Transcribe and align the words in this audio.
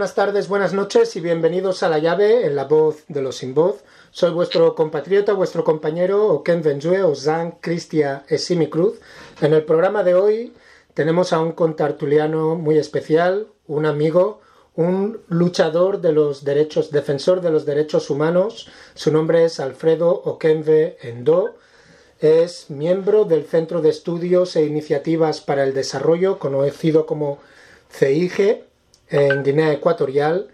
Buenas 0.00 0.14
tardes, 0.14 0.48
buenas 0.48 0.72
noches 0.72 1.14
y 1.16 1.20
bienvenidos 1.20 1.82
a 1.82 1.90
La 1.90 1.98
Llave 1.98 2.46
en 2.46 2.56
la 2.56 2.64
voz 2.64 3.04
de 3.08 3.20
los 3.20 3.36
sin 3.36 3.52
voz. 3.52 3.84
Soy 4.10 4.30
vuestro 4.30 4.74
compatriota, 4.74 5.34
vuestro 5.34 5.62
compañero 5.62 6.26
Oken 6.28 6.62
Benjue, 6.62 7.02
Ozan 7.02 7.58
Cristia 7.60 8.24
Esimi 8.26 8.70
Cruz. 8.70 8.98
En 9.42 9.52
el 9.52 9.62
programa 9.62 10.02
de 10.02 10.14
hoy 10.14 10.54
tenemos 10.94 11.34
a 11.34 11.40
un 11.40 11.52
contartuliano 11.52 12.54
muy 12.54 12.78
especial, 12.78 13.48
un 13.66 13.84
amigo, 13.84 14.40
un 14.74 15.20
luchador 15.28 16.00
de 16.00 16.12
los 16.12 16.44
derechos, 16.44 16.90
defensor 16.90 17.42
de 17.42 17.50
los 17.50 17.66
derechos 17.66 18.08
humanos. 18.08 18.70
Su 18.94 19.12
nombre 19.12 19.44
es 19.44 19.60
Alfredo 19.60 20.08
Okenve 20.08 20.96
Endo. 21.02 21.56
Es 22.20 22.70
miembro 22.70 23.26
del 23.26 23.44
Centro 23.44 23.82
de 23.82 23.90
Estudios 23.90 24.56
e 24.56 24.64
Iniciativas 24.64 25.42
para 25.42 25.62
el 25.62 25.74
Desarrollo, 25.74 26.38
conocido 26.38 27.04
como 27.04 27.38
CIGE, 27.92 28.69
en 29.10 29.42
Guinea 29.42 29.72
Ecuatorial 29.72 30.48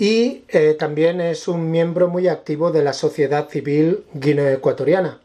y 0.00 0.44
eh, 0.48 0.74
también 0.78 1.20
es 1.20 1.46
un 1.46 1.70
miembro 1.70 2.08
muy 2.08 2.28
activo 2.28 2.70
de 2.70 2.82
la 2.82 2.94
sociedad 2.94 3.48
civil 3.50 4.06
guinea-ecuatoriana. 4.14 5.20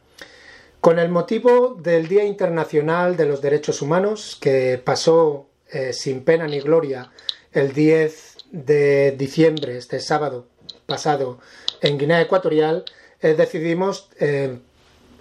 Con 0.82 1.00
el 1.00 1.10
motivo 1.10 1.76
del 1.76 2.08
Día 2.08 2.26
Internacional 2.26 3.16
de 3.16 3.26
los 3.26 3.42
Derechos 3.42 3.82
Humanos, 3.82 4.38
que 4.40 4.80
pasó 4.84 5.48
eh, 5.72 5.94
sin 5.94 6.26
pena 6.26 6.46
ni 6.46 6.60
gloria 6.60 7.12
el 7.54 7.72
10 7.72 8.36
de 8.52 9.12
diciembre, 9.12 9.78
este 9.78 10.02
sábado 10.02 10.48
pasado, 10.86 11.40
en 11.82 11.98
Guinea 11.98 12.22
Ecuatorial, 12.22 12.84
eh, 13.22 13.34
decidimos 13.34 14.10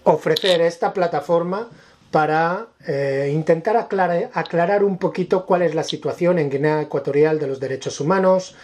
ofrecer 0.03 0.61
esta 0.61 0.93
plataforma 0.93 1.71
para 2.15 2.69
eh, 2.87 3.33
intentar 3.35 3.77
aclarar, 3.77 4.85
un 4.85 4.99
poquito 4.99 5.45
cuál 5.45 5.63
es 5.63 5.75
la 5.75 5.83
situación 5.83 6.39
en 6.39 6.49
Guinea 6.49 6.83
Ecuatorial 6.83 7.41
de 7.41 7.49
los 7.49 7.59
derechos 7.59 8.01
humanos, 8.01 8.55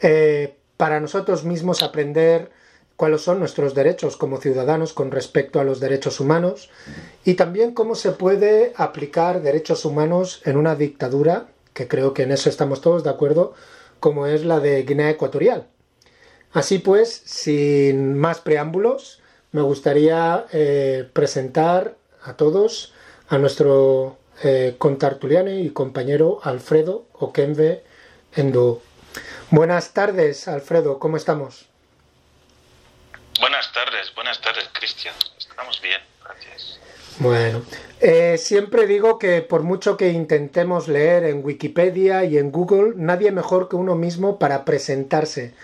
eh, 0.00 0.56
para 0.78 1.00
nosotros 1.00 1.44
mismos 1.44 1.82
aprender 1.82 2.50
cuáles 2.96 3.20
son 3.20 3.40
nuestros 3.40 3.74
derechos 3.74 4.16
como 4.16 4.38
ciudadanos 4.38 4.94
con 4.94 5.10
respecto 5.10 5.60
a 5.60 5.64
los 5.64 5.80
derechos 5.80 6.18
humanos 6.18 6.70
y 7.26 7.34
también 7.34 7.74
cómo 7.74 7.94
se 7.94 8.12
puede 8.12 8.72
aplicar 8.74 9.42
derechos 9.42 9.84
humanos 9.84 10.40
en 10.46 10.56
una 10.56 10.74
dictadura, 10.74 11.48
que 11.74 11.86
creo 11.86 12.14
que 12.14 12.22
en 12.22 12.32
eso 12.32 12.48
estamos 12.48 12.80
todos 12.80 13.04
de 13.04 13.10
acuerdo, 13.10 13.52
como 14.00 14.26
es 14.26 14.46
la 14.46 14.60
de 14.60 14.82
Guinea 14.82 15.10
Ecuatorial. 15.10 15.66
Así 16.54 16.78
pues, 16.78 17.20
sin 17.26 18.16
más 18.16 18.40
preámbulos, 18.40 19.20
me 19.52 19.60
gustaría 19.60 20.46
eh, 20.54 21.06
presentar 21.12 21.98
a 22.22 22.38
todos 22.38 22.93
a 23.28 23.38
nuestro 23.38 24.18
eh, 24.42 24.74
contartuliano 24.78 25.50
y 25.50 25.70
compañero 25.70 26.40
Alfredo 26.42 27.06
Okenve 27.14 27.82
Endo. 28.34 28.82
Buenas 29.50 29.92
tardes, 29.92 30.48
Alfredo, 30.48 30.98
¿cómo 30.98 31.16
estamos? 31.16 31.66
Buenas 33.40 33.72
tardes, 33.72 34.14
buenas 34.14 34.40
tardes, 34.40 34.68
Cristian. 34.72 35.14
Estamos 35.38 35.80
bien, 35.80 36.00
gracias. 36.24 36.78
Bueno, 37.18 37.62
eh, 38.00 38.38
siempre 38.38 38.86
digo 38.86 39.18
que 39.18 39.40
por 39.40 39.62
mucho 39.62 39.96
que 39.96 40.10
intentemos 40.10 40.88
leer 40.88 41.24
en 41.24 41.44
Wikipedia 41.44 42.24
y 42.24 42.38
en 42.38 42.50
Google, 42.50 42.94
nadie 42.96 43.30
mejor 43.30 43.68
que 43.68 43.76
uno 43.76 43.94
mismo 43.94 44.38
para 44.38 44.64
presentarse. 44.64 45.54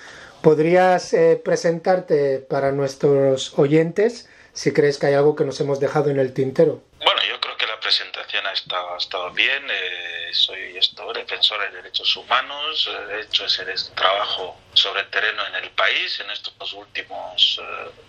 ¿Podrías 0.42 1.12
eh, 1.12 1.40
presentarte 1.44 2.38
para 2.38 2.72
nuestros 2.72 3.58
oyentes 3.58 4.28
si 4.52 4.72
crees 4.72 4.98
que 4.98 5.06
hay 5.06 5.14
algo 5.14 5.36
que 5.36 5.44
nos 5.44 5.60
hemos 5.60 5.80
dejado 5.80 6.10
en 6.10 6.18
el 6.18 6.32
tintero? 6.32 6.82
Bueno, 6.98 7.20
yo 7.28 7.40
creo 7.40 7.49
que 7.60 7.66
la 7.66 7.78
presentación 7.78 8.46
ha 8.46 8.52
estado, 8.52 8.94
ha 8.94 8.96
estado 8.96 9.30
bien. 9.32 9.62
Eh, 9.70 10.30
soy 10.32 10.78
esto, 10.78 11.12
defensor 11.12 11.60
de 11.60 11.76
derechos 11.76 12.16
humanos. 12.16 12.88
Eh, 12.90 13.16
he 13.16 13.20
hecho 13.20 13.44
ese 13.44 13.64
trabajo 13.94 14.58
sobre 14.72 15.04
terreno 15.04 15.46
en 15.46 15.56
el 15.56 15.70
país 15.72 16.18
en 16.20 16.30
estos 16.30 16.72
últimos 16.72 17.60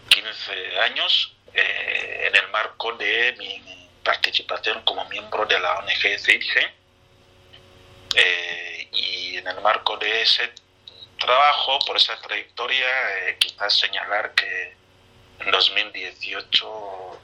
15 0.08 0.30
eh, 0.54 0.80
años 0.80 1.36
en 1.54 2.34
el 2.34 2.48
marco 2.48 2.94
de 2.94 3.36
mi 3.38 3.62
participación 4.06 4.84
como 4.84 5.04
miembro 5.10 5.46
de 5.46 5.60
la 5.60 5.80
ONG 5.80 6.18
CIRGE. 6.18 6.74
y 8.94 9.38
en 9.38 9.48
el 9.48 9.60
marco 9.60 9.98
de 9.98 10.22
ese 10.22 10.50
trabajo, 11.20 11.78
por 11.86 11.98
esa 11.98 12.16
trayectoria, 12.22 12.88
quizás 13.38 13.78
señalar 13.78 14.34
que 14.34 14.76
en 15.40 15.52
2018 15.52 17.22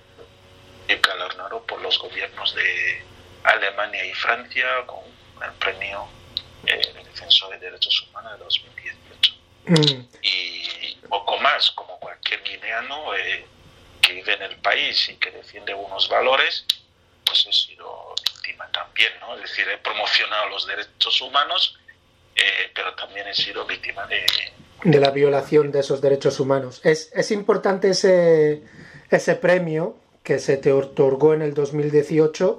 galardonado 0.95 1.63
por 1.63 1.81
los 1.81 1.99
gobiernos 1.99 2.55
de 2.55 3.03
Alemania 3.43 4.05
y 4.05 4.13
Francia 4.13 4.65
con 4.85 4.99
el 5.43 5.51
premio 5.53 6.07
eh, 6.65 6.81
Defensor 7.05 7.51
de 7.51 7.59
Derechos 7.59 8.07
Humanos 8.09 8.33
de 8.33 8.43
2018. 8.43 9.33
Mm. 9.67 10.07
Y 10.21 10.95
poco 11.07 11.37
más, 11.37 11.71
como 11.71 11.99
cualquier 11.99 12.43
guineano 12.43 13.15
eh, 13.15 13.45
que 14.01 14.13
vive 14.13 14.33
en 14.33 14.43
el 14.43 14.55
país 14.57 15.09
y 15.09 15.15
que 15.15 15.31
defiende 15.31 15.73
unos 15.73 16.09
valores, 16.09 16.65
pues 17.25 17.45
he 17.47 17.53
sido 17.53 18.15
víctima 18.23 18.69
también, 18.71 19.11
¿no? 19.19 19.35
Es 19.35 19.41
decir, 19.41 19.67
he 19.69 19.77
promocionado 19.77 20.49
los 20.49 20.65
derechos 20.67 21.21
humanos, 21.21 21.77
eh, 22.35 22.71
pero 22.73 22.93
también 22.95 23.27
he 23.27 23.33
sido 23.33 23.65
víctima 23.65 24.05
de... 24.07 24.25
De 24.83 24.99
la 24.99 25.09
violación 25.09 25.71
de 25.71 25.79
esos 25.79 26.01
derechos 26.01 26.39
humanos. 26.39 26.81
Es, 26.83 27.11
es 27.13 27.31
importante 27.31 27.89
ese, 27.89 28.63
ese 29.09 29.35
premio 29.35 29.97
que 30.27 30.39
se 30.39 30.57
te 30.57 30.73
otorgó 30.73 31.33
en 31.33 31.41
el 31.41 31.53
2018 31.53 32.57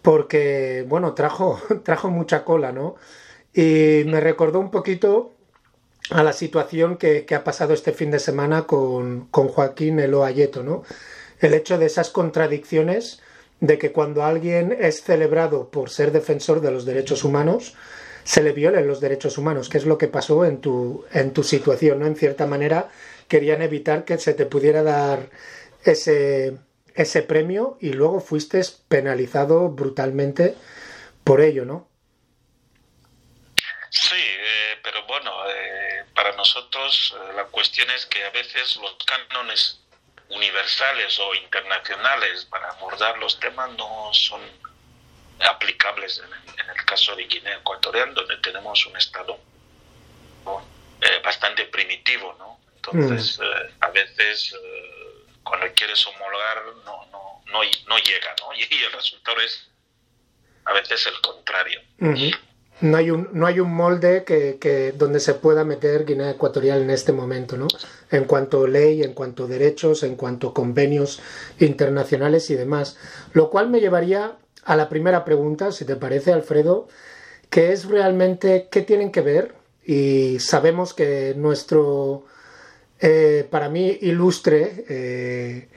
porque, 0.00 0.84
bueno, 0.86 1.12
trajo, 1.12 1.60
trajo 1.82 2.08
mucha 2.08 2.44
cola, 2.44 2.70
¿no? 2.70 2.94
Y 3.52 4.04
me 4.06 4.20
recordó 4.20 4.60
un 4.60 4.70
poquito 4.70 5.32
a 6.10 6.22
la 6.22 6.32
situación 6.32 6.98
que, 6.98 7.26
ha 7.34 7.42
pasado 7.42 7.74
este 7.74 7.90
fin 7.90 8.12
de 8.12 8.20
semana 8.20 8.68
con, 8.68 9.26
con 9.32 9.48
Joaquín 9.48 9.98
Eloayeto, 9.98 10.62
¿no? 10.62 10.84
El 11.40 11.54
hecho 11.54 11.78
de 11.78 11.86
esas 11.86 12.10
contradicciones 12.10 13.20
de 13.58 13.76
que 13.76 13.90
cuando 13.90 14.22
alguien 14.22 14.70
es 14.78 15.02
celebrado 15.02 15.68
por 15.68 15.90
ser 15.90 16.12
defensor 16.12 16.60
de 16.60 16.70
los 16.70 16.84
derechos 16.84 17.24
humanos, 17.24 17.74
se 18.22 18.40
le 18.40 18.52
violen 18.52 18.86
los 18.86 19.00
derechos 19.00 19.36
humanos, 19.36 19.68
que 19.68 19.78
es 19.78 19.84
lo 19.84 19.98
que 19.98 20.06
pasó 20.06 20.44
en 20.44 20.60
tu, 20.60 21.04
en 21.12 21.32
tu 21.32 21.42
situación, 21.42 21.98
¿no? 21.98 22.06
En 22.06 22.14
cierta 22.14 22.46
manera 22.46 22.88
querían 23.26 23.62
evitar 23.62 24.04
que 24.04 24.16
se 24.18 24.32
te 24.32 24.46
pudiera 24.46 24.84
dar 24.84 25.28
ese, 25.82 26.56
ese 26.94 27.22
premio 27.22 27.78
y 27.80 27.92
luego 27.92 28.20
fuiste 28.20 28.60
penalizado 28.88 29.68
brutalmente 29.68 30.54
por 31.24 31.40
ello, 31.40 31.64
¿no? 31.64 31.88
Sí, 33.90 34.16
eh, 34.16 34.78
pero 34.82 35.04
bueno, 35.06 35.32
eh, 35.48 36.04
para 36.14 36.32
nosotros 36.36 37.14
eh, 37.16 37.32
la 37.34 37.44
cuestión 37.44 37.90
es 37.90 38.06
que 38.06 38.24
a 38.24 38.30
veces 38.30 38.76
los 38.76 38.96
cánones 39.04 39.80
universales 40.28 41.18
o 41.18 41.34
internacionales 41.34 42.44
para 42.44 42.68
abordar 42.70 43.18
los 43.18 43.38
temas 43.40 43.70
no 43.72 44.10
son 44.12 44.40
aplicables 45.40 46.18
en 46.18 46.70
el, 46.70 46.84
caso 46.84 47.16
de 47.16 47.24
Guinea 47.24 47.56
Ecuatorial, 47.56 48.14
donde 48.14 48.36
tenemos 48.38 48.84
un 48.86 48.96
Estado 48.96 49.38
bastante 51.24 51.64
primitivo, 51.66 52.34
¿no? 52.38 52.58
Entonces, 52.76 53.38
mm. 53.38 53.84
a 53.84 53.88
veces 53.90 54.54
cuando 55.50 55.66
quieres 55.74 56.06
homologar 56.06 56.62
no, 56.86 57.04
no, 57.10 57.42
no, 57.46 57.60
no 57.88 57.98
llega, 57.98 58.34
¿no? 58.40 58.52
Y, 58.56 58.84
el 58.84 58.92
resultado 58.92 59.40
es 59.40 59.68
a 60.64 60.72
veces 60.72 61.06
el 61.06 61.20
contrario. 61.20 61.80
No 62.80 62.96
hay 62.96 63.10
un, 63.10 63.28
no 63.32 63.46
hay 63.46 63.60
un 63.60 63.74
molde 63.74 64.24
que, 64.24 64.58
que, 64.58 64.92
donde 64.92 65.20
se 65.20 65.34
pueda 65.34 65.64
meter 65.64 66.06
Guinea 66.06 66.30
Ecuatorial 66.30 66.80
en 66.80 66.90
este 66.90 67.12
momento, 67.12 67.56
¿no? 67.56 67.66
En 68.10 68.24
cuanto 68.24 68.64
a 68.64 68.68
ley, 68.68 69.02
en 69.02 69.12
cuanto 69.12 69.44
a 69.44 69.46
derechos, 69.48 70.02
en 70.02 70.16
cuanto 70.16 70.48
a 70.48 70.54
convenios 70.54 71.20
internacionales 71.58 72.48
y 72.48 72.54
demás. 72.54 72.96
Lo 73.32 73.50
cual 73.50 73.68
me 73.68 73.80
llevaría 73.80 74.38
a 74.64 74.76
la 74.76 74.88
primera 74.88 75.24
pregunta, 75.24 75.72
si 75.72 75.84
te 75.84 75.96
parece, 75.96 76.32
Alfredo, 76.32 76.88
que 77.50 77.72
es 77.72 77.86
realmente 77.86 78.68
qué 78.70 78.80
tienen 78.82 79.12
que 79.12 79.20
ver. 79.20 79.54
Y 79.84 80.38
sabemos 80.38 80.94
que 80.94 81.34
nuestro 81.36 82.24
eh, 83.00 83.46
para 83.50 83.68
mí 83.68 83.98
ilustre 84.02 84.84
eh, 84.88 85.68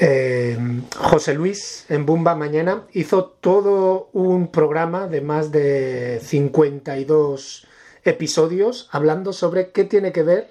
eh, 0.00 0.56
José 0.96 1.34
Luis 1.34 1.86
en 1.88 2.06
Bumba 2.06 2.36
Mañana 2.36 2.84
hizo 2.92 3.24
todo 3.24 4.08
un 4.12 4.52
programa 4.52 5.08
de 5.08 5.20
más 5.20 5.50
de 5.50 6.20
52 6.22 7.66
episodios 8.04 8.88
hablando 8.92 9.32
sobre 9.32 9.72
qué 9.72 9.82
tiene 9.84 10.12
que 10.12 10.22
ver 10.22 10.50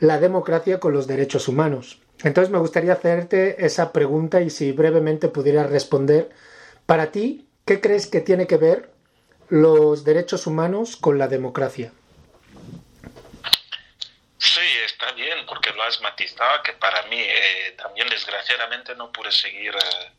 la 0.00 0.18
democracia 0.18 0.80
con 0.80 0.92
los 0.92 1.06
derechos 1.06 1.46
humanos. 1.46 2.02
Entonces 2.24 2.50
me 2.50 2.58
gustaría 2.58 2.94
hacerte 2.94 3.64
esa 3.64 3.92
pregunta 3.92 4.40
y 4.40 4.50
si 4.50 4.72
brevemente 4.72 5.28
pudieras 5.28 5.70
responder, 5.70 6.30
para 6.86 7.12
ti, 7.12 7.46
¿qué 7.64 7.80
crees 7.80 8.08
que 8.08 8.20
tiene 8.20 8.46
que 8.46 8.56
ver 8.56 8.90
los 9.48 10.04
derechos 10.04 10.46
humanos 10.46 10.96
con 10.96 11.18
la 11.18 11.28
democracia? 11.28 11.92
Sí, 14.46 14.60
está 14.84 15.10
bien, 15.10 15.44
porque 15.44 15.72
lo 15.72 15.82
has 15.82 16.00
matizado, 16.00 16.62
que 16.62 16.72
para 16.74 17.02
mí 17.04 17.18
eh, 17.18 17.74
también 17.76 18.08
desgraciadamente 18.08 18.94
no 18.94 19.10
pude 19.10 19.32
seguir 19.32 19.74
eh, 19.74 20.12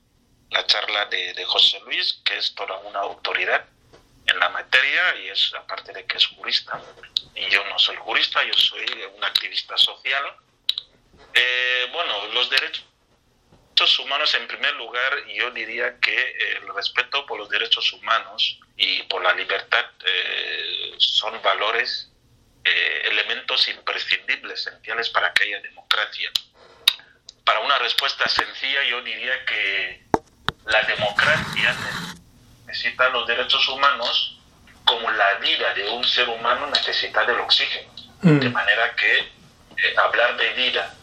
la 0.52 0.66
charla 0.66 1.06
de, 1.06 1.46
José 1.46 1.80
Luis, 1.86 2.20
que 2.26 2.38
es 2.38 2.54
toda 2.54 2.78
una 2.80 3.00
autoridad 3.00 3.66
en 4.26 4.38
la 4.38 4.50
materia 4.50 5.16
y 5.16 5.30
es 5.30 5.54
aparte 5.54 5.94
de 5.94 6.06
que 6.06 6.18
es 6.18 6.28
jurista. 6.28 6.80
Y 7.36 7.50
yo 7.50 7.64
no 7.70 7.80
soy 7.80 7.96
jurista, 7.96 8.44
yo 8.44 8.54
soy 8.54 8.86
un 9.16 9.24
activista 9.24 9.78
social. 9.78 10.36
Eh, 11.34 11.90
bueno, 11.94 12.28
los 12.34 12.50
derechos 12.50 14.00
humanos, 14.00 14.34
en 14.34 14.46
primer 14.46 14.76
lugar, 14.76 15.26
yo 15.28 15.52
diría 15.52 15.98
que 16.02 16.58
el 16.58 16.68
respeto 16.76 17.26
por 17.26 17.40
los 17.40 17.48
derechos 17.48 17.94
humanos 17.94 18.60
y 18.76 19.04
por 19.04 19.24
la 19.24 19.34
libertad 19.34 19.86
eh, 20.06 20.96
son 20.98 21.42
valores, 21.42 22.12
eh, 22.70 23.08
elementos 23.12 23.66
imprescindibles, 23.70 24.68
esenciales 24.68 25.10
para 25.10 25.32
que 25.32 25.46
haya 25.46 25.62
democracia. 25.62 26.30
Para 27.46 27.62
una 27.62 27.78
respuesta 27.80 28.28
sencilla, 28.28 28.84
yo 28.84 29.02
diría 29.04 29.46
que 29.46 30.06
la 30.66 30.82
democracia 30.82 31.74
necesita 32.66 33.08
los 33.10 33.26
derechos 33.26 33.66
humanos 33.70 34.38
como 34.84 35.10
la 35.12 35.36
vida 35.36 35.74
de 35.76 35.88
un 35.90 36.04
ser 36.04 36.28
humano 36.28 36.68
necesita 36.68 37.24
del 37.24 37.40
oxígeno. 37.40 37.90
Mm. 38.22 38.40
De 38.40 38.50
manera 38.50 38.94
que 38.96 39.18
eh, 39.18 39.96
hablar 39.98 40.36
de 40.36 40.50
vida 40.54 40.94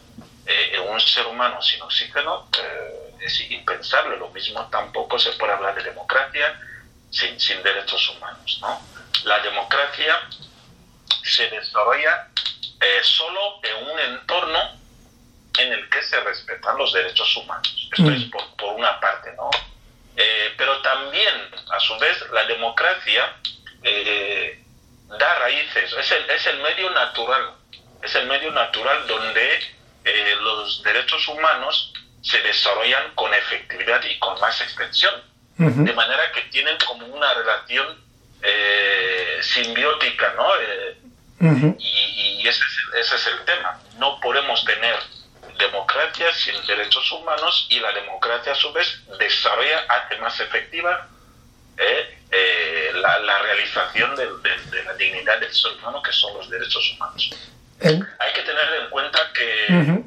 eh, 0.44 0.72
en 0.74 0.82
un 0.82 1.00
ser 1.00 1.26
humano 1.26 1.62
sin 1.62 1.80
oxígeno 1.80 2.50
es 3.20 3.40
impensable. 3.50 4.18
Lo 4.18 4.28
mismo 4.28 4.68
tampoco 4.68 5.18
se 5.18 5.32
puede 5.32 5.54
hablar 5.54 5.74
de 5.76 5.84
democracia 5.84 6.60
sin, 7.10 7.40
sin 7.40 7.62
derechos 7.62 8.06
humanos. 8.10 8.58
¿no? 8.60 8.82
La 9.24 9.38
democracia 9.38 10.28
se 11.24 11.48
desarrolla 11.50 12.28
solo 13.02 13.60
en 13.62 13.88
un 13.88 13.98
entorno 13.98 14.84
en 15.58 15.72
el 15.72 15.88
que 15.88 16.02
se 16.02 16.20
respetan 16.20 16.76
los 16.76 16.92
derechos 16.92 17.36
humanos. 17.36 17.88
Esto 17.92 18.10
mm. 18.10 18.14
es 18.14 18.24
por, 18.24 18.56
por, 18.56 18.74
una 18.74 18.98
parte, 19.00 19.32
¿no? 19.36 19.50
Eh, 20.16 20.54
pero 20.56 20.80
también, 20.82 21.34
a 21.70 21.80
su 21.80 21.98
vez, 21.98 22.16
la 22.32 22.44
democracia 22.46 23.36
eh, 23.82 24.62
da 25.18 25.34
raíces, 25.40 25.92
es 25.92 26.12
el, 26.12 26.30
es 26.30 26.46
el 26.46 26.58
medio 26.60 26.90
natural, 26.90 27.52
es 28.02 28.14
el 28.14 28.26
medio 28.26 28.50
natural 28.52 29.06
donde 29.06 29.60
eh, 30.04 30.36
los 30.40 30.82
derechos 30.82 31.26
humanos 31.28 31.92
se 32.22 32.40
desarrollan 32.42 33.14
con 33.14 33.32
efectividad 33.34 34.02
y 34.04 34.18
con 34.18 34.38
más 34.40 34.60
extensión, 34.60 35.14
de 35.56 35.92
manera 35.92 36.32
que 36.32 36.40
tienen 36.50 36.76
como 36.86 37.06
una 37.06 37.32
relación 37.34 38.02
simbiótica, 39.40 40.34
¿no? 40.36 40.48
Y, 41.78 42.42
y 42.42 42.48
ese, 42.48 42.60
es, 42.60 43.06
ese 43.06 43.16
es 43.16 43.26
el 43.26 43.44
tema. 43.44 43.80
No 43.98 44.20
podemos 44.20 44.64
tener 44.64 44.96
democracia 45.58 46.32
sin 46.34 46.66
derechos 46.66 47.10
humanos 47.12 47.66
y 47.70 47.80
la 47.80 47.92
democracia 47.92 48.52
a 48.52 48.54
su 48.54 48.72
vez 48.72 49.00
desarrolla, 49.18 49.80
hace 49.88 50.16
más 50.18 50.38
efectiva 50.40 51.08
eh, 51.76 52.18
eh, 52.30 52.92
la, 52.94 53.38
realización 53.38 54.16
de, 54.16 54.26
la 54.84 54.94
dignidad 54.94 55.38
del 55.40 55.52
ser 55.52 55.72
humano 55.72 56.02
que 56.02 56.12
son 56.12 56.36
los 56.36 56.48
derechos 56.50 56.92
humanos. 56.94 57.30
Hay 57.80 58.32
que 58.32 58.42
tener 58.42 58.82
en 58.82 58.90
cuenta 58.90 59.18
que, 59.34 60.02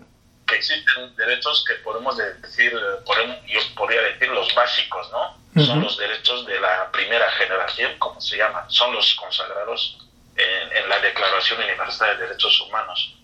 que, 0.48 0.56
existen 0.56 1.16
derechos 1.16 1.64
que 1.68 1.76
podemos 1.76 2.18
decir, 2.18 2.74
podemos, 3.06 3.38
yo 3.46 3.60
podría 3.76 4.02
decir 4.02 4.30
los 4.30 4.54
básicos, 4.56 5.12
¿no? 5.12 5.38
Son 5.64 5.82
los 5.82 5.98
derechos 5.98 6.46
de 6.46 6.60
la 6.60 6.92
primera 6.92 7.30
generación, 7.32 7.98
como 7.98 8.22
se 8.22 8.38
llama, 8.38 8.66
son 8.70 8.94
los 8.94 9.16
consagrados 9.16 10.07
en, 10.38 10.78
en 10.78 10.90
la 10.90 11.00
Declaración 11.00 11.62
Universal 11.62 12.18
de 12.18 12.28
Derechos 12.28 12.62
Humanos. 12.62 13.16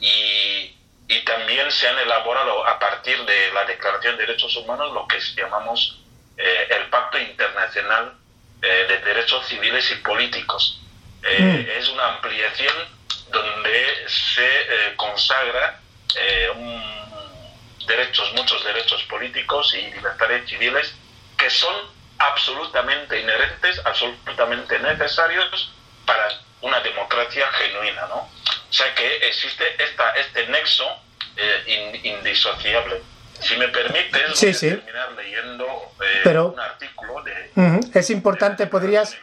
Y 0.00 0.76
y 1.08 1.20
también 1.20 1.70
se 1.70 1.88
han 1.88 1.98
elaborado 1.98 2.66
a 2.66 2.78
partir 2.78 3.24
de 3.24 3.52
la 3.52 3.64
Declaración 3.64 4.16
de 4.16 4.26
Derechos 4.26 4.56
Humanos 4.56 4.92
lo 4.92 5.06
que 5.06 5.20
llamamos 5.36 6.00
eh, 6.36 6.68
el 6.70 6.86
Pacto 6.90 7.18
Internacional 7.18 8.14
eh, 8.60 8.86
de 8.88 8.98
Derechos 8.98 9.46
Civiles 9.46 9.88
y 9.92 9.96
Políticos. 9.96 10.82
Eh, 11.22 11.40
mm. 11.40 11.78
Es 11.78 11.88
una 11.90 12.08
ampliación 12.14 12.74
donde 13.30 14.06
se 14.08 14.94
consagra 14.96 15.80
derechos, 17.86 18.32
muchos 18.32 18.64
derechos 18.64 19.02
políticos 19.04 19.74
y 19.74 19.90
libertades 19.92 20.48
civiles 20.48 20.92
que 21.36 21.50
son 21.50 21.74
absolutamente 22.18 23.20
inherentes, 23.20 23.80
absolutamente 23.84 24.78
necesarios 24.80 25.72
para 26.04 26.28
una 26.62 26.80
democracia 26.80 27.46
genuina, 27.52 28.06
¿no? 28.08 28.16
O 28.16 28.72
sea 28.72 28.94
que 28.94 29.28
existe 29.28 29.64
esta, 29.82 30.12
este 30.12 30.46
nexo 30.48 30.84
eh, 31.36 32.00
indisociable. 32.02 33.02
Si 33.40 33.56
me 33.56 33.68
permites, 33.68 34.40
voy 34.40 34.50
a 34.50 34.58
terminar 34.58 35.12
leyendo 35.12 35.66
eh, 36.24 36.38
un 36.38 36.58
artículo 36.58 37.22
de... 37.22 37.98
Es 37.98 38.08
importante, 38.10 38.66
¿podrías, 38.66 39.16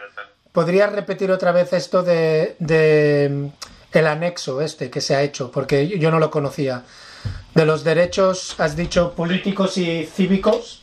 ¿podrías 0.51 0.91
repetir 0.91 1.31
otra 1.31 1.51
vez 1.51 1.73
esto 1.73 2.03
de, 2.03 2.55
de 2.59 3.49
el 3.91 4.07
anexo 4.07 4.61
este 4.61 4.91
que 4.91 5.01
se 5.01 5.15
ha 5.15 5.23
hecho? 5.23 5.51
Porque 5.51 5.87
yo 5.97 6.11
no 6.11 6.19
lo 6.19 6.29
conocía. 6.29 6.83
De 7.55 7.65
los 7.65 7.83
derechos, 7.83 8.55
has 8.59 8.75
dicho, 8.75 9.13
políticos 9.15 9.77
y 9.77 10.05
cívicos. 10.05 10.82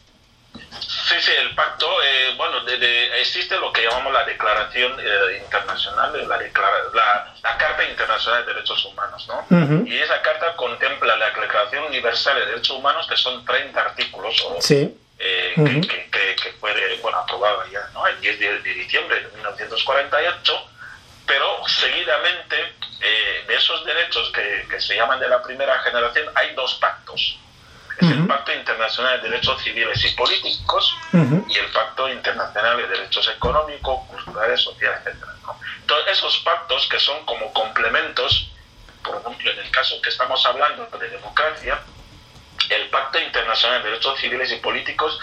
Sí, 0.81 1.15
sí, 1.21 1.33
el 1.39 1.55
pacto, 1.55 1.87
eh, 2.03 2.35
bueno, 2.37 2.61
de, 2.65 3.21
existe 3.21 3.57
lo 3.59 3.73
que 3.73 3.83
llamamos 3.83 4.13
la 4.13 4.25
Declaración 4.25 4.97
eh, 5.01 5.41
Internacional, 5.45 6.13
la, 6.29 6.37
la, 6.37 7.35
la, 7.43 7.59
Carta 7.59 7.85
Internacional 7.85 8.47
de 8.47 8.55
Derechos 8.55 8.85
Humanos, 8.85 9.29
¿no? 9.29 9.87
Y 9.87 9.99
esa 9.99 10.23
carta 10.23 10.55
contempla 10.57 11.17
la 11.17 11.27
Declaración 11.27 11.85
Universal 11.85 12.39
de 12.39 12.47
Derechos 12.47 12.77
Humanos, 12.77 13.07
que 13.09 13.17
son 13.17 13.45
30 13.45 13.81
artículos, 13.81 14.47
sí. 14.61 14.97
eh, 15.19 15.53
que, 15.57 16.11
que, 16.11 16.37
que, 16.37 16.53
fue, 16.61 16.73
bueno, 17.03 17.19
aprobada 17.19 17.67
ya, 17.71 17.89
¿no? 17.93 18.07
El 18.07 18.21
10 18.21 18.39
de, 18.39 18.59
diciembre 18.63 19.21
de 19.21 19.29
1948, 19.37 20.71
pero 21.27 21.67
seguidamente 21.69 22.57
eh, 23.01 23.45
de 23.47 23.55
esos 23.57 23.85
derechos 23.85 24.31
que, 24.33 24.67
que 24.71 24.81
se 24.81 24.95
llaman 24.95 25.21
de 25.21 25.29
la 25.29 25.43
primera 25.43 25.79
generación, 25.81 26.27
hay 26.35 26.55
dos 26.55 26.75
pactos 26.75 27.39
es 28.01 28.11
el 28.11 28.27
Pacto 28.27 28.53
Internacional 28.53 29.21
de 29.21 29.29
Derechos 29.29 29.63
Civiles 29.63 30.05
y 30.05 30.11
Políticos 30.17 30.97
y 31.13 31.57
el 31.57 31.67
Pacto 31.73 32.09
Internacional 32.09 32.77
de 32.79 32.89
Derechos 32.89 33.29
Económicos, 33.29 34.07
Culturales, 34.09 34.61
Sociales, 34.61 35.01
etc. 35.07 35.17
Todos 35.87 36.09
esos 36.09 36.39
pactos 36.39 36.89
que 36.89 36.99
son 36.99 37.25
como 37.27 37.53
complementos, 37.53 38.51
por 39.03 39.21
ejemplo, 39.21 39.51
en 39.51 39.59
el 39.59 39.71
caso 39.71 40.01
que 40.01 40.09
estamos 40.09 40.45
hablando 40.47 40.87
de 40.99 41.09
democracia, 41.09 41.81
el 42.69 42.89
Pacto 42.89 43.21
Internacional 43.21 43.83
de 43.83 43.91
Derechos 43.91 44.19
Civiles 44.19 44.51
y 44.53 44.57
Políticos 44.57 45.19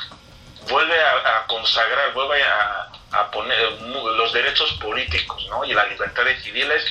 vuelve 0.69 0.99
a, 1.01 1.45
consagrar, 1.47 2.13
vuelve 2.13 2.43
a, 2.43 2.89
a, 3.11 3.31
poner 3.31 3.71
los 3.81 4.33
derechos 4.33 4.73
políticos 4.73 5.47
¿no? 5.49 5.63
y 5.63 5.73
las 5.73 5.89
libertades 5.89 6.43
civiles 6.43 6.83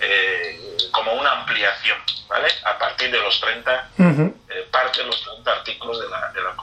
eh, 0.00 0.76
como 0.92 1.12
una 1.14 1.32
ampliación, 1.32 1.98
¿vale? 2.28 2.48
A 2.64 2.78
partir 2.78 3.10
de 3.10 3.20
los 3.20 3.40
30, 3.40 3.90
eh, 3.98 4.68
parte 4.70 5.00
de 5.00 5.06
los 5.06 5.22
30 5.22 5.50
artículos 5.50 6.00
de 6.00 6.08
la, 6.08 6.32
de 6.32 6.42
la 6.42 6.54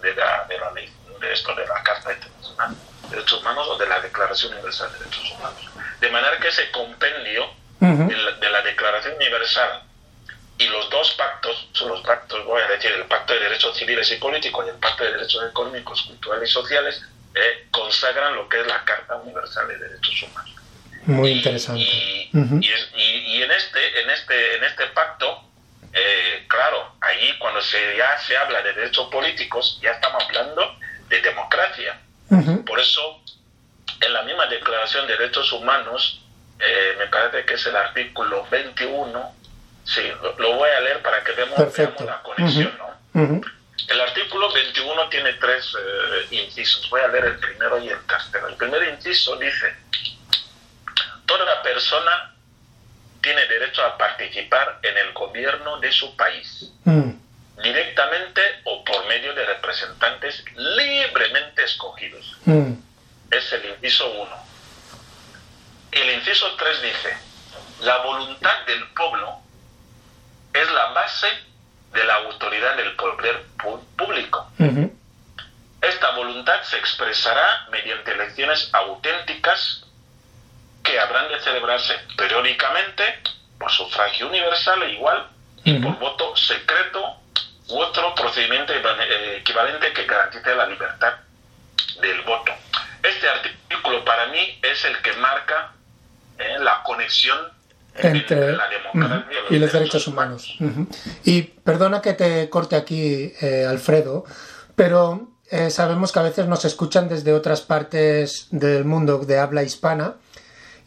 de 0.00 0.14
la, 0.14 0.44
de 0.48 0.58
la 0.58 0.70
ley, 0.72 0.92
de 1.20 1.32
esto, 1.32 1.54
de 1.54 1.66
la 1.66 1.82
Carta 1.82 2.12
Internacional 2.12 2.74
de 3.02 3.16
Derechos 3.16 3.40
Humanos 3.40 3.68
o 3.68 3.76
de 3.76 3.86
la 3.86 4.00
Declaración 4.00 4.52
Universal 4.52 4.92
de 4.92 4.98
Derechos 4.98 5.32
Humanos. 5.32 5.60
De 6.00 6.10
manera 6.10 6.38
que 6.38 6.48
ese 6.48 6.70
compendio 6.70 7.50
de, 7.80 8.50
la, 8.50 8.62
Declaración 8.62 9.16
Universal 9.16 9.82
y 10.58 10.66
los 10.68 10.90
dos 10.90 11.12
pactos, 11.12 11.68
son 11.72 11.88
los 11.88 12.02
pactos, 12.02 12.44
voy 12.44 12.60
a 12.60 12.68
decir, 12.68 12.92
el 12.92 13.04
Pacto 13.06 13.32
de 13.32 13.40
Derechos 13.40 13.76
Civiles 13.76 14.10
y 14.12 14.16
Políticos 14.16 14.64
y 14.66 14.70
el 14.70 14.76
Pacto 14.76 15.04
de 15.04 15.12
Derechos 15.12 15.44
Económicos, 15.50 16.02
Culturales 16.02 16.50
y 16.50 16.52
Sociales, 16.52 17.02
eh, 17.34 17.68
consagran 17.70 18.34
lo 18.34 18.48
que 18.48 18.60
es 18.60 18.66
la 18.66 18.84
Carta 18.84 19.16
Universal 19.16 19.68
de 19.68 19.78
Derechos 19.78 20.22
Humanos. 20.22 20.54
Muy 21.06 21.30
interesante. 21.30 21.82
Y, 21.82 22.30
y, 22.32 23.42
en, 23.42 23.50
este, 23.50 24.00
en, 24.00 24.10
este, 24.10 24.56
en 24.56 24.64
este 24.64 24.86
pacto, 24.88 25.44
eh, 25.92 26.44
claro, 26.48 26.94
ahí 27.00 27.36
cuando 27.38 27.60
se, 27.62 27.96
ya 27.96 28.18
se 28.18 28.36
habla 28.36 28.62
de 28.62 28.72
derechos 28.74 29.08
políticos, 29.10 29.78
ya 29.82 29.92
estamos 29.92 30.22
hablando 30.24 30.78
de 31.08 31.20
democracia. 31.20 31.98
Por 32.64 32.78
eso, 32.78 33.20
en 34.00 34.12
la 34.12 34.22
misma 34.22 34.46
Declaración 34.46 35.06
de 35.08 35.16
Derechos 35.16 35.52
Humanos, 35.52 36.22
eh, 36.60 36.94
me 36.96 37.06
parece 37.08 37.44
que 37.44 37.54
es 37.54 37.66
el 37.66 37.74
artículo 37.74 38.46
21, 38.48 39.34
sí, 39.84 40.02
lo, 40.38 40.54
voy 40.54 40.70
a 40.70 40.80
leer 40.80 41.02
para 41.02 41.24
que 41.24 41.32
veamos, 41.32 41.58
la 41.78 42.22
conexión, 42.22 42.72
¿no? 42.78 43.40
El 43.88 44.00
artículo 44.00 44.52
21 44.52 45.08
tiene 45.08 45.32
tres 45.34 45.74
eh, 45.76 46.36
incisos. 46.36 46.88
Voy 46.90 47.00
a 47.00 47.08
leer 47.08 47.24
el 47.24 47.38
primero 47.38 47.82
y 47.82 47.88
el 47.88 47.98
tercero. 48.06 48.46
El 48.46 48.54
primer 48.54 48.88
inciso 48.94 49.34
dice, 49.36 49.74
persona 51.80 52.34
tiene 53.22 53.46
derecho 53.46 53.82
a 53.82 53.96
participar 53.96 54.80
en 54.82 54.98
el 54.98 55.12
gobierno 55.14 55.80
de 55.80 55.90
su 55.90 56.14
país, 56.14 56.70
mm. 56.84 57.10
directamente 57.62 58.42
o 58.64 58.84
por 58.84 59.06
medio 59.06 59.32
de 59.34 59.46
representantes 59.46 60.44
libremente 60.56 61.64
escogidos. 61.64 62.36
Mm. 62.44 62.72
Es 63.30 63.52
el 63.54 63.64
inciso 63.64 64.10
1. 64.10 64.30
El 65.92 66.10
inciso 66.18 66.54
3 66.56 66.82
dice, 66.82 67.16
la 67.80 67.96
voluntad 67.98 68.66
del 68.66 68.86
pueblo 68.88 69.40
es 70.52 70.70
la 70.72 70.86
base 70.92 71.28
de 71.94 72.04
la 72.04 72.14
autoridad 72.16 72.76
del 72.76 72.94
poder 72.96 73.42
público. 73.96 74.46
Esta 75.80 76.10
voluntad 76.10 76.62
se 76.62 76.76
expresará 76.76 77.66
mediante 77.70 78.12
elecciones 78.12 78.68
auténticas 78.72 79.86
que 80.90 80.98
habrán 80.98 81.28
de 81.28 81.40
celebrarse 81.40 81.94
periódicamente 82.16 83.04
por 83.58 83.70
sufragio 83.70 84.26
universal 84.28 84.82
e 84.82 84.92
igual 84.94 85.28
y 85.64 85.74
por 85.74 85.98
voto 85.98 86.34
secreto 86.36 87.00
u 87.68 87.78
otro 87.78 88.14
procedimiento 88.14 88.72
eh, 88.72 89.36
equivalente 89.38 89.92
que 89.92 90.04
garantice 90.04 90.54
la 90.54 90.66
libertad 90.66 91.12
del 92.00 92.22
voto. 92.22 92.52
Este 93.02 93.28
artículo 93.28 94.04
para 94.04 94.26
mí 94.28 94.58
es 94.62 94.84
el 94.84 95.00
que 95.02 95.12
marca 95.14 95.72
eh, 96.38 96.58
la 96.58 96.82
conexión 96.82 97.38
entre, 97.94 98.56
la 98.56 98.68
democracia 98.68 99.38
y 99.50 99.58
los 99.58 99.72
derechos 99.72 100.06
humanos. 100.06 100.56
Y 101.24 101.42
perdona 101.42 102.00
que 102.00 102.14
te 102.14 102.48
corte 102.48 102.74
aquí, 102.76 103.32
eh, 103.40 103.66
Alfredo, 103.68 104.24
pero 104.74 105.28
sabemos 105.68 106.12
que 106.12 106.18
a 106.20 106.22
veces 106.22 106.46
nos 106.46 106.64
escuchan 106.64 107.08
desde 107.08 107.32
otras 107.32 107.60
partes 107.60 108.46
del 108.50 108.84
mundo 108.84 109.18
de 109.18 109.38
habla 109.38 109.64
hispana 109.64 110.14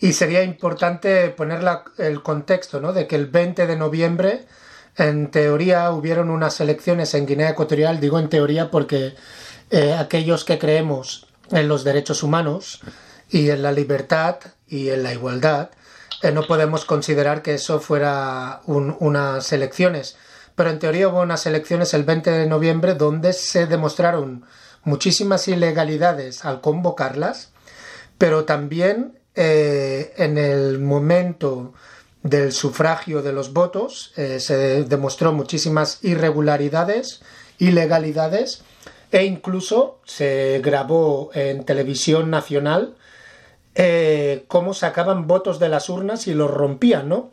y 0.04 0.12
sería 0.12 0.44
importante 0.44 1.30
poner 1.30 1.62
el 1.98 2.22
contexto, 2.22 2.82
¿no? 2.82 2.92
De 2.92 3.08
que 3.08 3.16
el 3.16 3.28
20 3.28 3.68
de 3.68 3.78
noviembre, 3.78 4.46
en 4.98 5.32
teoría, 5.32 5.90
hubieron 5.92 6.30
unas 6.30 6.60
elecciones 6.60 7.14
en 7.14 7.26
Guinea 7.26 7.52
Ecuatorial. 7.52 8.02
Digo 8.02 8.20
en 8.20 8.28
teoría 8.28 8.70
porque 8.70 9.16
eh, 9.70 9.94
aquellos 9.94 10.44
que 10.44 10.60
creemos 10.60 11.28
en 11.52 11.70
los 11.70 11.86
derechos 11.86 12.22
humanos 12.22 12.82
y 13.30 13.50
en 13.50 13.64
la 13.64 13.72
libertad 13.72 14.40
y 14.68 14.90
en 14.90 15.04
la 15.04 15.14
igualdad, 15.14 15.70
eh, 16.22 16.34
no 16.34 16.48
podemos 16.48 16.84
considerar 16.84 17.42
que 17.42 17.54
eso 17.54 17.80
fuera 17.80 18.60
unas 18.66 19.54
elecciones. 19.54 20.18
Pero 20.56 20.70
en 20.70 20.80
teoría 20.80 21.08
hubo 21.08 21.22
unas 21.22 21.46
elecciones 21.46 21.94
el 21.94 22.04
20 22.04 22.30
de 22.30 22.46
noviembre 22.46 22.96
donde 22.96 23.32
se 23.32 23.68
demostraron 23.68 24.44
muchísimas 24.84 25.48
ilegalidades 25.48 26.44
al 26.44 26.60
convocarlas, 26.60 27.54
pero 28.18 28.44
también 28.44 29.23
eh, 29.36 30.14
en 30.18 30.38
el 30.38 30.80
momento 30.80 31.74
del 32.22 32.52
sufragio 32.52 33.22
de 33.22 33.34
los 33.34 33.52
votos 33.52 34.14
eh, 34.16 34.40
se 34.40 34.84
demostró 34.84 35.34
muchísimas 35.34 36.00
irregularidades, 36.04 37.22
ilegalidades 37.60 38.64
e 39.12 39.26
incluso 39.26 40.00
se 40.06 40.62
grabó 40.64 41.32
en 41.34 41.66
televisión 41.66 42.30
nacional 42.30 42.96
eh, 43.76 44.46
cómo 44.48 44.74
sacaban 44.74 45.28
votos 45.28 45.60
de 45.60 45.70
las 45.70 45.90
urnas 45.90 46.28
y 46.28 46.34
los 46.34 46.50
rompían, 46.52 47.10
¿no? 47.10 47.32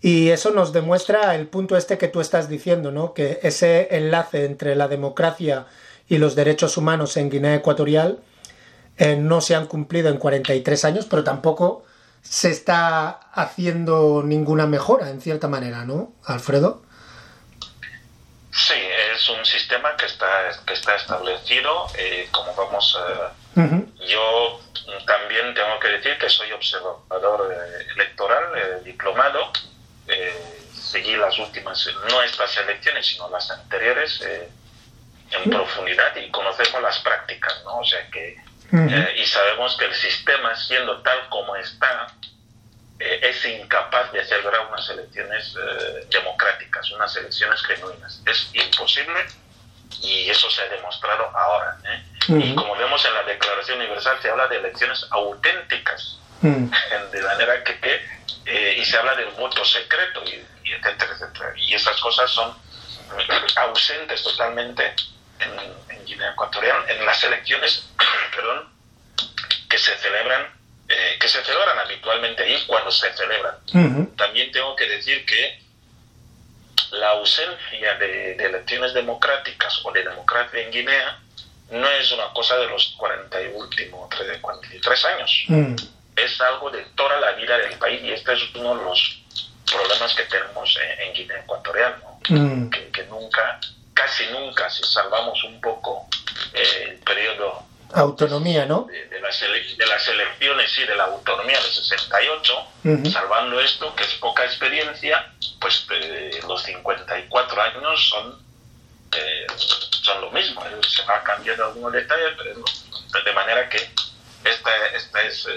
Y 0.00 0.30
eso 0.30 0.50
nos 0.50 0.72
demuestra 0.72 1.34
el 1.34 1.46
punto 1.46 1.76
este 1.76 1.96
que 1.96 2.08
tú 2.08 2.20
estás 2.20 2.48
diciendo, 2.48 2.90
¿no? 2.90 3.14
Que 3.14 3.38
ese 3.42 3.88
enlace 3.90 4.44
entre 4.44 4.76
la 4.76 4.88
democracia 4.88 5.66
y 6.08 6.18
los 6.18 6.34
derechos 6.34 6.76
humanos 6.76 7.16
en 7.16 7.30
Guinea 7.30 7.54
Ecuatorial 7.54 8.18
eh, 8.96 9.16
no 9.16 9.40
se 9.40 9.54
han 9.54 9.66
cumplido 9.66 10.08
en 10.08 10.18
43 10.18 10.84
años, 10.84 11.06
pero 11.10 11.24
tampoco 11.24 11.84
se 12.22 12.50
está 12.50 13.10
haciendo 13.32 14.22
ninguna 14.24 14.66
mejora, 14.66 15.10
en 15.10 15.20
cierta 15.20 15.48
manera, 15.48 15.84
¿no, 15.84 16.12
Alfredo? 16.24 16.82
Sí, 18.52 18.80
es 19.12 19.28
un 19.28 19.44
sistema 19.44 19.96
que 19.96 20.06
está, 20.06 20.26
que 20.64 20.74
está 20.74 20.94
establecido, 20.94 21.86
eh, 21.98 22.28
como 22.30 22.54
vamos 22.54 22.96
Yo 23.56 24.60
también 25.06 25.54
tengo 25.54 25.78
que 25.80 25.88
decir 25.88 26.16
que 26.18 26.28
soy 26.30 26.52
observador 26.52 27.52
eh, 27.52 27.86
electoral, 27.96 28.82
diplomado, 28.84 29.52
seguí 30.72 31.16
las 31.16 31.36
últimas, 31.38 31.88
no 32.08 32.22
estas 32.22 32.56
elecciones, 32.58 33.06
sino 33.06 33.28
las 33.28 33.50
anteriores, 33.50 34.20
en 34.22 35.50
profundidad 35.50 36.14
y 36.16 36.30
conocemos 36.30 36.80
las 36.80 36.98
prácticas, 37.00 37.62
¿no? 37.64 37.78
O 37.78 37.84
sea 37.84 38.08
que 38.10 38.36
eh, 38.76 39.14
y 39.16 39.24
sabemos 39.24 39.76
que 39.76 39.84
el 39.84 39.94
sistema, 39.94 40.54
siendo 40.56 41.00
tal 41.02 41.28
como 41.28 41.54
está, 41.54 42.08
eh, 42.98 43.20
es 43.22 43.44
incapaz 43.44 44.10
de 44.12 44.24
celebrar 44.24 44.66
unas 44.66 44.88
elecciones 44.90 45.54
eh, 45.56 46.06
democráticas, 46.10 46.90
unas 46.90 47.16
elecciones 47.16 47.62
genuinas. 47.62 48.20
Es 48.26 48.50
imposible 48.52 49.26
y 50.02 50.28
eso 50.28 50.50
se 50.50 50.62
ha 50.62 50.68
demostrado 50.68 51.30
ahora. 51.36 51.78
Y 52.26 52.54
como 52.54 52.74
vemos 52.76 53.04
en 53.04 53.14
la 53.14 53.22
Declaración 53.22 53.78
Universal, 53.78 54.18
se 54.20 54.30
habla 54.30 54.48
de 54.48 54.56
elecciones 54.56 55.06
auténticas, 55.10 56.18
de 56.40 57.22
manera 57.22 57.62
que, 57.62 57.78
que 57.78 58.14
y 58.76 58.84
se 58.84 58.96
habla 58.98 59.14
del 59.14 59.30
voto 59.30 59.64
secreto, 59.64 60.22
y, 60.24 60.72
etcétera, 60.72 61.12
etcétera. 61.12 61.52
Y 61.56 61.74
esas 61.74 61.98
cosas 62.00 62.30
son 62.30 62.54
ausentes 63.56 64.22
totalmente 64.22 64.94
en, 65.38 65.74
en 66.04 66.06
Guinea 66.06 66.30
Ecuatorial 66.32 66.84
en 66.88 67.04
las 67.04 67.22
elecciones 67.24 67.88
perdón, 68.36 68.68
que 69.68 69.78
se 69.78 69.96
celebran 69.96 70.46
eh, 70.86 71.16
que 71.18 71.28
se 71.28 71.42
celebran 71.42 71.78
habitualmente 71.78 72.42
ahí 72.42 72.62
cuando 72.66 72.90
se 72.90 73.10
celebran. 73.14 73.54
También 74.16 74.52
tengo 74.52 74.76
que 74.76 74.86
decir 74.86 75.24
que 75.24 75.58
la 76.90 77.10
ausencia 77.10 77.94
de, 77.94 78.32
elecciones 78.32 78.92
democráticas 78.92 79.80
o 79.82 79.92
de 79.92 80.04
democracia 80.04 80.60
en 80.60 80.70
Guinea 80.70 81.18
no 81.70 81.88
es 81.88 82.12
una 82.12 82.30
cosa 82.34 82.58
de 82.58 82.66
los 82.66 82.94
40 82.98 83.42
y 83.42 83.46
últimos 83.54 84.14
43 84.42 85.04
años. 85.06 85.46
Es 86.16 86.40
algo 86.42 86.70
de 86.70 86.84
toda 86.94 87.18
la 87.18 87.32
vida 87.32 87.56
del 87.56 87.78
país 87.78 88.02
y 88.02 88.12
este 88.12 88.34
es 88.34 88.54
uno 88.54 88.76
de 88.76 88.84
los 88.84 89.22
problemas 89.64 90.14
que 90.14 90.24
tenemos 90.24 90.78
en, 90.98 91.14
Guinea 91.14 91.40
Ecuatorial, 91.40 91.96
que, 92.22 93.04
nunca, 93.08 93.58
casi 93.94 94.26
nunca, 94.32 94.68
si 94.68 94.82
salvamos 94.82 95.42
un 95.44 95.60
poco 95.60 96.08
eh, 96.52 96.88
el 96.90 96.98
periodo 96.98 97.64
autonomía, 97.94 98.66
¿no? 98.66 98.86
De, 98.90 99.20
las, 99.20 99.40
elecciones 100.08 100.78
y 100.78 100.84
de 100.84 100.96
la 100.96 101.04
autonomía 101.04 101.58
de 101.58 101.68
68, 101.68 103.10
salvando 103.10 103.60
esto, 103.60 103.94
que 103.94 104.04
es 104.04 104.14
poca 104.14 104.44
experiencia, 104.44 105.32
pues 105.60 105.86
eh, 105.90 106.40
los 106.46 106.62
54 106.62 107.62
años 107.62 108.08
son, 108.08 108.42
eh, 109.16 109.46
son 110.02 110.20
lo 110.20 110.30
mismo. 110.30 110.64
Eh, 110.66 110.80
se 110.88 111.04
va 111.04 111.22
cambiando 111.22 111.66
algunos 111.66 111.92
detalles, 111.92 112.32
pero 112.36 113.24
de 113.24 113.32
manera 113.32 113.68
que 113.68 113.78
esta, 114.44 114.70
esta 114.94 115.22
es 115.22 115.48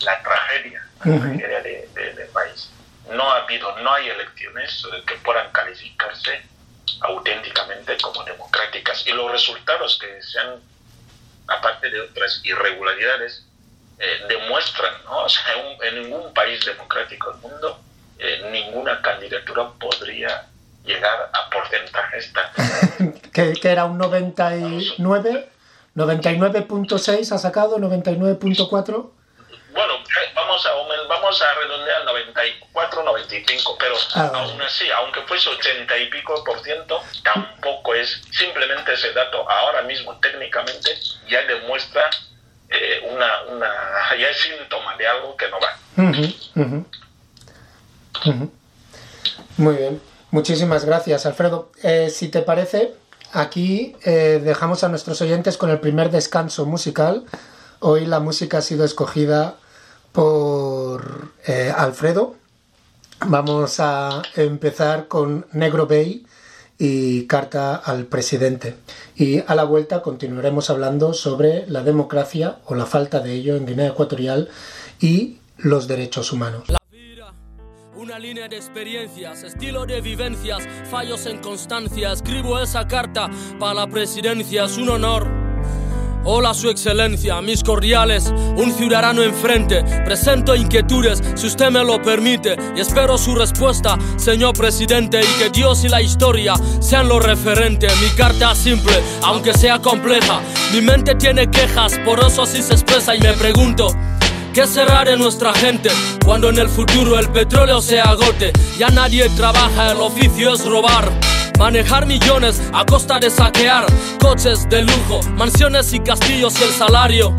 la 0.00 0.22
tragedia, 0.22 0.86
la 1.04 1.18
tragedia 1.18 1.62
del 1.62 2.28
país. 2.32 2.70
No 3.10 3.30
ha 3.30 3.42
habido, 3.42 3.76
no 3.78 3.92
hay 3.94 4.08
elecciones 4.08 4.86
que 5.06 5.14
puedan 5.16 5.50
calificarse 5.52 6.42
auténticamente 7.00 7.96
como 7.98 8.24
democráticas. 8.24 9.06
Y 9.06 9.12
los 9.12 9.30
resultados 9.30 9.98
que 10.00 10.22
se 10.22 10.38
han, 10.38 10.60
aparte 11.48 11.90
de 11.90 12.00
otras 12.00 12.40
irregularidades, 12.44 13.44
eh, 13.98 14.20
demuestran, 14.28 14.92
¿no? 15.04 15.24
O 15.24 15.28
sea, 15.28 15.42
en 15.82 16.02
ningún 16.02 16.32
país 16.34 16.64
democrático 16.64 17.32
del 17.32 17.40
mundo, 17.40 17.80
eh, 18.18 18.48
ninguna 18.50 19.00
candidatura 19.00 19.70
podría 19.80 20.46
llegar 20.84 21.30
a 21.32 21.50
porcentajes 21.50 22.32
tan... 22.32 23.12
que, 23.32 23.54
que 23.54 23.68
era 23.68 23.86
un 23.86 23.98
99, 23.98 25.48
99.6 25.94 27.32
ha 27.32 27.38
sacado, 27.38 27.78
99.4 27.78 29.10
bueno, 29.76 29.94
eh, 29.94 30.32
vamos 30.34 30.64
a, 30.64 30.70
vamos 31.06 31.42
a 31.42 31.54
redondear 31.54 32.04
94, 32.06 33.02
95, 33.04 33.76
pero 33.78 33.94
ah, 34.14 34.30
aún 34.34 34.60
así, 34.62 34.90
aunque 34.90 35.20
fuese 35.22 35.50
80 35.50 35.98
y 35.98 36.06
pico 36.06 36.42
por 36.44 36.62
ciento, 36.62 37.02
tampoco 37.22 37.94
es 37.94 38.22
simplemente 38.32 38.94
ese 38.94 39.12
dato 39.12 39.48
ahora 39.48 39.82
mismo 39.82 40.18
técnicamente 40.18 40.98
ya 41.28 41.42
demuestra 41.42 42.08
eh, 42.70 43.06
una, 43.12 43.42
una, 43.48 43.70
ya 44.18 44.28
es 44.28 44.38
síntoma 44.38 44.96
de 44.96 45.06
algo 45.06 45.36
que 45.36 45.48
no 45.50 45.60
va. 45.60 45.78
Muy 49.58 49.76
bien, 49.76 50.00
muchísimas 50.30 50.86
gracias 50.86 51.26
Alfredo. 51.26 51.70
Eh, 51.82 52.08
si 52.08 52.28
te 52.28 52.40
parece, 52.40 52.94
aquí 53.34 53.94
dejamos 54.02 54.84
a 54.84 54.88
nuestros 54.88 55.20
oyentes 55.20 55.58
con 55.58 55.68
el 55.68 55.80
primer 55.80 56.10
descanso 56.10 56.64
musical. 56.64 57.26
Hoy 57.80 58.06
la 58.06 58.20
música 58.20 58.58
ha 58.58 58.62
sido 58.62 58.86
escogida 58.86 59.56
por 60.16 61.28
eh, 61.46 61.70
Alfredo. 61.76 62.36
Vamos 63.26 63.80
a 63.80 64.22
empezar 64.34 65.08
con 65.08 65.44
Negro 65.52 65.86
Bay 65.86 66.24
y 66.78 67.26
Carta 67.26 67.76
al 67.76 68.06
Presidente. 68.06 68.76
Y 69.14 69.40
a 69.46 69.54
la 69.54 69.64
vuelta 69.64 70.00
continuaremos 70.00 70.70
hablando 70.70 71.12
sobre 71.12 71.66
la 71.66 71.82
democracia 71.82 72.60
o 72.64 72.74
la 72.74 72.86
falta 72.86 73.20
de 73.20 73.34
ello 73.34 73.56
en 73.56 73.66
Guinea 73.66 73.88
Ecuatorial 73.88 74.48
y 75.00 75.36
los 75.58 75.86
derechos 75.86 76.32
humanos. 76.32 76.64
La 76.68 76.78
vida, 76.90 77.34
una 77.94 78.18
línea 78.18 78.48
de 78.48 78.56
experiencias, 78.56 79.42
estilo 79.42 79.84
de 79.84 80.00
vivencias, 80.00 80.66
fallos 80.90 81.26
en 81.26 81.42
constancia. 81.42 82.12
Escribo 82.12 82.58
esa 82.58 82.88
carta 82.88 83.28
para 83.60 83.74
la 83.74 83.86
presidencia, 83.86 84.64
es 84.64 84.78
un 84.78 84.88
honor 84.88 85.35
Hola, 86.28 86.54
Su 86.54 86.70
Excelencia, 86.70 87.40
mis 87.40 87.62
cordiales, 87.62 88.34
un 88.56 88.72
ciudadano 88.72 89.22
enfrente. 89.22 89.84
Presento 90.04 90.56
inquietudes, 90.56 91.22
si 91.36 91.46
usted 91.46 91.70
me 91.70 91.84
lo 91.84 92.02
permite, 92.02 92.56
y 92.74 92.80
espero 92.80 93.16
su 93.16 93.36
respuesta, 93.36 93.96
señor 94.16 94.54
presidente, 94.54 95.20
y 95.20 95.38
que 95.38 95.50
Dios 95.50 95.84
y 95.84 95.88
la 95.88 96.02
historia 96.02 96.54
sean 96.80 97.08
lo 97.08 97.20
referente. 97.20 97.86
Mi 98.02 98.08
carta 98.16 98.56
simple, 98.56 99.00
aunque 99.22 99.54
sea 99.54 99.78
compleja. 99.78 100.40
Mi 100.72 100.80
mente 100.80 101.14
tiene 101.14 101.48
quejas, 101.48 101.96
por 102.04 102.18
eso 102.18 102.42
así 102.42 102.60
se 102.60 102.72
expresa, 102.72 103.14
y 103.14 103.20
me 103.20 103.32
pregunto. 103.34 103.86
¿Qué 104.52 104.66
será 104.66 105.04
de 105.04 105.16
nuestra 105.16 105.54
gente 105.54 105.90
cuando 106.24 106.48
en 106.48 106.58
el 106.58 106.68
futuro 106.68 107.20
el 107.20 107.28
petróleo 107.28 107.80
se 107.80 108.00
agote? 108.00 108.52
Ya 108.76 108.88
nadie 108.88 109.28
trabaja, 109.36 109.92
el 109.92 110.00
oficio 110.00 110.54
es 110.54 110.64
robar. 110.64 111.08
Manejar 111.58 112.06
millones 112.06 112.60
a 112.72 112.84
costa 112.84 113.18
de 113.18 113.30
saquear 113.30 113.86
coches 114.20 114.68
de 114.68 114.82
lujo, 114.82 115.20
mansiones 115.36 115.92
y 115.92 116.00
castillos 116.00 116.54
y 116.60 116.64
el 116.64 116.70
salario. 116.70 117.34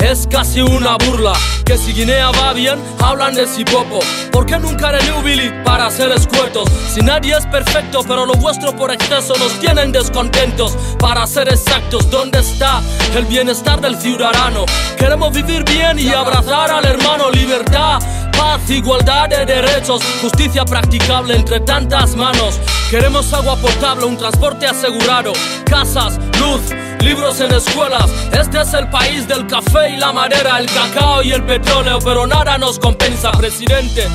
Es 0.00 0.26
casi 0.30 0.60
una 0.62 0.96
burla 0.96 1.32
que 1.64 1.76
si 1.76 1.92
Guinea 1.92 2.30
va 2.30 2.52
bien, 2.52 2.80
hablan 3.00 3.34
de 3.34 3.46
Sipopo. 3.46 3.98
¿Por 4.32 4.46
qué 4.46 4.58
nunca 4.58 4.92
de 4.92 4.98
Billy 5.22 5.52
para 5.64 5.86
hacer 5.86 6.10
escuetos? 6.12 6.68
Si 6.94 7.00
nadie 7.00 7.36
es 7.36 7.44
perfecto, 7.46 8.00
pero 8.06 8.24
lo 8.24 8.34
vuestro 8.34 8.74
por 8.74 8.90
exceso 8.90 9.34
nos 9.38 9.52
tienen 9.60 9.92
descontentos. 9.92 10.76
Para 10.98 11.26
ser 11.26 11.48
exactos, 11.48 12.10
¿dónde 12.10 12.38
está 12.38 12.80
el 13.16 13.26
bienestar 13.26 13.80
del 13.80 13.96
ciudadano? 13.96 14.64
Queremos 14.96 15.32
vivir 15.32 15.64
bien 15.64 15.98
y 15.98 16.08
abrazar 16.10 16.70
al 16.70 16.84
hermano 16.86 17.30
libertad 17.30 18.00
paz, 18.38 18.70
igualdad 18.70 19.28
de 19.28 19.44
derechos, 19.44 20.00
justicia 20.22 20.64
practicable 20.64 21.34
entre 21.34 21.60
tantas 21.60 22.14
manos. 22.14 22.58
Queremos 22.88 23.32
agua 23.32 23.56
potable, 23.56 24.04
un 24.04 24.16
transporte 24.16 24.66
asegurado, 24.66 25.32
casas, 25.64 26.18
luz, 26.38 26.60
libros 27.00 27.40
en 27.40 27.52
escuelas. 27.52 28.08
Este 28.32 28.60
es 28.60 28.72
el 28.74 28.88
país 28.88 29.26
del 29.26 29.46
café 29.46 29.90
y 29.90 29.96
la 29.96 30.12
madera, 30.12 30.58
el 30.58 30.66
cacao 30.66 31.22
y 31.22 31.32
el 31.32 31.42
petróleo, 31.42 31.98
pero 32.02 32.26
nada 32.26 32.56
nos 32.56 32.78
compensa, 32.78 33.32
presidente. 33.32 34.06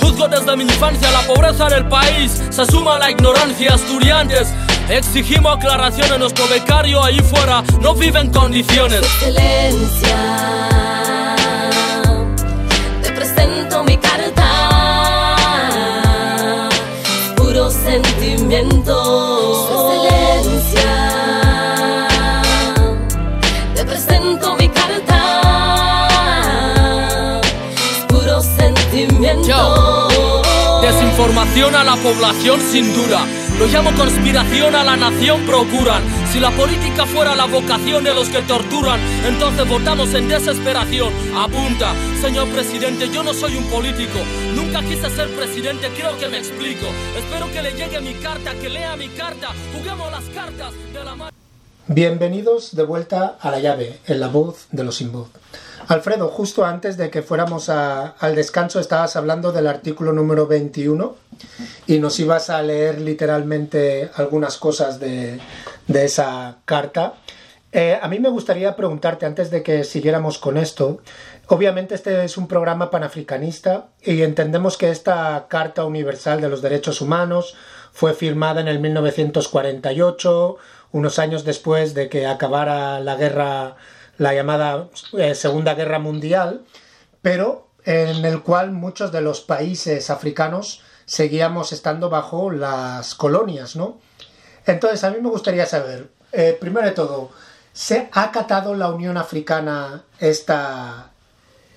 Juzgo 0.00 0.28
desde 0.28 0.56
mi 0.56 0.64
infancia 0.64 1.10
la 1.10 1.22
pobreza 1.22 1.68
del 1.68 1.88
país, 1.88 2.42
se 2.50 2.66
suma 2.66 2.98
la 2.98 3.10
ignorancia, 3.10 3.74
estudiantes. 3.74 4.48
Exigimos 4.88 5.56
aclaraciones, 5.56 6.18
nuestro 6.18 6.46
becario 6.48 7.02
ahí 7.02 7.20
fuera 7.20 7.62
no 7.80 7.94
vive 7.94 8.20
en 8.20 8.30
condiciones. 8.30 9.00
Excelencia. 9.00 10.50
Puro 17.84 19.29
Desinformación 31.20 31.74
a 31.74 31.84
la 31.84 31.96
población 31.96 32.58
sin 32.62 32.94
duda. 32.94 33.26
Lo 33.58 33.66
llamo 33.66 33.92
conspiración 33.92 34.74
a 34.74 34.82
la 34.82 34.96
nación 34.96 35.42
procuran. 35.42 36.02
Si 36.32 36.40
la 36.40 36.50
política 36.50 37.04
fuera 37.04 37.34
la 37.34 37.44
vocación 37.44 38.02
de 38.02 38.14
los 38.14 38.30
que 38.30 38.40
torturan, 38.40 38.98
entonces 39.26 39.68
votamos 39.68 40.14
en 40.14 40.28
desesperación. 40.28 41.12
Apunta, 41.36 41.92
señor 42.22 42.48
presidente, 42.48 43.10
yo 43.12 43.22
no 43.22 43.34
soy 43.34 43.54
un 43.56 43.64
político. 43.64 44.18
Nunca 44.56 44.80
quise 44.80 45.10
ser 45.10 45.28
presidente, 45.36 45.90
creo 45.94 46.16
que 46.16 46.28
me 46.28 46.38
explico. 46.38 46.86
Espero 47.14 47.52
que 47.52 47.60
le 47.60 47.72
llegue 47.72 48.00
mi 48.00 48.14
carta, 48.14 48.54
que 48.54 48.70
lea 48.70 48.96
mi 48.96 49.08
carta. 49.08 49.48
Juguemos 49.76 50.10
las 50.10 50.24
cartas 50.30 50.72
de 50.94 51.04
la 51.04 51.16
mano. 51.16 51.39
Bienvenidos 51.92 52.76
de 52.76 52.84
vuelta 52.84 53.36
a 53.40 53.50
la 53.50 53.58
llave, 53.58 53.98
en 54.06 54.20
la 54.20 54.28
voz 54.28 54.68
de 54.70 54.84
los 54.84 54.94
sin 54.94 55.10
voz. 55.10 55.28
Alfredo, 55.88 56.28
justo 56.28 56.64
antes 56.64 56.96
de 56.96 57.10
que 57.10 57.20
fuéramos 57.20 57.68
al 57.68 58.36
descanso 58.36 58.78
estabas 58.78 59.16
hablando 59.16 59.50
del 59.50 59.66
artículo 59.66 60.12
número 60.12 60.46
21 60.46 61.16
y 61.88 61.98
nos 61.98 62.20
ibas 62.20 62.48
a 62.48 62.62
leer 62.62 63.00
literalmente 63.00 64.08
algunas 64.14 64.56
cosas 64.56 65.00
de, 65.00 65.40
esa 65.92 66.58
carta. 66.64 67.14
Eh, 67.72 67.98
a 68.00 68.06
mí 68.06 68.20
me 68.20 68.28
gustaría 68.28 68.76
preguntarte, 68.76 69.26
antes 69.26 69.50
de 69.50 69.64
que 69.64 69.82
siguiéramos 69.82 70.38
con 70.38 70.58
esto, 70.58 71.00
obviamente 71.48 71.96
este 71.96 72.24
es 72.24 72.36
un 72.36 72.46
programa 72.46 72.92
panafricanista 72.92 73.88
y 74.00 74.22
entendemos 74.22 74.76
que 74.76 74.90
esta 74.90 75.46
Carta 75.48 75.84
Universal 75.84 76.40
de 76.40 76.50
los 76.50 76.62
Derechos 76.62 77.00
Humanos 77.00 77.56
fue 77.92 78.14
firmada 78.14 78.60
en 78.60 78.68
el 78.68 78.78
1948, 78.78 80.56
unos 80.92 81.18
años 81.18 81.44
después 81.44 81.94
de 81.94 82.08
que 82.08 82.26
acabara 82.26 83.00
la 83.00 83.16
guerra 83.16 83.76
la 84.20 84.34
llamada 84.34 84.90
eh, 85.16 85.34
Segunda 85.34 85.74
Guerra 85.74 85.98
Mundial, 85.98 86.66
pero 87.22 87.68
en 87.86 88.22
el 88.26 88.42
cual 88.42 88.70
muchos 88.70 89.12
de 89.12 89.22
los 89.22 89.40
países 89.40 90.10
africanos 90.10 90.82
seguíamos 91.06 91.72
estando 91.72 92.10
bajo 92.10 92.50
las 92.50 93.14
colonias, 93.14 93.76
¿no? 93.76 93.98
Entonces, 94.66 95.04
a 95.04 95.10
mí 95.10 95.20
me 95.22 95.30
gustaría 95.30 95.64
saber, 95.64 96.10
eh, 96.32 96.54
primero 96.60 96.86
de 96.86 96.92
todo, 96.92 97.30
¿se 97.72 98.10
ha 98.12 98.24
acatado 98.24 98.74
la 98.74 98.90
Unión 98.90 99.16
Africana 99.16 100.04
esta, 100.18 101.12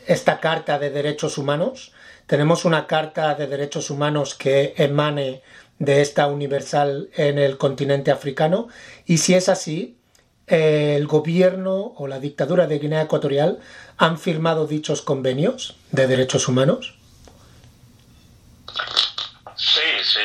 esta 0.05 0.41
Carta 0.41 0.77
de 0.79 0.89
Derechos 0.89 1.37
Humanos? 1.37 1.93
¿Tenemos 2.27 2.65
una 2.65 2.87
Carta 2.87 3.35
de 3.35 3.47
Derechos 3.47 3.89
Humanos 3.89 4.35
que 4.35 4.73
emane 4.77 5.43
de 5.79 6.01
esta 6.01 6.27
universal 6.27 7.09
en 7.15 7.37
el 7.37 7.57
continente 7.57 8.11
africano? 8.11 8.67
Y 9.05 9.17
si 9.17 9.33
es 9.33 9.49
así, 9.49 9.97
el 10.47 11.07
gobierno 11.07 11.93
o 11.97 12.07
la 12.07 12.19
dictadura 12.19 12.67
de 12.67 12.79
Guinea 12.79 13.03
Ecuatorial 13.03 13.59
han 13.97 14.19
firmado 14.19 14.67
dichos 14.67 15.01
convenios 15.01 15.75
de 15.91 16.07
derechos 16.07 16.47
humanos? 16.47 16.95
Sí, 19.55 19.81
sí. 20.03 20.19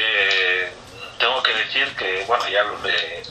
Tengo 1.19 1.43
que 1.43 1.53
decir 1.55 1.87
que, 1.97 2.25
bueno, 2.27 2.45
ya 2.49 2.65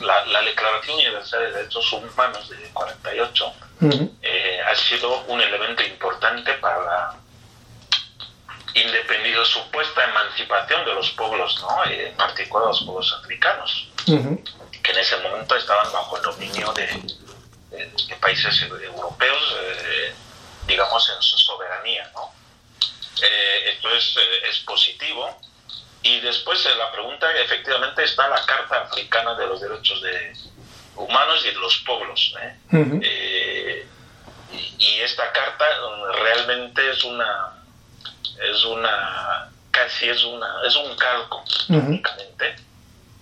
la, 0.05 0.41
Declaración 0.41 0.95
Universal 0.95 1.41
de 1.41 1.51
Derechos 1.51 1.93
Humanos 1.93 2.49
de 2.49 2.55
48 2.73 3.53
eh, 4.21 4.59
ha 4.65 4.75
sido 4.75 5.23
un 5.27 5.41
elemento 5.41 5.83
importante 5.83 6.53
para 6.53 6.83
la 6.83 7.17
independencia, 8.81 9.45
supuesta 9.45 10.03
emancipación 10.03 10.85
de 10.85 10.93
los 10.93 11.11
pueblos, 11.11 11.59
¿no? 11.61 11.85
en 11.85 12.15
particular 12.15 12.67
los 12.67 12.83
pueblos 12.83 13.13
africanos 13.19 13.89
que 14.87 14.93
en 14.93 14.99
ese 14.99 15.17
momento 15.17 15.55
estaban 15.55 15.91
bajo 15.91 16.15
el 16.15 16.23
dominio 16.23 16.71
de, 16.73 16.87
países 18.21 18.61
europeos, 18.61 19.55
eh, 19.61 20.13
digamos, 20.65 21.09
en 21.15 21.21
su 21.21 21.37
soberanía. 21.37 22.09
¿no? 22.13 22.31
Eh, 23.21 23.73
esto 23.73 23.89
eh, 23.89 24.49
es, 24.49 24.59
positivo. 24.59 25.39
Y 26.03 26.21
después 26.21 26.63
la 26.77 26.91
pregunta, 26.91 27.29
efectivamente, 27.37 28.03
está 28.03 28.29
la 28.29 28.45
Carta 28.45 28.83
Africana 28.83 29.35
de 29.35 29.47
los 29.47 29.59
Derechos 29.59 30.01
de 30.01 30.33
Humanos 30.95 31.43
y 31.43 31.47
de 31.47 31.59
los 31.59 31.77
Pueblos. 31.85 32.33
y, 34.79 35.01
esta 35.01 35.31
carta 35.31 35.65
realmente 36.21 36.89
es 36.89 37.03
una, 37.03 37.56
es 38.41 38.63
una, 38.65 39.49
casi 39.71 40.09
es 40.09 40.23
una, 40.23 40.61
es 40.65 40.75
un 40.75 40.95
calco, 40.95 41.43
únicamente 41.69 42.55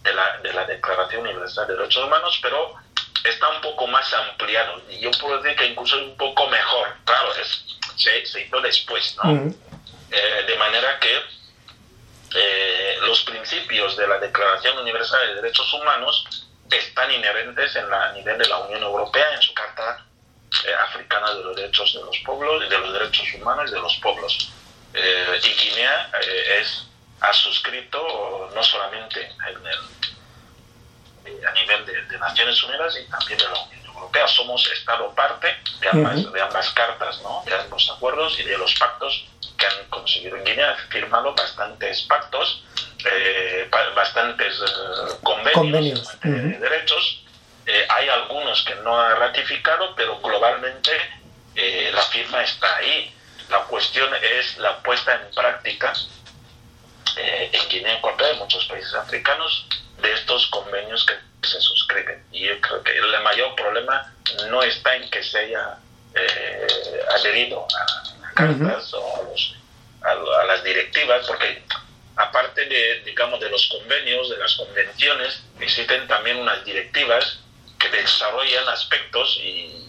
de 0.03 0.13
la, 0.13 0.37
de 0.37 0.53
la 0.53 0.65
Declaración 0.65 1.21
Universal 1.21 1.67
de 1.67 1.75
Derechos 1.75 2.03
Humanos, 2.03 2.39
pero 2.41 2.75
está 3.23 3.49
un 3.49 3.61
poco 3.61 3.87
más 3.87 4.13
ampliado. 4.13 4.81
Y 4.89 4.99
yo 4.99 5.11
puedo 5.11 5.41
decir 5.41 5.57
que 5.57 5.65
incluso 5.65 5.97
un 5.97 6.15
poco 6.15 6.47
mejor. 6.47 6.95
Claro, 7.05 7.33
es, 7.35 7.65
se, 7.97 8.25
se 8.25 8.41
hizo 8.41 8.61
después, 8.61 9.15
¿no? 9.23 9.53
Eh, 10.11 10.43
de 10.47 10.55
manera 10.57 10.99
que 10.99 11.21
eh, 12.35 12.97
los 13.01 13.21
principios 13.23 13.97
de 13.97 14.07
la 14.07 14.19
Declaración 14.19 14.77
Universal 14.77 15.27
de 15.27 15.35
Derechos 15.35 15.73
Humanos 15.73 16.45
están 16.69 17.11
inherentes 17.11 17.75
en 17.75 17.89
la, 17.89 18.09
a 18.09 18.11
nivel 18.13 18.37
de 18.37 18.47
la 18.47 18.59
Unión 18.59 18.83
Europea 18.83 19.33
en 19.33 19.41
su 19.41 19.53
Carta 19.53 20.05
eh, 20.65 20.73
Africana 20.87 21.33
de 21.33 21.43
los 21.43 21.55
Derechos 21.55 21.93
de 21.93 22.01
los 22.01 22.17
Pueblos, 22.25 22.69
de 22.69 22.77
los 22.77 22.93
Derechos 22.93 23.27
Humanos 23.35 23.69
y 23.69 23.73
de 23.73 23.79
los 23.79 23.95
Pueblos. 23.97 24.51
Y 24.95 25.49
Guinea 25.49 26.11
es 26.59 26.85
ha 27.21 27.33
suscrito 27.33 28.51
no 28.53 28.63
solamente 28.63 29.29
a 31.47 31.51
nivel 31.53 31.85
de, 31.85 32.17
Naciones 32.19 32.61
Unidas 32.63 32.97
y 32.99 33.09
también 33.09 33.37
de 33.37 33.45
la 33.45 33.61
Unión 33.61 33.85
Europea. 33.85 34.27
Somos 34.27 34.65
Estado 34.71 35.13
parte 35.13 35.47
de 35.79 35.89
ambas, 35.89 36.31
de 36.31 36.41
ambas 36.41 36.69
cartas, 36.71 37.21
¿no? 37.21 37.43
de 37.45 37.55
ambos 37.55 37.91
acuerdos 37.95 38.39
y 38.39 38.43
de 38.43 38.57
los 38.57 38.73
pactos 38.75 39.27
que 39.57 39.65
han 39.65 39.85
conseguido 39.89 40.37
en 40.37 40.43
Guinea. 40.43 40.71
Han 40.71 40.89
firmado 40.89 41.33
bastantes 41.33 42.01
pactos, 42.03 42.63
eh, 43.05 43.69
bastantes 43.95 44.61
eh, 44.61 45.15
convenios, 45.23 46.19
de 46.21 46.57
derechos. 46.57 47.23
Eh, 47.65 47.87
hay 47.89 48.09
algunos 48.09 48.63
que 48.63 48.75
no 48.75 48.99
ha 48.99 49.15
ratificado, 49.15 49.95
pero 49.95 50.19
globalmente 50.19 50.91
la 51.55 52.01
firma 52.01 52.43
está 52.43 52.75
ahí. 52.77 53.14
La 53.49 53.63
cuestión 53.63 54.09
es 54.39 54.57
la 54.57 54.77
puesta 54.81 55.13
en 55.15 55.33
práctica 55.33 55.93
eh, 57.17 57.49
en 57.53 57.69
Guinea 57.69 57.97
Ecuatorial, 57.97 58.33
en 58.33 58.39
muchos 58.39 58.65
países 58.65 58.93
africanos, 58.93 59.67
de 60.01 60.11
estos 60.11 60.47
convenios 60.47 61.05
que 61.05 61.13
se 61.47 61.61
suscriben. 61.61 62.23
Y 62.31 62.47
yo 62.47 62.59
creo 62.61 62.83
que 62.83 62.97
el 62.97 63.23
mayor 63.23 63.55
problema 63.55 64.11
no 64.49 64.61
está 64.63 64.95
en 64.95 65.09
que 65.09 65.23
se 65.23 65.39
haya 65.39 65.77
eh, 66.13 66.67
adherido 67.15 67.65
a, 67.65 68.33
cartas 68.33 68.93
o 68.93 69.15
a, 69.15 69.23
los, 69.29 69.55
a, 70.01 70.45
las 70.45 70.63
directivas, 70.63 71.25
porque 71.27 71.63
aparte 72.15 72.65
de, 72.65 73.01
digamos, 73.01 73.39
de 73.39 73.49
los 73.49 73.67
convenios, 73.67 74.29
de 74.29 74.37
las 74.37 74.55
convenciones, 74.55 75.43
existen 75.59 76.07
también 76.07 76.37
unas 76.37 76.63
directivas 76.65 77.39
que 77.79 77.89
desarrollan 77.89 78.67
aspectos 78.69 79.37
y, 79.41 79.81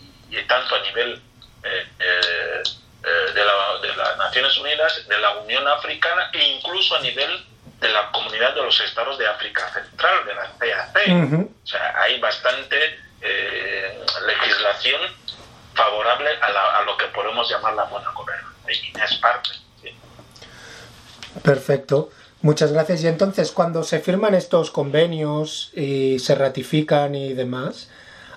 tanto 0.47 0.75
a 0.77 0.81
nivel 0.81 1.21
eh, 1.65 2.63
eh, 3.05 3.33
de, 3.35 3.45
la, 3.45 3.79
de 3.83 3.97
las 3.97 4.17
Naciones 4.17 4.57
Unidas, 4.59 5.07
de 5.07 5.19
la 5.19 5.39
Unión 5.39 5.67
Africana 5.69 6.31
e 6.33 6.57
incluso 6.57 6.97
a 6.97 7.01
nivel 7.01 7.45
de 7.81 7.89
la 7.91 8.11
comunidad 8.11 8.55
de 8.55 8.63
los 8.63 8.81
estados 8.81 9.19
de 9.19 9.27
África 9.27 9.69
Central, 9.73 10.25
de 10.25 10.35
la 10.35 10.51
CAC. 10.59 11.49
O 11.63 11.67
sea, 11.67 11.95
hay 12.01 12.19
bastante 12.21 12.77
eh, 13.21 14.05
legislación 14.27 15.01
favorable 15.75 16.31
a, 16.41 16.83
lo 16.85 16.97
que 16.97 17.07
podemos 17.07 17.49
llamar 17.51 17.75
la 17.75 17.85
buena 17.85 18.11
gobernanza. 18.13 18.73
Y 18.73 18.99
es 18.99 19.15
parte. 19.17 19.51
Perfecto. 21.43 22.11
Muchas 22.43 22.73
gracias. 22.73 23.03
Y 23.03 23.09
entonces, 23.09 23.53
cuando 23.53 23.83
se 23.83 24.01
firman 24.01 24.35
estos 24.35 24.71
convenios 24.71 25.71
y 25.75 26.19
se 26.19 26.35
ratifican 26.35 27.15
y 27.15 27.35
demás, 27.35 27.91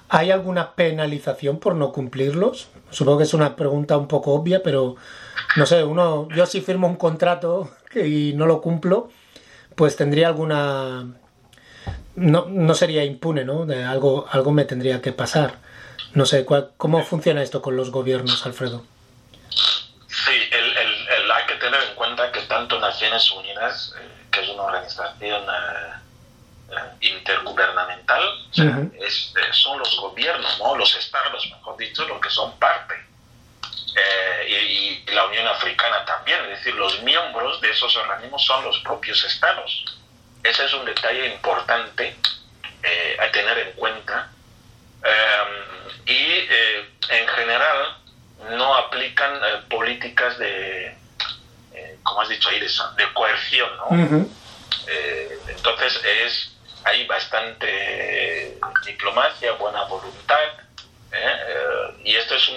¿hay 0.09 0.31
alguna 0.31 0.73
penalización 0.73 1.59
por 1.59 1.75
no 1.75 1.91
cumplirlos? 1.91 2.67
Supongo 2.91 3.19
que 3.19 3.23
es 3.23 3.33
una 3.33 3.55
pregunta 3.55 3.97
un 3.97 4.07
poco 4.07 4.33
obvia, 4.33 4.61
pero 4.63 4.95
no 5.55 5.65
sé, 5.65 5.83
uno, 5.83 6.27
yo 6.29 6.45
si 6.45 6.61
firmo 6.61 6.87
un 6.87 6.95
contrato 6.95 7.71
y 7.95 8.33
no 8.35 8.45
lo 8.45 8.61
cumplo, 8.61 9.09
pues 9.75 9.95
tendría 9.95 10.27
alguna... 10.27 11.07
No, 12.15 12.47
no 12.49 12.73
sería 12.73 13.05
impune, 13.05 13.45
¿no? 13.45 13.65
De 13.65 13.85
algo, 13.85 14.27
algo 14.29 14.51
me 14.51 14.65
tendría 14.65 15.01
que 15.01 15.13
pasar. 15.13 15.55
No 16.13 16.25
sé, 16.25 16.45
¿cómo 16.45 17.03
funciona 17.03 17.41
esto 17.41 17.61
con 17.61 17.77
los 17.77 17.91
gobiernos, 17.91 18.45
Alfredo? 18.45 18.83
Sí, 20.07 20.31
el, 20.51 21.31
hay 21.31 21.45
que 21.47 21.55
tener 21.55 21.79
en 21.81 21.95
cuenta 21.95 22.31
que 22.31 22.41
tanto 22.41 22.79
Naciones 22.79 23.31
Unidas, 23.31 23.93
eh, 23.97 24.27
que 24.31 24.41
es 24.41 24.49
una 24.49 24.63
organización 24.63 25.43
eh, 25.43 25.93
eh, 26.71 27.07
intergubernamental, 27.17 28.21
son 28.51 29.79
los 29.79 29.97
gobiernos, 29.97 30.59
¿no? 30.59 30.75
los 30.75 30.95
estados, 30.95 31.49
mejor 31.49 31.77
dicho, 31.77 32.07
los 32.07 32.21
que 32.21 32.29
son 32.29 32.57
parte. 32.59 32.95
y, 34.47 35.03
la 35.11 35.25
Unión 35.25 35.47
Africana 35.47 36.05
también, 36.05 36.39
es 36.43 36.59
decir, 36.59 36.75
los 36.75 37.01
miembros 37.01 37.59
de 37.61 37.71
esos 37.71 37.95
organismos 37.97 38.45
son 38.45 38.63
los 38.63 38.77
propios 38.79 39.23
estados. 39.23 39.85
Ese 40.43 40.65
es 40.65 40.73
un 40.73 40.85
detalle 40.85 41.33
importante 41.33 42.15
a 43.19 43.31
tener 43.31 43.57
en 43.57 43.71
cuenta. 43.73 44.29
y 46.05 46.47
en 47.09 47.27
general 47.27 47.97
no 48.51 48.75
aplican 48.75 49.39
políticas 49.69 50.37
de, 50.37 50.95
como 52.03 52.21
has 52.21 52.29
dicho 52.29 52.49
ahí, 52.49 52.59
de, 52.59 53.13
coerción. 53.13 53.69
¿no? 53.77 54.27
entonces 55.47 56.01
es 56.03 56.58
hay 56.83 57.05
bastante 57.07 58.57
diplomacia, 58.85 59.53
buena 59.53 59.83
voluntad, 59.83 60.37
¿eh? 61.11 61.95
y 62.03 62.15
esto 62.15 62.35
es 62.35 62.49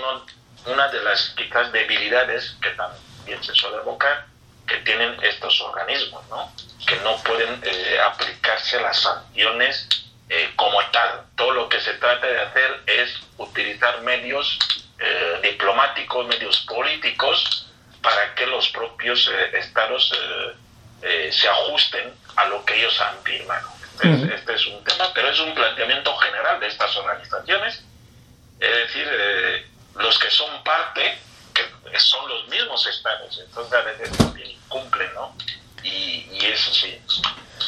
una 0.67 0.89
de 0.89 1.03
las 1.03 1.31
quizás 1.37 1.73
debilidades 1.73 2.57
que 2.63 2.71
también 2.71 3.43
se 3.43 3.55
suele 3.55 3.79
evocar 3.79 4.27
que 4.67 4.77
tienen 4.79 5.17
estos 5.23 5.61
organismos, 5.61 6.27
¿no? 6.29 6.53
que 6.87 6.97
no 6.97 7.17
pueden 7.19 7.61
eh, 7.65 7.99
aplicarse 8.01 8.81
las 8.81 9.01
sanciones 9.01 9.89
eh, 10.29 10.53
como 10.57 10.81
tal. 10.91 11.25
Todo 11.37 11.53
lo 11.53 11.69
que 11.69 11.81
se 11.81 11.95
trata 11.95 12.27
de 12.27 12.41
hacer 12.41 12.83
es 12.87 13.15
utilizar 13.39 14.01
medios 14.03 14.59
diplomáticos, 15.43 16.29
medios 16.29 16.61
políticos, 16.61 17.67
para 18.01 18.37
que 18.37 18.47
los 18.47 18.69
propios 18.69 19.29
estados 19.53 20.17
se 21.01 21.49
ajusten 21.49 22.15
a 22.37 22.45
lo 22.45 22.65
que 22.65 22.77
ellos 22.77 23.01
han 23.01 23.21
firmado. 23.25 23.82
Este, 24.01 24.55
es 24.55 24.67
un 24.67 24.83
tema, 24.85 25.13
pero 25.15 25.29
es 25.29 25.41
un 25.41 25.55
planteamiento 25.55 26.17
general 26.17 26.61
de 26.61 26.67
estas 26.67 26.97
organizaciones. 26.97 27.85
Es 28.59 28.77
decir, 28.87 29.09
eh, 29.11 29.67
los 29.97 30.19
que 30.19 30.31
son 30.31 30.63
parte, 30.65 31.19
que 31.53 32.01
son 32.01 32.29
los 32.29 32.49
mismos 32.49 32.87
estados, 32.87 33.39
entonces 33.45 33.73
a 33.75 33.83
veces 33.83 34.17
también 34.17 34.51
incumplen, 34.51 35.13
¿no? 35.15 35.37
Y, 35.83 36.45
eso 36.45 36.73
sí. 36.73 37.01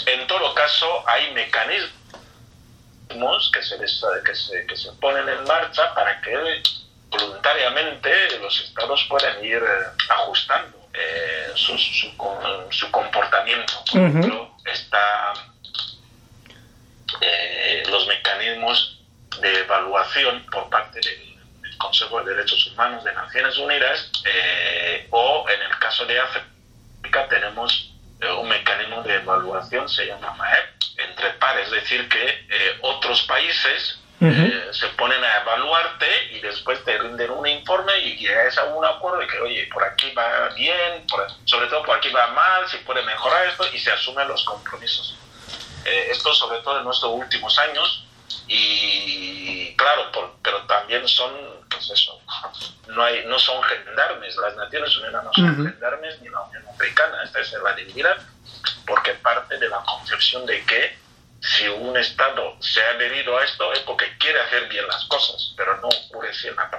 En 0.06 0.26
todo 0.26 0.54
caso, 0.54 1.04
hay 1.06 1.32
mecanismos 1.32 1.92
que 3.52 3.62
se, 3.62 3.78
que 3.78 4.34
se, 4.34 4.66
que 4.66 4.76
se 4.76 4.92
ponen 5.00 5.28
en 5.28 5.44
marcha 5.44 5.94
para 5.94 6.20
que 6.20 6.62
voluntariamente 7.08 8.38
los 8.40 8.60
estados 8.60 9.06
puedan 9.08 9.44
ir 9.44 9.62
eh, 9.62 10.04
ajustando 10.08 10.88
eh, 10.92 11.52
su, 11.54 11.78
su, 11.78 12.90
comportamiento. 12.90 13.74
Por 13.90 14.00
ejemplo, 14.00 14.56
está 14.64 15.34
eh, 17.20 17.82
los 17.88 18.06
mecanismos 18.64 19.00
de 19.40 19.60
evaluación 19.60 20.44
por 20.50 20.68
parte 20.70 21.00
del, 21.00 21.34
Consejo 21.76 22.22
de 22.22 22.34
Derechos 22.34 22.68
Humanos 22.68 23.02
de 23.02 23.12
Naciones 23.12 23.58
Unidas 23.58 24.10
eh, 24.24 25.08
o 25.10 25.44
en 25.48 25.60
el 25.60 25.78
caso 25.80 26.06
de 26.06 26.18
África 26.20 27.28
tenemos 27.28 27.92
eh, 28.20 28.30
un 28.30 28.48
mecanismo 28.48 29.02
de 29.02 29.16
evaluación, 29.16 29.88
se 29.88 30.06
llama 30.06 30.34
MAEP, 30.34 30.66
entre 30.98 31.30
pares, 31.30 31.66
es 31.66 31.72
decir, 31.72 32.08
que 32.08 32.78
otros 32.80 33.22
países 33.22 33.98
se 34.70 34.86
ponen 34.96 35.22
a 35.22 35.40
evaluarte 35.42 36.06
y 36.32 36.40
después 36.40 36.82
te 36.84 36.96
rinden 36.96 37.30
un 37.32 37.46
informe 37.46 37.98
y 37.98 38.16
llegas 38.16 38.56
a 38.56 38.64
un 38.64 38.84
acuerdo 38.84 39.18
de 39.18 39.26
que, 39.26 39.38
oye, 39.40 39.68
por 39.70 39.84
aquí 39.84 40.10
va 40.12 40.48
bien, 40.54 41.04
sobre 41.44 41.66
todo 41.66 41.82
por 41.82 41.96
aquí 41.96 42.08
va 42.10 42.28
mal, 42.28 42.66
si 42.68 42.78
puede 42.78 43.02
mejorar 43.02 43.46
esto 43.48 43.66
y 43.74 43.78
se 43.78 43.92
asumen 43.92 44.28
los 44.28 44.44
compromisos. 44.44 45.18
Eh, 45.84 46.08
esto 46.12 46.32
sobre 46.32 46.60
todo 46.60 46.78
en 46.78 46.84
nuestros 46.84 47.12
últimos 47.12 47.58
años 47.58 48.06
y 48.46 49.74
claro, 49.76 50.10
pero 50.42 50.62
también 50.66 51.06
son, 51.08 51.30
pues 51.70 51.90
eso, 51.90 52.20
no, 52.88 53.02
hay, 53.02 53.24
no 53.26 53.38
son 53.38 53.62
gendarmes, 53.62 54.36
las 54.36 54.56
Naciones 54.56 54.96
Unidas 54.98 55.24
no 55.24 55.32
son 55.32 55.56
gendarmes 55.56 56.20
ni 56.20 56.28
la 56.28 56.42
Unión 56.42 56.62
Africana, 56.68 57.22
esta 57.24 57.40
es 57.40 57.52
la 57.62 57.72
debilidad, 57.72 58.16
porque 58.86 59.12
parte 59.14 59.58
de 59.58 59.68
la 59.68 59.78
concepción 59.78 60.46
de 60.46 60.64
que 60.64 60.98
si 61.40 61.68
un 61.68 61.96
Estado 61.96 62.56
se 62.60 62.82
ha 62.82 62.90
adherido 62.90 63.36
a 63.36 63.44
esto 63.44 63.72
es 63.72 63.80
porque 63.80 64.06
quiere 64.18 64.40
hacer 64.40 64.68
bien 64.68 64.86
las 64.86 65.04
cosas, 65.04 65.52
pero 65.56 65.76
no 65.80 65.88
ocurre 65.88 66.30
así 66.30 66.48
en 66.48 66.56
la 66.56 66.70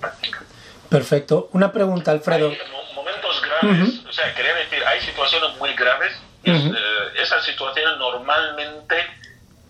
práctica. 0.00 0.42
Perfecto. 0.88 1.48
Una 1.52 1.72
pregunta, 1.72 2.10
Alfredo. 2.10 2.48
Hay 2.48 2.58
momentos 2.94 3.42
graves, 3.42 4.06
o 4.08 4.12
sea, 4.12 4.34
quería 4.34 4.54
decir, 4.54 4.84
hay 4.84 5.00
situaciones 5.00 5.56
muy 5.56 5.74
graves 5.74 6.12
eh, 6.42 6.72
esas 7.16 7.44
situaciones 7.44 7.98
normalmente 7.98 8.96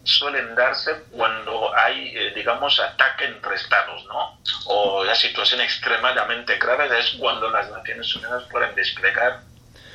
suelen 0.04 0.54
darse 0.54 1.04
cuando 1.10 1.76
hay, 1.76 2.16
eh, 2.16 2.32
digamos, 2.34 2.80
ataque 2.80 3.26
entre 3.26 3.54
estados, 3.54 4.04
¿no? 4.06 4.40
O 4.66 5.04
la 5.04 5.14
situación 5.14 5.60
extremadamente 5.60 6.58
grave 6.58 6.88
es 6.98 7.16
cuando 7.18 7.50
las 7.50 7.70
Naciones 7.70 8.14
Unidas 8.14 8.44
pueden 8.50 8.74
desplegar 8.74 9.40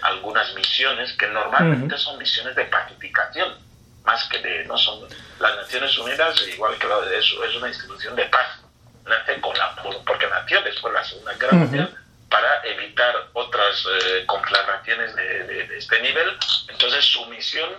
algunas 0.02 0.54
misiones 0.54 1.14
que 1.14 1.28
normalmente 1.28 1.98
son 1.98 2.18
misiones 2.20 2.56
de 2.56 2.66
pacificación, 2.66 3.58
más 4.04 4.24
que 4.26 4.40
de, 4.40 4.66
no 4.66 4.78
son, 4.78 5.08
las 5.40 5.56
Naciones 5.56 5.98
Unidas, 5.98 6.40
igual 6.48 6.78
que 6.78 6.88
lo 6.88 7.02
de 7.02 7.18
eso, 7.18 7.44
es 7.44 7.56
una 7.56 7.68
institución 7.68 8.16
de 8.16 8.26
paz, 8.26 8.60
nace 9.06 9.42
con 9.42 9.58
la, 9.58 9.76
porque 10.06 10.28
nació 10.28 10.62
después 10.62 10.94
de 10.94 11.00
la 11.00 11.06
Segunda 11.06 11.34
Guerra 11.34 11.54
Mundial 11.54 11.98
para 12.30 12.62
evitar 12.64 13.16
otras 13.34 13.86
eh, 13.86 14.24
conflagraciones 14.26 15.16
de, 15.16 15.78
este 15.78 16.02
nivel. 16.02 16.38
Entonces 16.68 17.06
su 17.06 17.26
misión 17.28 17.70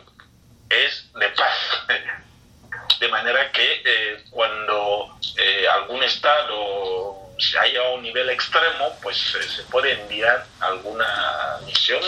es 0.71 1.13
de 1.15 1.29
paz. 1.31 1.55
De 3.01 3.09
manera 3.09 3.53
que 3.53 3.83
eh, 3.85 4.25
cuando 4.31 5.19
eh, 5.37 5.69
algún 5.69 6.03
Estado 6.03 7.27
se 7.39 7.59
haya 7.59 7.81
a 7.81 7.91
un 7.91 8.03
nivel 8.03 8.31
extremo, 8.31 8.97
pues 9.03 9.19
se 9.19 9.63
puede 9.65 9.93
enviar 10.01 10.47
alguna 10.61 11.59
misión, 11.67 12.01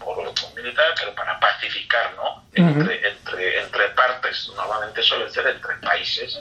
por, 0.00 0.16
militar, 0.56 0.94
pero 0.98 1.14
para 1.14 1.38
pacificar, 1.38 2.14
¿no? 2.16 2.42
Entre, 2.54 3.08
entre, 3.08 3.60
entre 3.60 3.88
partes, 3.90 4.48
normalmente 4.56 5.02
suele 5.02 5.30
ser 5.30 5.46
entre 5.46 5.74
países, 5.76 6.38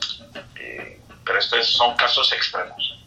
pero 1.26 1.40
estos 1.40 1.68
son 1.68 1.96
casos 1.98 2.32
extremos. 2.32 2.98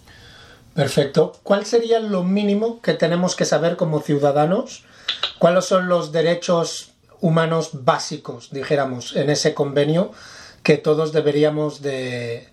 Perfecto. 0.74 1.32
¿Cuál 1.42 1.66
sería 1.66 1.98
lo 1.98 2.22
mínimo 2.22 2.80
que 2.80 2.94
tenemos 2.94 3.34
que 3.34 3.44
saber 3.44 3.76
como 3.76 4.00
ciudadanos? 4.00 4.84
¿Cuáles 5.38 5.64
son 5.64 5.88
los 5.88 6.12
derechos 6.12 6.89
humanos 7.20 7.70
básicos, 7.84 8.50
dijéramos, 8.50 9.16
en 9.16 9.30
ese 9.30 9.54
convenio 9.54 10.12
que 10.62 10.76
todos 10.76 11.12
deberíamos 11.12 11.82
de, 11.82 12.48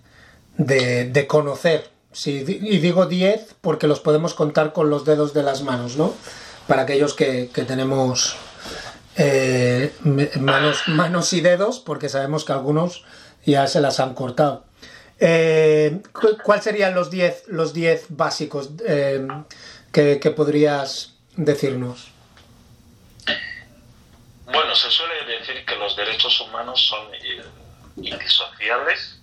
de, 0.56 1.04
conocer? 1.26 1.90
y 2.26 2.78
digo 2.78 3.06
10 3.06 3.54
porque 3.60 3.86
los 3.86 4.00
podemos 4.00 4.34
contar 4.34 4.72
con 4.72 4.90
los 4.90 5.04
dedos 5.04 5.34
de 5.34 5.42
las 5.42 5.62
manos, 5.62 5.96
¿no? 5.96 6.12
Para 6.66 6.82
aquellos 6.82 7.14
que, 7.14 7.48
tenemos 7.66 8.36
eh, 9.16 9.92
manos, 10.40 10.82
manos 10.88 11.32
y 11.32 11.40
dedos, 11.40 11.78
porque 11.80 12.08
sabemos 12.08 12.44
que 12.44 12.52
algunos 12.52 13.04
ya 13.44 13.66
se 13.66 13.80
las 13.80 14.00
han 14.00 14.14
cortado. 14.14 14.64
Eh, 15.20 16.00
cu- 16.12 16.38
¿Cuáles 16.42 16.64
serían 16.64 16.94
los 16.94 17.10
10 17.10 17.44
los 17.48 17.72
10 17.72 18.06
básicos 18.10 18.70
eh, 18.86 19.26
que, 19.92 20.18
que 20.20 20.30
podrías 20.30 21.14
decirnos? 21.36 22.10
Bueno, 24.50 24.74
se 24.74 24.90
suele 24.90 25.24
decir 25.24 25.64
que 25.64 25.76
los 25.76 25.94
derechos 25.96 26.40
humanos 26.40 26.86
son 26.86 27.14
eh, 27.14 27.44
indisociables. 27.96 29.20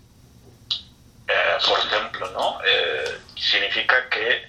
Eh, 1.28 1.58
por 1.68 1.80
ejemplo, 1.80 2.30
¿no? 2.32 2.60
Eh, 2.64 3.20
significa 3.36 4.08
que 4.10 4.48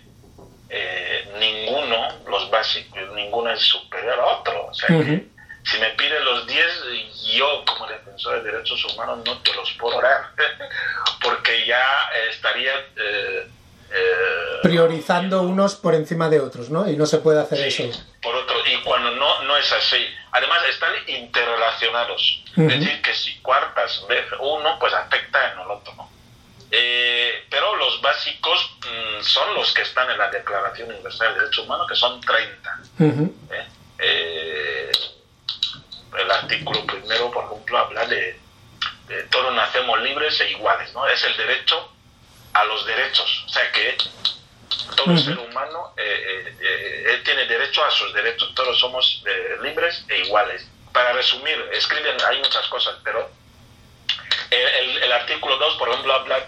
eh, 0.68 1.28
ninguno, 1.38 2.08
los 2.28 2.50
básicos, 2.50 3.00
ninguno 3.14 3.50
es 3.50 3.60
superior 3.60 4.18
a 4.18 4.26
otro. 4.26 4.66
O 4.66 4.74
sea, 4.74 4.88
que 4.88 5.26
si 5.64 5.78
me 5.78 5.90
piden 5.90 6.24
los 6.24 6.46
10, 6.46 6.66
yo 7.34 7.64
como 7.64 7.86
defensor 7.86 8.42
de 8.42 8.52
derechos 8.52 8.84
humanos 8.84 9.20
no 9.24 9.38
te 9.38 9.54
los 9.54 9.72
puedo 9.72 10.00
dar, 10.00 10.30
porque 11.22 11.66
ya 11.66 12.10
eh, 12.14 12.28
estaría... 12.30 12.72
eh, 13.92 14.58
Priorizando 14.62 15.42
unos 15.42 15.74
por 15.76 15.94
encima 15.94 16.28
de 16.28 16.40
otros, 16.40 16.70
¿no? 16.70 16.88
Y 16.88 16.96
no 16.96 17.06
se 17.06 17.18
puede 17.18 17.40
hacer 17.40 17.70
Sí, 17.70 17.84
eso. 17.84 18.04
por 18.22 18.34
otro, 18.34 18.56
y 18.66 18.82
cuando 18.82 19.10
no, 19.12 19.42
no 19.42 19.56
es 19.56 19.70
así. 19.72 20.04
Además, 20.32 20.58
están 20.68 20.92
interrelacionados. 21.06 22.42
Es 22.56 22.68
decir, 22.68 23.00
que 23.02 23.14
si 23.14 23.38
cuartas 23.40 24.04
uno, 24.40 24.78
pues 24.78 24.92
afecta 24.94 25.52
en 25.52 25.60
el 25.60 25.70
otro, 25.70 25.94
¿no? 25.94 26.10
Eh, 26.70 27.44
pero 27.48 27.76
los 27.76 28.00
básicos 28.02 28.76
mm, 28.80 29.22
son 29.22 29.54
los 29.54 29.72
que 29.72 29.82
están 29.82 30.10
en 30.10 30.18
la 30.18 30.30
Declaración 30.30 30.90
Universal 30.90 31.34
de 31.34 31.40
Derechos 31.40 31.64
Humanos, 31.64 31.86
que 31.88 31.94
son 31.94 32.20
30. 32.20 32.80
Ujú. 32.98 33.34
¿eh? 33.52 33.66
Eh, 33.98 34.92
el 36.18 36.30
artículo 36.30 36.84
primero, 36.86 37.30
por 37.30 37.44
ejemplo, 37.44 37.78
habla 37.78 38.06
de, 38.06 38.38
de 39.08 39.22
todos 39.24 39.54
nacemos 39.54 40.00
libres 40.02 40.40
e 40.40 40.50
iguales, 40.50 40.92
¿no? 40.92 41.06
Es 41.06 41.22
el 41.24 41.36
derecho 41.36 41.92
a 42.60 42.64
los 42.64 42.86
derechos. 42.86 43.44
O 43.46 43.48
sea 43.48 43.70
que 43.72 43.96
todo 44.96 45.06
ser 45.18 45.38
humano 45.38 45.92
eh, 45.96 46.02
eh, 46.46 46.56
eh, 46.60 47.04
él 47.10 47.22
tiene 47.24 47.44
derecho 47.46 47.84
a 47.84 47.90
sus 47.90 48.12
derechos. 48.14 48.54
Todos 48.54 48.78
somos 48.78 49.22
eh, 49.26 49.56
libres 49.62 50.04
e 50.08 50.18
iguales. 50.20 50.66
Para 50.92 51.12
resumir, 51.12 51.58
escriben, 51.72 52.16
hay 52.28 52.38
muchas 52.38 52.66
cosas, 52.68 52.96
pero 53.04 53.30
el, 54.50 54.58
el- 54.68 55.02
el 55.02 55.12
artículo 55.12 55.56
2, 55.58 55.76
por 55.76 55.88
ejemplo, 55.90 56.14
habla 56.14 56.38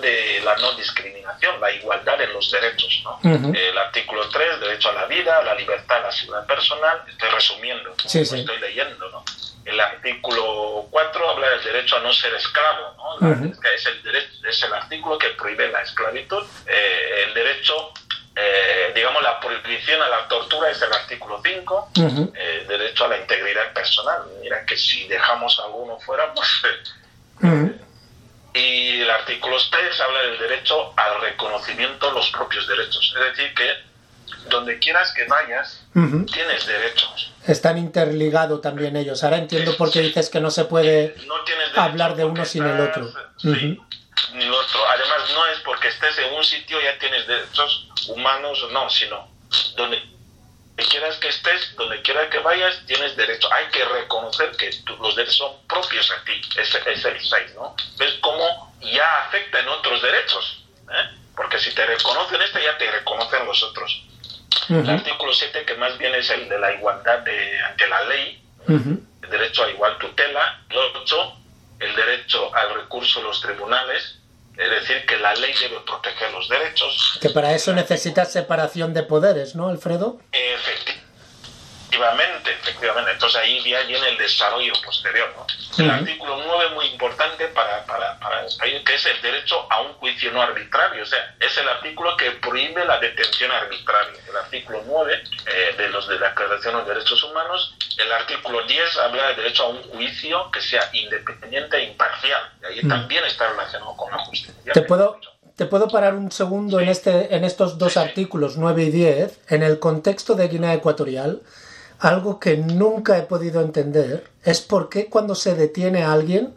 de 0.00 0.40
la 0.44 0.56
no 0.56 0.72
discriminación, 0.72 1.60
la 1.60 1.70
igualdad 1.70 2.20
en 2.20 2.32
los 2.32 2.50
derechos. 2.50 3.00
¿no? 3.04 3.20
El 3.54 3.78
artículo 3.78 4.28
3, 4.28 4.60
derecho 4.60 4.88
a 4.88 4.92
la 4.92 5.04
vida, 5.06 5.42
la 5.42 5.54
libertad, 5.54 6.02
la 6.02 6.10
seguridad 6.12 6.46
personal, 6.46 7.02
estoy 7.08 7.28
resumiendo, 7.30 7.94
estoy 8.40 8.58
leyendo. 8.60 9.08
¿no? 9.10 9.24
El 9.64 9.80
artículo 9.80 10.86
4 10.90 11.30
habla 11.30 11.48
del 11.50 11.64
derecho 11.64 11.96
a 11.96 12.00
no 12.00 12.12
ser 12.12 12.34
esclavo, 12.34 12.94
¿no? 12.96 13.26
La- 13.28 13.34
Ujú. 13.34 13.60
que 13.60 13.74
es, 13.74 13.86
el 13.86 14.02
derecho, 14.02 14.28
es 14.48 14.62
el 14.62 14.74
artículo 14.74 15.16
que 15.18 15.30
prohíbe 15.30 15.70
la 15.70 15.80
esclavitud. 15.82 16.44
Eh, 16.66 17.24
el 17.26 17.34
derecho, 17.34 17.92
eh, 18.36 18.92
digamos, 18.94 19.22
la 19.22 19.40
prohibición 19.40 20.02
a 20.02 20.08
la 20.08 20.28
tortura 20.28 20.70
es 20.70 20.82
el 20.82 20.92
artículo 20.92 21.40
5. 21.42 21.88
Ujú. 21.98 22.32
Eh, 22.36 22.64
derecho 22.68 23.06
a 23.06 23.08
la 23.08 23.16
integridad 23.18 23.72
personal. 23.72 24.22
Mira 24.42 24.64
que 24.66 24.76
si 24.76 25.08
dejamos 25.08 25.58
a 25.60 25.64
alguno 25.64 25.98
fuera, 26.00 26.32
pues... 26.34 26.48
eh, 27.42 27.46
Ujú. 27.46 27.80
y 28.52 29.00
el 29.00 29.10
artículo 29.10 29.56
3 29.70 30.00
habla 30.00 30.20
del 30.22 30.38
derecho 30.38 30.92
al 30.96 31.20
reconocimiento 31.22 32.06
de 32.08 32.12
los 32.12 32.30
propios 32.30 32.66
derechos. 32.68 33.14
Es 33.18 33.24
decir, 33.36 33.54
que 33.54 33.93
donde 34.50 34.78
quieras 34.78 35.12
que 35.14 35.24
vayas, 35.24 35.80
Ujú. 35.94 36.24
tienes 36.26 36.66
derechos. 36.66 37.32
Están 37.46 37.78
interligados 37.78 38.60
también 38.62 38.96
ellos. 38.96 39.22
Ahora 39.24 39.38
entiendo 39.38 39.76
por 39.76 39.90
qué 39.90 40.00
dices 40.00 40.30
que 40.30 40.40
no 40.40 40.50
se 40.50 40.64
puede 40.64 41.14
No 41.26 41.34
hablar 41.82 42.16
de 42.16 42.24
uno 42.24 42.44
sin 42.44 42.64
el 42.64 42.78
estás- 42.80 42.88
otro. 42.98 43.12
Sí, 43.38 43.48
Ujú. 43.48 43.86
ni 44.34 44.44
el 44.44 44.52
otro. 44.52 44.80
Además, 44.88 45.30
no 45.34 45.46
es 45.46 45.58
porque 45.60 45.88
estés 45.88 46.18
en 46.18 46.32
un 46.34 46.44
sitio 46.44 46.80
ya 46.80 46.98
tienes 46.98 47.26
derechos 47.26 47.88
humanos, 48.08 48.58
no, 48.72 48.88
sino 48.90 49.28
donde 49.76 50.02
quieras 50.90 51.16
que 51.16 51.28
estés, 51.28 51.74
donde 51.76 52.00
quieras 52.02 52.28
que 52.30 52.38
vayas, 52.38 52.80
tienes 52.86 53.16
derecho. 53.16 53.52
Hay 53.52 53.66
que 53.66 53.84
reconocer 53.84 54.50
que 54.56 54.70
los 55.00 55.14
derechos 55.16 55.36
son 55.36 55.52
propios 55.68 56.10
a 56.10 56.24
ti. 56.24 56.40
Es, 56.56 56.74
es 56.74 57.04
el 57.04 57.20
6, 57.20 57.54
¿no? 57.54 57.74
¿Ves 57.98 58.14
cómo 58.20 58.74
ya 58.80 59.06
afecta 59.26 59.60
en 59.60 59.68
otros 59.68 60.00
derechos? 60.02 60.64
¿eh? 60.90 61.10
Porque 61.36 61.58
si 61.58 61.74
te 61.74 61.84
reconocen 61.86 62.40
este, 62.42 62.62
ya 62.62 62.76
te 62.78 62.90
reconocen 62.90 63.44
los 63.46 63.62
otros. 63.62 64.02
El 64.68 64.76
Ujú. 64.80 64.90
artículo 64.90 65.32
7, 65.32 65.64
que 65.64 65.74
más 65.74 65.96
bien 65.98 66.14
es 66.14 66.28
el 66.30 66.48
de 66.48 66.58
la 66.58 66.72
igualdad 66.74 67.18
de, 67.20 67.60
ante 67.60 67.88
la 67.88 68.02
ley, 68.04 68.42
Ujú. 68.68 69.00
el 69.22 69.30
derecho 69.30 69.64
a 69.64 69.70
igual 69.70 69.98
tutela. 69.98 70.62
El 70.70 70.78
8, 71.02 71.36
el 71.80 71.94
derecho 71.96 72.54
al 72.54 72.74
recurso 72.74 73.20
de 73.20 73.26
los 73.26 73.40
tribunales, 73.40 74.18
es 74.56 74.70
decir, 74.70 75.04
que 75.06 75.16
la 75.18 75.34
ley 75.34 75.52
debe 75.60 75.80
proteger 75.80 76.30
los 76.32 76.48
derechos. 76.48 77.18
Que 77.20 77.30
para 77.30 77.52
eso 77.52 77.72
necesitas 77.72 78.32
separación 78.32 78.94
de 78.94 79.02
poderes, 79.02 79.54
¿no, 79.54 79.68
Alfredo? 79.68 80.20
Efectivamente, 80.32 81.03
efectivamente. 81.98 83.12
Entonces 83.12 83.40
ahí 83.40 83.62
ya 83.68 83.82
viene 83.82 84.08
el 84.08 84.18
desarrollo 84.18 84.72
posterior. 84.84 85.32
¿no? 85.36 85.46
El 85.78 85.86
Ujú. 85.90 85.94
artículo 86.00 86.42
9 86.44 86.74
muy 86.74 86.86
importante 86.86 87.46
para, 87.48 87.84
para, 87.86 88.18
para 88.18 88.40
el 88.44 88.56
país, 88.58 88.82
que 88.84 88.94
es 88.94 89.06
el 89.06 89.20
derecho 89.22 89.66
a 89.70 89.80
un 89.82 89.92
juicio 89.94 90.30
no 90.32 90.42
arbitrario. 90.42 91.02
O 91.02 91.06
sea, 91.06 91.34
es 91.40 91.56
el 91.58 91.68
artículo 91.68 92.16
que 92.16 92.30
prohíbe 92.32 92.84
la 92.84 92.98
detención 92.98 93.50
arbitraria. 93.50 94.20
El 94.28 94.36
artículo 94.36 94.82
9 94.86 95.22
eh, 95.46 95.74
de 95.76 95.88
los 95.90 96.08
de 96.08 96.18
la 96.18 96.28
Declaración 96.30 96.74
de 96.74 96.78
los 96.80 96.88
Derechos 96.88 97.22
Humanos. 97.24 97.74
El 97.98 98.10
artículo 98.12 98.62
10 98.66 98.96
habla 98.98 99.28
del 99.28 99.36
derecho 99.36 99.64
a 99.64 99.68
un 99.68 99.82
juicio 99.84 100.50
que 100.50 100.60
sea 100.60 100.88
independiente 100.92 101.76
e 101.78 101.84
imparcial. 101.84 102.42
Y 102.62 102.66
ahí 102.66 102.80
Mm. 102.82 102.88
también 102.88 103.24
está 103.24 103.48
relacionado 103.48 103.96
con 103.96 104.10
la 104.10 104.18
justicia. 104.18 104.72
Te 104.72 104.82
puedo, 104.82 105.18
te 105.56 105.66
puedo 105.66 105.88
parar 105.88 106.14
un 106.14 106.32
segundo 106.32 106.80
en, 106.80 106.88
este, 106.88 107.34
en 107.34 107.44
estos 107.44 107.78
dos 107.78 107.96
artículos 107.96 108.56
9 108.56 108.82
y 108.84 108.90
10. 108.90 109.38
En 109.48 109.62
el 109.62 109.78
contexto 109.78 110.34
de 110.34 110.48
Guinea 110.48 110.74
Ecuatorial, 110.74 111.40
algo 112.04 112.38
que 112.38 112.58
nunca 112.58 113.16
he 113.16 113.22
podido 113.22 113.62
entender 113.62 114.30
es 114.42 114.60
por 114.60 114.90
qué 114.90 115.06
cuando 115.06 115.34
se 115.34 115.54
detiene 115.54 116.02
a 116.02 116.12
alguien 116.12 116.54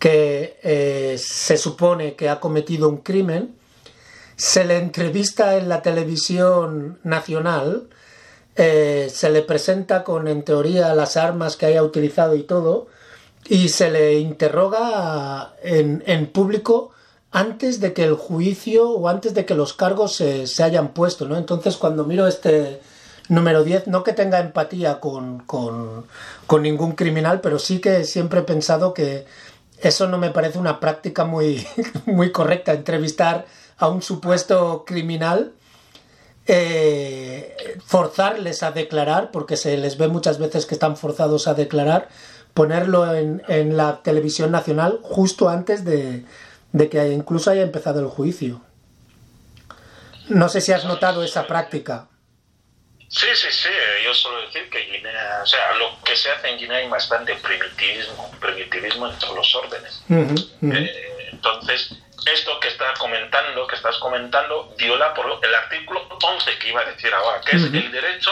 que 0.00 0.58
eh, 0.64 1.16
se 1.18 1.56
supone 1.56 2.16
que 2.16 2.28
ha 2.28 2.40
cometido 2.40 2.88
un 2.88 2.96
crimen, 2.96 3.54
se 4.34 4.64
le 4.64 4.78
entrevista 4.78 5.56
en 5.56 5.68
la 5.68 5.82
televisión 5.82 6.98
nacional, 7.04 7.90
eh, 8.56 9.08
se 9.14 9.30
le 9.30 9.42
presenta 9.42 10.02
con, 10.02 10.26
en 10.26 10.42
teoría, 10.42 10.92
las 10.96 11.16
armas 11.16 11.56
que 11.56 11.66
haya 11.66 11.84
utilizado 11.84 12.34
y 12.34 12.42
todo, 12.42 12.88
y 13.48 13.68
se 13.68 13.88
le 13.88 14.18
interroga 14.18 15.54
en, 15.62 16.02
en 16.06 16.26
público 16.26 16.90
antes 17.30 17.78
de 17.78 17.92
que 17.92 18.02
el 18.02 18.14
juicio 18.14 18.90
o 18.90 19.08
antes 19.08 19.32
de 19.32 19.46
que 19.46 19.54
los 19.54 19.74
cargos 19.74 20.16
se, 20.16 20.48
se 20.48 20.64
hayan 20.64 20.92
puesto, 20.92 21.28
¿no? 21.28 21.36
Entonces, 21.36 21.76
cuando 21.76 22.04
miro 22.04 22.26
este 22.26 22.80
número 23.28 23.64
10, 23.64 23.86
no 23.86 24.02
que 24.02 24.12
tenga 24.12 24.40
empatía 24.40 25.00
con, 25.00 25.40
con, 25.40 26.06
ningún 26.62 26.92
criminal, 26.92 27.40
pero 27.40 27.58
sí 27.58 27.80
que 27.80 28.04
siempre 28.04 28.40
he 28.40 28.44
pensado 28.44 28.94
que 28.94 29.26
eso 29.78 30.06
no 30.08 30.18
me 30.18 30.30
parece 30.30 30.58
una 30.58 30.80
práctica 30.80 31.24
muy, 31.24 31.66
muy 32.06 32.32
correcta, 32.32 32.72
entrevistar 32.72 33.46
a 33.78 33.88
un 33.88 34.02
supuesto 34.02 34.84
criminal, 34.86 35.52
eh, 36.46 37.56
forzarles 37.84 38.62
a 38.62 38.72
declarar, 38.72 39.30
porque 39.30 39.56
se 39.56 39.76
les 39.76 39.96
ve 39.96 40.08
muchas 40.08 40.38
veces 40.38 40.66
que 40.66 40.74
están 40.74 40.96
forzados 40.96 41.48
a 41.48 41.54
declarar, 41.54 42.08
ponerlo 42.54 43.14
en, 43.14 43.42
en 43.48 43.76
la 43.76 44.02
televisión 44.02 44.50
nacional 44.50 45.00
justo 45.02 45.48
antes 45.48 45.84
de, 45.84 46.24
de 46.72 46.88
que 46.88 47.12
incluso 47.12 47.50
haya 47.50 47.62
empezado 47.62 48.00
el 48.00 48.06
juicio. 48.06 48.60
No 50.28 50.48
sé 50.48 50.60
si 50.60 50.72
has 50.72 50.84
notado 50.84 51.22
esa 51.22 51.46
práctica. 51.46 52.08
Sí, 53.12 53.26
sí, 53.34 53.48
sí. 53.50 53.68
Yo 54.04 54.14
suelo 54.14 54.40
decir 54.40 54.70
que 54.70 54.80
Guinea, 54.86 55.40
o 55.42 55.46
sea, 55.46 55.74
lo 55.74 56.02
que 56.02 56.16
se 56.16 56.30
hace 56.30 56.48
en 56.48 56.58
Guinea 56.58 56.78
hay 56.78 56.88
bastante 56.88 57.34
primitivismo, 57.36 58.30
primitivismo 58.40 59.06
en 59.06 59.18
todos 59.18 59.36
los 59.36 59.54
órdenes. 59.54 60.02
Eh, 60.08 61.28
entonces, 61.30 61.94
esto 62.32 62.58
que 62.58 62.68
estás 62.68 62.98
comentando, 62.98 63.66
que 63.66 63.76
estás 63.76 63.98
comentando, 63.98 64.74
viola 64.78 65.12
por 65.12 65.38
el 65.42 65.54
artículo 65.54 66.08
11 66.22 66.58
que 66.58 66.68
iba 66.70 66.80
a 66.80 66.84
decir 66.86 67.12
ahora, 67.12 67.42
que 67.42 67.56
es 67.56 67.62
el 67.64 67.92
derecho 67.92 68.30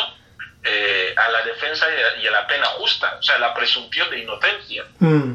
eh, 0.65 1.15
a 1.15 1.31
la 1.31 1.43
defensa 1.43 1.87
y 2.19 2.27
a, 2.27 2.31
la 2.31 2.47
pena 2.47 2.67
justa, 2.79 3.19
o 3.19 3.23
sea, 3.23 3.39
la 3.39 3.53
presunción 3.53 4.09
de 4.09 4.21
inocencia. 4.21 4.87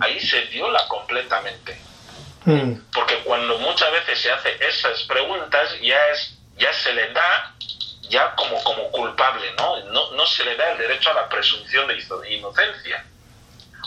Ahí 0.01 0.19
se 0.21 0.41
viola 0.45 0.87
completamente. 0.87 1.79
Porque 2.91 3.19
cuando 3.23 3.59
muchas 3.59 3.91
veces 3.91 4.19
se 4.19 4.31
hace 4.31 4.57
esas 4.59 5.03
preguntas, 5.03 5.79
ya 5.81 6.07
es 6.07 6.35
ya 6.57 6.71
se 6.73 6.93
le 6.93 7.11
da 7.11 7.53
ya 8.09 8.33
como, 8.35 8.61
como 8.63 8.89
culpable, 8.91 9.51
¿no? 9.57 9.77
¿no? 9.91 10.11
No 10.11 10.25
se 10.27 10.43
le 10.45 10.55
da 10.55 10.71
el 10.71 10.77
derecho 10.77 11.11
a 11.11 11.13
la 11.13 11.29
presunción 11.29 11.87
de 11.87 11.95
ino- 11.99 12.25
inocencia. 12.25 13.05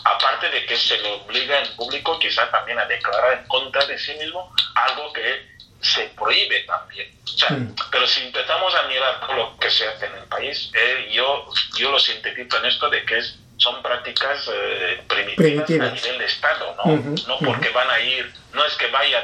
Aparte 0.05 0.49
de 0.51 0.65
que 0.67 0.77
se 0.77 0.97
le 0.99 1.13
obliga 1.13 1.59
en 1.59 1.77
público 1.77 2.19
quizás 2.19 2.51
también 2.51 2.79
a 2.79 2.85
declarar 2.87 3.39
en 3.39 3.49
contra 3.49 3.85
de 3.87 3.99
sí 3.99 4.15
mismo 4.15 4.53
algo 4.75 5.13
que 5.13 5.47
se 5.81 6.05
prohíbe 6.17 6.61
también. 6.65 7.09
Mm. 7.51 7.75
Pero 7.91 8.07
si 8.07 8.23
empezamos 8.23 8.75
a 8.75 8.83
mirar 8.85 9.21
todo 9.21 9.35
lo 9.35 9.59
que 9.59 9.71
se 9.71 9.87
hace 9.89 10.07
en 10.07 10.15
el 10.17 10.25
país, 10.25 10.71
eh, 10.75 11.09
yo, 11.13 11.49
yo 11.77 11.91
lo 11.91 11.99
sintetizo 11.99 12.59
en 12.59 12.65
esto 12.67 12.89
de 12.91 13.05
que 13.05 13.19
es, 13.19 13.37
son 13.59 13.83
prácticas 13.83 14.49
eh, 14.53 15.03
primitivas, 15.09 15.37
Primitivas. 15.67 15.89
a 15.91 15.95
nivel 15.95 16.19
de 16.19 16.25
Estado, 16.27 16.75
¿no? 16.77 16.85
No 17.27 17.39
porque 17.39 17.71
van 17.71 17.91
a 17.91 18.01
ir, 18.01 18.33
no 18.53 18.65
es 18.65 18.75
que 18.75 18.87
vayan, 18.89 19.23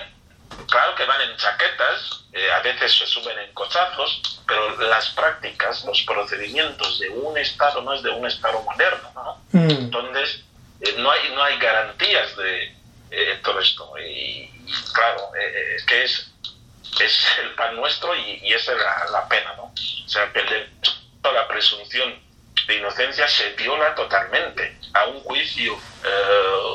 claro 0.69 0.95
que 0.95 1.05
van 1.05 1.21
en 1.21 1.37
chaquetas, 1.37 2.25
eh, 2.33 2.51
a 2.53 2.61
veces 2.61 2.93
se 2.99 3.07
suben 3.07 3.39
en 3.39 3.53
cochazos, 3.55 4.41
pero 4.47 4.77
las 4.89 5.11
prácticas, 5.11 5.85
los 5.85 6.03
procedimientos 6.03 6.99
de 6.99 7.09
un 7.11 7.39
Estado 7.39 7.81
no 7.83 7.95
es 7.95 8.03
de 8.03 8.11
un 8.11 8.27
Estado 8.27 8.61
moderno, 8.63 9.11
¿no? 9.15 9.43
Mm. 9.53 9.71
Entonces, 9.71 10.43
eh, 10.81 10.95
no, 10.99 11.11
hay, 11.11 11.33
no 11.33 11.43
hay 11.43 11.59
garantías 11.59 12.37
de 12.37 12.77
eh, 13.11 13.41
todo 13.43 13.61
esto. 13.61 13.99
Y, 13.99 14.51
y 14.67 14.73
claro, 14.93 15.31
es 15.77 15.85
que 15.85 16.03
es, 16.03 16.31
es 17.01 17.27
el 17.43 17.55
pan 17.55 17.77
nuestro 17.77 18.15
y, 18.17 18.41
y 18.43 18.53
esa 18.53 18.73
es 18.73 18.79
la, 18.79 19.07
la 19.13 19.29
pena, 19.29 19.55
¿no? 19.57 19.65
O 19.65 20.09
sea, 20.09 20.33
que 20.33 20.41
el 20.41 20.71
la 21.23 21.49
presunción 21.49 22.21
de 22.67 22.77
inocencia 22.77 23.27
se 23.29 23.51
viola 23.55 23.95
totalmente. 23.95 24.77
A 24.93 25.07
un 25.07 25.21
juicio 25.21 25.77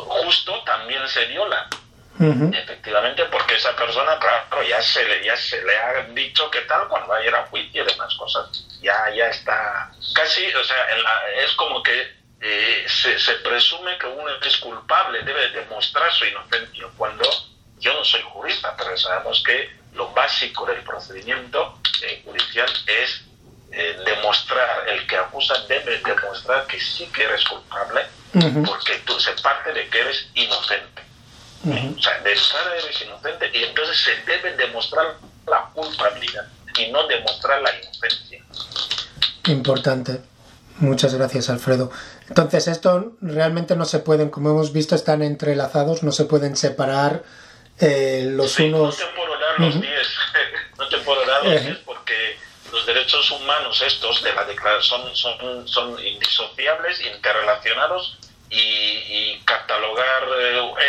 justo 0.08 0.64
también 0.64 1.08
se 1.08 1.26
viola. 1.26 1.70
Efectivamente, 2.54 3.24
porque 3.26 3.56
esa 3.56 3.76
persona, 3.76 4.20
claro, 4.20 4.62
ya 4.64 4.82
se 4.82 5.04
le, 5.08 5.24
ya 5.24 5.38
se 5.38 5.64
le 5.64 5.78
ha 5.78 6.02
dicho 6.14 6.50
qué 6.52 6.62
tal 6.62 6.88
cuando 6.88 7.08
va 7.08 7.18
a 7.18 7.26
ir 7.26 7.34
a 7.34 7.44
juicio 7.48 7.84
y 7.84 7.86
demás 7.88 8.14
cosas. 8.16 8.50
Ya, 8.82 9.10
ya 9.16 9.28
está 9.30 9.92
casi, 10.14 10.46
o 10.54 10.64
sea, 10.64 10.90
en 10.92 11.04
la- 11.04 11.30
es 11.44 11.52
como 11.54 11.82
que 11.84 12.20
eh, 12.42 12.86
se, 12.88 13.20
se 13.20 13.34
presume 13.36 13.98
que 13.98 14.08
uno 14.08 14.30
es 14.42 14.58
culpable, 14.58 15.22
debe 15.24 15.50
demostrar 15.50 16.10
su 16.14 16.26
inocencia, 16.26 16.86
cuando 16.96 17.30
yo 17.80 17.94
no 17.94 18.04
soy 18.06 18.22
jurista, 18.22 18.76
pero 18.78 18.96
sabemos 18.98 19.44
que 19.46 19.70
lo 19.92 20.10
básico 20.14 20.66
del 20.66 20.82
procedimiento 20.84 21.80
eh, 22.02 22.22
judicial 22.24 22.70
es 22.88 23.22
eh, 23.72 23.98
demostrar, 24.06 24.88
el 24.88 25.06
que 25.06 25.18
acusa 25.18 25.54
debe 25.68 25.98
demostrar 26.00 26.66
que 26.68 26.80
sí 26.80 27.08
que 27.14 27.24
eres 27.24 27.44
culpable, 27.46 28.06
porque 28.66 28.96
tú 29.06 29.20
se 29.20 29.34
parte 29.42 29.74
de 29.74 29.88
que 29.90 30.00
eres 30.00 30.30
inocente. 30.34 31.04
Ujú. 31.64 31.96
O 31.98 32.02
sea, 32.02 32.20
de 32.20 32.32
entrada 32.34 32.76
eres 32.78 33.02
inocente 33.02 33.52
y 33.54 33.64
entonces 33.64 33.98
se 33.98 34.16
debe 34.32 34.56
demostrar 34.56 35.16
la 35.48 35.66
culpabilidad 35.74 36.48
y 36.78 36.92
no 36.92 37.06
demostrar 37.08 37.62
la 37.62 37.72
inocencia. 37.76 38.44
Importante. 39.48 40.22
Muchas 40.78 41.14
gracias, 41.14 41.50
Alfredo. 41.50 41.92
Entonces, 42.30 42.68
esto 42.70 43.14
realmente 43.22 43.76
no 43.76 43.84
se 43.86 44.00
pueden, 44.00 44.30
como 44.30 44.52
hemos 44.52 44.72
visto, 44.72 44.96
están 44.96 45.22
entrelazados, 45.22 46.04
no 46.04 46.12
se 46.14 46.26
pueden 46.26 46.56
separar 46.56 47.24
eh, 47.80 48.24
los 48.30 48.52
Sí, 48.54 48.64
unos. 48.64 48.98
No 49.00 49.06
te 49.06 49.14
puedo 49.16 49.40
dar 49.40 49.60
los 49.60 49.76
Ujú. 49.76 49.82
10, 49.84 50.08
no 50.78 50.88
te 50.88 50.98
puedo 51.00 51.26
dar 51.26 51.44
los 51.44 51.54
Ejé. 51.54 51.66
10 51.68 51.78
porque 51.80 52.38
los 52.72 52.86
derechos 52.86 53.30
humanos 53.32 53.82
estos 53.86 54.24
de 54.24 54.34
la 54.34 54.46
declaración 54.46 55.14
son, 55.16 55.68
son 55.68 56.00
indisociables, 56.06 57.02
interrelacionados 57.06 58.18
y, 58.50 58.58
y 58.60 59.42
catalogar 59.46 60.24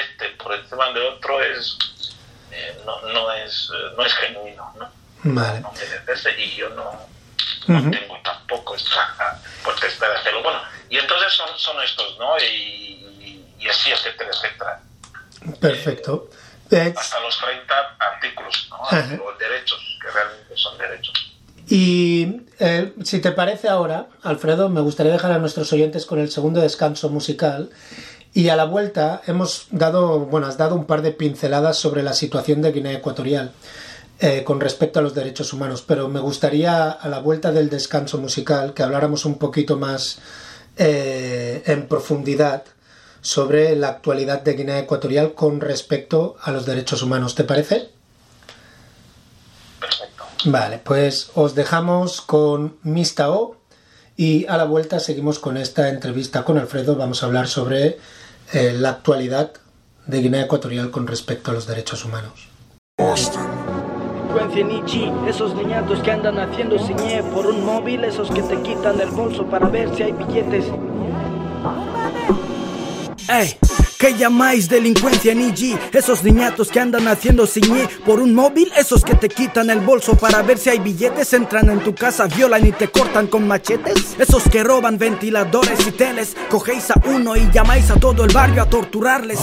este 0.07 0.29
por 0.31 0.55
encima 0.55 0.93
de 0.93 1.01
otro 1.09 1.43
es 1.43 1.77
eh, 2.53 2.81
no, 2.85 3.01
no 3.09 3.33
es 3.33 3.71
eh, 3.75 3.93
no 3.97 4.05
es 4.05 4.15
genuino, 4.15 4.75
¿no? 4.79 4.91
Vale. 5.23 5.61
no 5.61 5.73
y 6.39 6.57
yo 6.57 6.69
no, 6.71 7.07
no 7.69 7.91
tengo 7.91 8.19
tampoco 8.25 8.75
esta 8.75 9.41
potestad 9.63 10.09
de 10.09 10.17
hacerlo. 10.17 10.43
Bueno, 10.43 10.61
y 10.89 10.99
entonces 10.99 11.33
son, 11.33 11.49
son 11.59 11.81
estos, 11.83 12.19
¿no? 12.19 12.39
Y, 12.39 12.45
y- 12.45 13.55
y 13.61 13.69
así, 13.69 13.91
etcétera, 13.91 14.31
etcétera. 14.33 14.81
Perfecto. 15.61 16.31
Eh, 16.71 16.95
Hasta 16.97 17.21
los 17.21 17.39
30 17.39 17.97
artículos, 17.99 18.67
¿no? 18.71 18.85
Ajá. 18.87 19.17
Los 19.17 19.39
derechos, 19.39 19.79
que 20.01 20.11
realmente 20.11 20.57
son 20.57 20.79
derechos. 20.79 21.30
Y 21.71 22.43
eh, 22.59 22.93
si 23.05 23.21
te 23.21 23.31
parece 23.31 23.69
ahora, 23.69 24.09
Alfredo, 24.23 24.69
me 24.69 24.81
gustaría 24.81 25.13
dejar 25.13 25.31
a 25.31 25.39
nuestros 25.39 25.73
oyentes 25.73 26.05
con 26.05 26.19
el 26.19 26.29
segundo 26.29 26.61
descanso 26.61 27.09
musical. 27.11 27.71
Y 28.35 28.49
a 28.49 28.57
la 28.57 28.65
vuelta 28.65 29.23
hemos 29.29 29.69
dado, 29.71 30.19
bueno, 30.27 30.49
has 30.49 30.59
dado 30.59 30.75
un 30.75 30.85
par 30.85 31.03
de 31.03 31.13
pinceladas 31.13 31.79
sobre 31.79 32.03
la 32.03 32.13
situación 32.13 32.61
de 32.61 32.73
Guinea 32.73 32.95
Ecuatorial 32.95 33.53
eh, 34.19 34.43
con 34.43 34.61
respecto 34.61 34.99
a 34.99 35.03
los 35.03 35.15
derechos 35.15 35.53
humanos, 35.53 35.85
pero 35.87 36.09
me 36.09 36.19
gustaría 36.19 36.91
a 36.91 37.09
la 37.09 37.21
vuelta 37.21 37.53
del 37.53 37.71
descanso 37.71 38.19
musical 38.19 38.75
que 38.75 38.83
habláramos 38.83 39.25
un 39.25 39.39
poquito 39.39 39.79
más 39.79 40.19
eh, 40.77 41.63
en 41.67 41.87
profundidad 41.87 42.65
sobre 43.21 43.77
la 43.77 43.89
actualidad 43.89 44.43
de 44.43 44.55
Guinea 44.55 44.81
Ecuatorial 44.81 45.35
con 45.35 45.61
respecto 45.61 46.37
a 46.43 46.51
los 46.51 46.67
derechos 46.67 47.03
humanos. 47.03 47.37
¿Te 47.37 47.45
parece? 47.45 48.00
Vale, 50.45 50.81
pues 50.83 51.31
os 51.35 51.55
dejamos 51.55 52.21
con 52.21 52.77
Mista 52.83 53.31
O 53.31 53.57
y 54.17 54.47
a 54.47 54.57
la 54.57 54.65
vuelta 54.65 54.99
seguimos 54.99 55.39
con 55.39 55.57
esta 55.57 55.89
entrevista 55.89 56.45
con 56.45 56.59
Alfredo. 56.59 56.97
Vamos 56.97 57.23
a 57.23 57.27
hablar 57.27 57.47
sobre 57.47 57.99
eh, 58.53 58.73
la 58.73 58.91
actualidad 58.91 59.53
de 60.07 60.21
Guinea 60.21 60.43
Ecuatorial 60.43 60.91
con 60.91 61.07
respecto 61.07 61.51
a 61.51 61.55
los 61.55 61.67
derechos 61.67 62.05
humanos. 62.05 62.49
Esos 65.27 65.55
niñatos 65.55 66.01
que 66.01 66.11
andan 66.11 66.39
haciendo 66.39 66.79
ciñe 66.79 67.23
por 67.35 67.47
un 67.47 67.65
móvil, 67.65 68.05
esos 68.05 68.31
que 68.31 68.43
te 68.43 68.61
quitan 68.63 69.01
el 69.01 69.11
bolso 69.11 69.47
para 69.47 69.69
ver 69.69 69.95
si 69.95 70.05
hay 70.05 70.13
billetes. 70.13 70.67
Ey, 73.33 73.57
¿qué 73.97 74.17
llamáis 74.17 74.69
delincuencia 74.69 75.31
en 75.31 75.41
IG? 75.41 75.79
Esos 75.93 76.25
niñatos 76.25 76.69
que 76.69 76.81
andan 76.81 77.07
haciendo 77.07 77.47
ciñe 77.47 77.89
por 78.05 78.19
un 78.19 78.35
móvil, 78.35 78.73
esos 78.77 79.05
que 79.05 79.15
te 79.15 79.29
quitan 79.29 79.71
el 79.71 79.79
bolso 79.79 80.17
para 80.17 80.43
ver 80.43 80.59
si 80.59 80.71
hay 80.71 80.81
billetes, 80.81 81.33
entran 81.33 81.71
en 81.71 81.79
tu 81.79 81.95
casa, 81.95 82.27
violan 82.27 82.67
y 82.67 82.73
te 82.73 82.89
cortan 82.89 83.29
con 83.29 83.47
machetes. 83.47 84.17
Esos 84.19 84.43
que 84.51 84.65
roban 84.65 84.99
ventiladores 84.99 85.87
y 85.87 85.93
teles, 85.93 86.37
cogéis 86.49 86.91
a 86.91 87.01
uno 87.07 87.37
y 87.37 87.49
llamáis 87.53 87.89
a 87.93 88.01
todo 88.01 88.25
el 88.25 88.35
barrio 88.35 88.63
a 88.63 88.69
torturarles. 88.69 89.39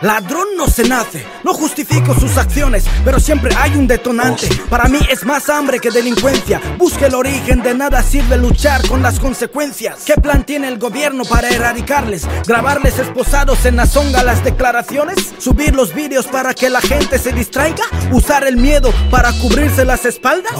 Ladrón 0.00 0.46
no 0.56 0.68
se 0.68 0.88
nace, 0.88 1.26
no 1.42 1.54
justifico 1.54 2.14
sus 2.14 2.36
acciones, 2.36 2.84
pero 3.04 3.18
siempre 3.18 3.52
hay 3.56 3.74
un 3.74 3.88
detonante. 3.88 4.48
Para 4.70 4.84
mí 4.84 5.00
es 5.10 5.24
más 5.24 5.48
hambre 5.48 5.80
que 5.80 5.90
delincuencia. 5.90 6.60
Busque 6.78 7.06
el 7.06 7.16
origen, 7.16 7.62
de 7.62 7.74
nada 7.74 8.00
sirve 8.00 8.38
luchar 8.38 8.86
con 8.86 9.02
las 9.02 9.18
consecuencias. 9.18 10.04
¿Qué 10.06 10.14
plan 10.14 10.46
tiene 10.46 10.68
el 10.68 10.78
gobierno 10.78 11.24
para 11.24 11.48
erradicarles? 11.48 12.24
¿Grabarles 12.46 13.07
esposados 13.08 13.64
en 13.64 13.76
la 13.76 13.86
zonga 13.86 14.22
las 14.22 14.44
declaraciones? 14.44 15.34
¿Subir 15.38 15.74
los 15.74 15.94
vídeos 15.94 16.26
para 16.26 16.54
que 16.54 16.68
la 16.68 16.80
gente 16.80 17.18
se 17.18 17.32
distraiga? 17.32 17.82
¿Usar 18.12 18.46
el 18.46 18.56
miedo 18.56 18.92
para 19.10 19.32
cubrirse 19.32 19.84
las 19.84 20.04
espaldas? 20.04 20.52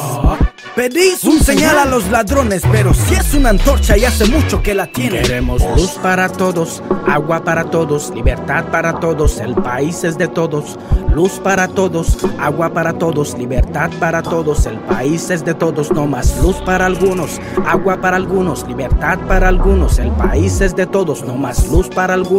Pedís 0.74 1.24
un 1.24 1.40
señal 1.40 1.78
a 1.78 1.84
los 1.84 2.08
ladrones, 2.08 2.62
pero 2.70 2.94
si 2.94 3.14
es 3.14 3.34
una 3.34 3.50
antorcha 3.50 3.96
y 3.96 4.04
hace 4.04 4.26
mucho 4.26 4.62
que 4.62 4.74
la 4.74 4.86
tienen. 4.86 5.22
Queremos 5.22 5.60
luz 5.76 5.90
para 6.02 6.28
todos, 6.28 6.82
agua 7.06 7.42
para 7.42 7.64
todos, 7.64 8.10
libertad 8.14 8.64
para 8.70 9.00
todos, 9.00 9.40
el 9.40 9.54
país 9.54 10.04
es 10.04 10.16
de 10.16 10.28
todos. 10.28 10.78
Luz 11.12 11.40
para 11.42 11.66
todos, 11.66 12.18
agua 12.38 12.72
para 12.72 12.92
todos, 12.92 13.36
libertad 13.36 13.90
para 13.98 14.22
todos, 14.22 14.66
el 14.66 14.78
país 14.78 15.30
es 15.30 15.44
de 15.44 15.54
todos, 15.54 15.90
no 15.90 16.06
más 16.06 16.40
luz 16.40 16.56
para 16.64 16.86
algunos, 16.86 17.40
agua 17.66 18.00
para 18.00 18.16
algunos, 18.16 18.64
libertad 18.68 19.18
para 19.26 19.48
algunos, 19.48 19.98
el 19.98 20.12
país 20.12 20.60
es 20.60 20.76
de 20.76 20.86
todos, 20.86 21.24
no 21.24 21.34
más 21.34 21.66
luz 21.68 21.88
para 21.88 22.14
algunos, 22.14 22.37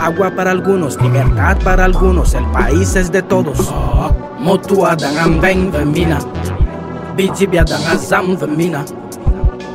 agua 0.00 0.30
para 0.30 0.50
algunos, 0.50 1.00
libertad 1.00 1.56
para 1.64 1.84
algunos, 1.84 2.34
el 2.34 2.44
país 2.46 2.96
es 2.96 3.10
de 3.10 3.22
todos. 3.22 3.72
Motua 4.38 4.96
dangan 4.96 5.40
beng 5.40 5.70
vemina, 5.70 6.18
bijibia 7.16 7.64
zam 7.98 8.36
vemina, 8.36 8.84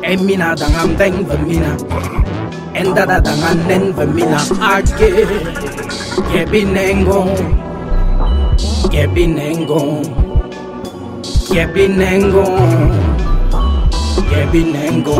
emina 0.01 0.55
dangan 0.55 0.97
beng 0.97 1.25
vemina. 1.27 1.77
Endada 2.73 3.19
dangan 3.21 3.67
nen 3.67 3.93
vemina, 3.95 4.37
age, 4.61 5.25
yebinengo. 6.33 7.25
Yebinengo 8.91 10.01
Yebinengo 11.51 12.45
Yebinengo 12.45 13.14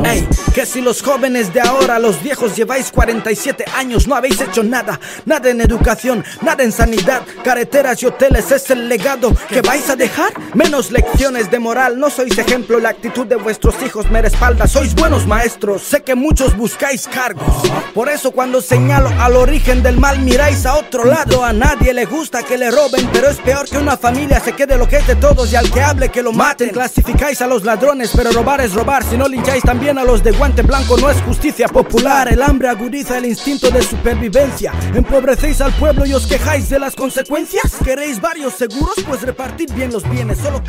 Ey, 0.05 0.27
que 0.53 0.65
si 0.65 0.81
los 0.81 1.01
jóvenes 1.01 1.53
de 1.53 1.61
ahora, 1.61 1.99
los 1.99 2.21
viejos 2.21 2.55
lleváis 2.55 2.91
47 2.91 3.65
años, 3.75 4.07
no 4.07 4.15
habéis 4.15 4.39
hecho 4.41 4.63
nada, 4.63 4.99
nada 5.25 5.49
en 5.49 5.61
educación, 5.61 6.23
nada 6.41 6.63
en 6.63 6.71
sanidad, 6.71 7.21
carreteras 7.43 8.01
y 8.01 8.05
hoteles 8.07 8.51
es 8.51 8.69
el 8.71 8.87
legado 8.87 9.33
que 9.49 9.61
vais 9.61 9.89
a 9.89 9.95
dejar. 9.95 10.33
Menos 10.53 10.91
lecciones 10.91 11.51
de 11.51 11.59
moral, 11.59 11.99
no 11.99 12.09
sois 12.09 12.37
ejemplo, 12.37 12.79
la 12.79 12.89
actitud 12.89 13.25
de 13.25 13.35
vuestros 13.35 13.75
hijos 13.83 14.09
me 14.09 14.21
respalda, 14.21 14.67
sois 14.67 14.95
buenos 14.95 15.27
maestros, 15.27 15.81
sé 15.81 16.01
que 16.01 16.15
muchos 16.15 16.55
buscáis 16.55 17.07
cargos. 17.07 17.69
Por 17.93 18.09
eso 18.09 18.31
cuando 18.31 18.61
señalo 18.61 19.09
al 19.19 19.35
origen 19.35 19.83
del 19.83 19.97
mal 19.97 20.19
miráis 20.19 20.65
a 20.65 20.75
otro 20.75 21.05
lado, 21.05 21.43
a 21.43 21.53
nadie 21.53 21.93
le 21.93 22.05
gusta 22.05 22.43
que 22.43 22.57
le 22.57 22.71
roben, 22.71 23.09
pero 23.11 23.29
es 23.29 23.37
peor 23.37 23.67
que 23.67 23.77
una 23.77 23.97
familia 23.97 24.39
se 24.39 24.53
quede 24.53 24.77
lo 24.77 24.87
que 24.87 24.97
es 24.97 25.07
de 25.07 25.15
todos 25.15 25.51
y 25.51 25.55
al 25.55 25.69
que 25.71 25.81
hable 25.81 26.09
que 26.09 26.23
lo 26.23 26.31
maten. 26.31 26.69
Clasificáis 26.69 27.41
a 27.41 27.47
los 27.47 27.63
ladrones, 27.63 28.11
pero 28.15 28.31
robar 28.31 28.61
es 28.61 28.73
robar, 28.73 28.94
y 29.11 29.17
no 29.17 29.27
lincháis 29.27 29.61
también 29.61 29.97
a 29.97 30.05
los 30.05 30.23
de 30.23 30.31
guante 30.31 30.61
blanco. 30.61 30.95
No 30.97 31.09
es 31.09 31.21
justicia 31.23 31.67
popular. 31.67 32.31
El 32.31 32.41
hambre 32.41 32.69
agudiza 32.69 33.17
el 33.17 33.25
instinto 33.25 33.69
de 33.69 33.81
supervivencia. 33.81 34.71
Empobrecéis 34.93 35.59
al 35.59 35.73
pueblo 35.73 36.05
y 36.05 36.13
os 36.13 36.25
quejáis 36.25 36.69
de 36.69 36.79
las 36.79 36.95
consecuencias. 36.95 37.75
¿Queréis 37.83 38.21
varios 38.21 38.53
seguros? 38.53 38.95
Pues 39.05 39.21
repartid 39.23 39.73
bien 39.73 39.91
los 39.91 40.09
bienes. 40.09 40.37
Solo 40.37 40.61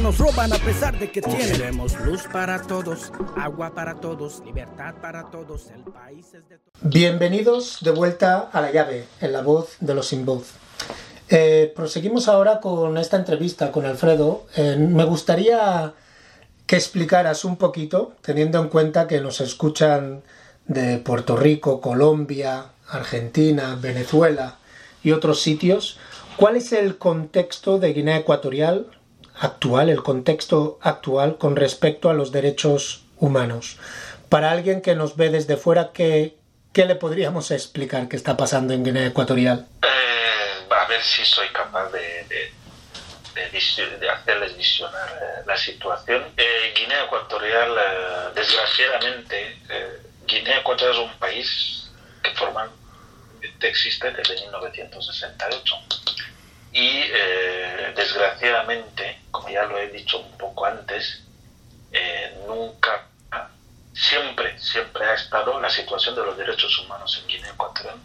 nos 0.00 0.18
roban 0.18 0.52
a 0.52 0.56
pesar 0.56 0.98
de 0.98 1.10
que 1.10 1.20
tienen. 1.20 1.52
Queremos 1.52 1.98
luz 2.00 2.22
para 2.32 2.62
todos, 2.62 3.12
agua 3.36 3.74
para 3.74 3.94
todos, 3.96 4.42
libertad 4.44 4.94
para 5.02 5.30
todos. 5.30 5.70
El 5.70 5.82
país 5.92 6.26
es 6.26 6.48
de 6.48 6.58
todos. 6.58 6.80
Bienvenidos 6.82 7.78
de 7.82 7.90
vuelta 7.90 8.48
a 8.52 8.60
la 8.60 8.70
llave, 8.70 9.04
en 9.20 9.32
la 9.32 9.42
voz 9.42 9.76
de 9.80 9.94
los 9.94 10.06
sin 10.06 10.24
voz. 10.24 10.52
Eh, 11.28 11.72
proseguimos 11.74 12.28
ahora 12.28 12.60
con 12.60 12.96
esta 12.98 13.16
entrevista 13.16 13.70
con 13.70 13.84
Alfredo. 13.84 14.46
Eh, 14.56 14.76
me 14.78 15.04
gustaría 15.04 15.92
que 16.66 16.76
explicaras 16.76 17.44
un 17.44 17.56
poquito, 17.56 18.14
teniendo 18.22 18.58
en 18.60 18.68
cuenta 18.68 19.06
que 19.06 19.20
nos 19.20 19.40
escuchan 19.40 20.22
de 20.66 20.98
Puerto 20.98 21.36
Rico, 21.36 21.80
Colombia, 21.80 22.66
Argentina, 22.88 23.76
Venezuela 23.80 24.56
y 25.02 25.12
otros 25.12 25.42
sitios, 25.42 25.98
¿cuál 26.36 26.56
es 26.56 26.72
el 26.72 26.96
contexto 26.96 27.78
de 27.78 27.92
Guinea 27.92 28.18
Ecuatorial 28.18 28.86
actual, 29.38 29.90
el 29.90 30.02
contexto 30.02 30.78
actual 30.80 31.36
con 31.36 31.56
respecto 31.56 32.08
a 32.08 32.14
los 32.14 32.32
derechos 32.32 33.04
humanos? 33.18 33.78
Para 34.28 34.50
alguien 34.50 34.80
que 34.80 34.94
nos 34.94 35.16
ve 35.16 35.30
desde 35.30 35.56
fuera, 35.56 35.90
¿qué, 35.92 36.36
qué 36.72 36.86
le 36.86 36.94
podríamos 36.94 37.50
explicar 37.50 38.08
que 38.08 38.16
está 38.16 38.36
pasando 38.36 38.72
en 38.72 38.84
Guinea 38.84 39.06
Ecuatorial? 39.06 39.66
Eh, 39.82 40.72
a 40.74 40.88
ver 40.88 41.02
si 41.02 41.24
soy 41.24 41.48
capaz 41.52 41.90
de, 41.92 42.00
de, 42.00 42.52
hacerles 44.10 44.56
visionar 44.56 45.08
eh, 45.10 45.42
la 45.46 45.56
situación. 45.56 46.32
Eh, 46.36 46.72
Guinea 46.76 47.04
Ecuatorial, 47.04 48.32
desgraciadamente, 48.34 49.58
Guinea 50.26 50.60
Ecuatorial 50.60 50.96
es 50.96 51.10
un 51.10 51.18
país 51.18 51.90
que 52.22 52.30
formalmente 52.32 53.68
existe 53.68 54.10
desde 54.10 54.40
1968 54.40 55.76
y 56.72 57.08
desgraciadamente, 57.94 59.20
como 59.30 59.48
ya 59.48 59.64
lo 59.64 59.78
he 59.78 59.88
dicho 59.88 60.18
un 60.18 60.36
poco 60.38 60.66
antes, 60.66 61.22
nunca, 62.46 63.06
siempre, 63.94 64.58
siempre 64.58 65.04
ha 65.06 65.14
estado 65.14 65.60
la 65.60 65.70
situación 65.70 66.16
de 66.16 66.22
los 66.22 66.36
derechos 66.36 66.78
humanos 66.80 67.20
en 67.20 67.28
Guinea 67.28 67.52
Ecuatorial, 67.52 67.96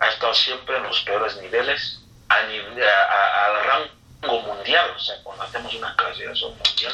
ha 0.00 0.08
estado 0.08 0.34
siempre 0.34 0.76
en 0.76 0.82
los 0.82 1.00
peores 1.02 1.36
niveles 1.36 2.00
a, 2.28 2.36
al 2.36 3.64
rango 3.64 3.96
mundial, 4.26 4.90
o 4.96 5.00
sea, 5.00 5.16
cuando 5.22 5.44
hacemos 5.44 5.74
una 5.74 5.94
clasificación 5.96 6.52
mundial, 6.52 6.92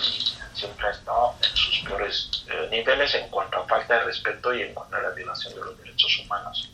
siempre 0.54 0.86
ha 0.86 0.90
estado 0.90 1.34
en 1.42 1.56
sus 1.56 1.78
peores 1.80 2.44
eh, 2.48 2.68
niveles 2.70 3.14
en 3.14 3.28
cuanto 3.28 3.58
a 3.58 3.66
falta 3.66 3.94
de 3.94 4.04
respeto 4.04 4.54
y 4.54 4.62
en 4.62 4.74
cuanto 4.74 4.96
a 4.96 5.00
la 5.00 5.10
violación 5.10 5.54
de 5.54 5.60
los 5.60 5.78
derechos 5.78 6.18
humanos. 6.18 6.68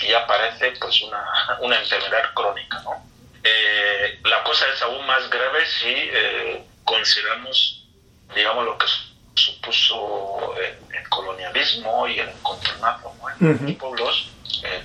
Y 0.00 0.12
aparece 0.12 0.72
pues 0.80 1.02
una, 1.02 1.24
una 1.60 1.78
enfermedad 1.80 2.22
crónica, 2.34 2.80
¿no? 2.82 3.02
Eh, 3.42 4.20
la 4.24 4.42
cosa 4.44 4.66
es 4.72 4.82
aún 4.82 5.04
más 5.06 5.28
grave 5.30 5.66
si 5.66 5.88
eh, 5.88 6.64
consideramos, 6.84 7.86
digamos, 8.34 8.64
lo 8.64 8.78
que 8.78 8.86
supuso 9.34 10.54
el, 10.56 11.08
colonialismo 11.08 12.06
y 12.06 12.18
el 12.18 12.28
encontronazo 12.28 13.12
en 13.40 13.66
los 13.66 13.76
pueblos, 13.76 14.30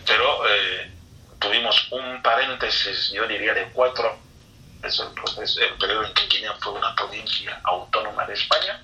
pero 0.05 0.39
tuvimos 1.39 1.91
un 1.91 2.22
paréntesis, 2.22 3.11
yo 3.11 3.28
diría, 3.28 3.53
de 3.53 3.70
cuatro 3.74 4.18
es 4.84 5.00
el, 5.00 5.08
proceso, 5.10 5.62
el 5.62 5.74
periodo 5.78 6.06
en 6.06 6.14
que 6.14 6.28
Guinea 6.28 6.54
fue 6.60 6.74
una 6.74 6.94
provincia 6.96 7.60
autónoma 7.64 8.26
de 8.26 8.34
España, 8.34 8.82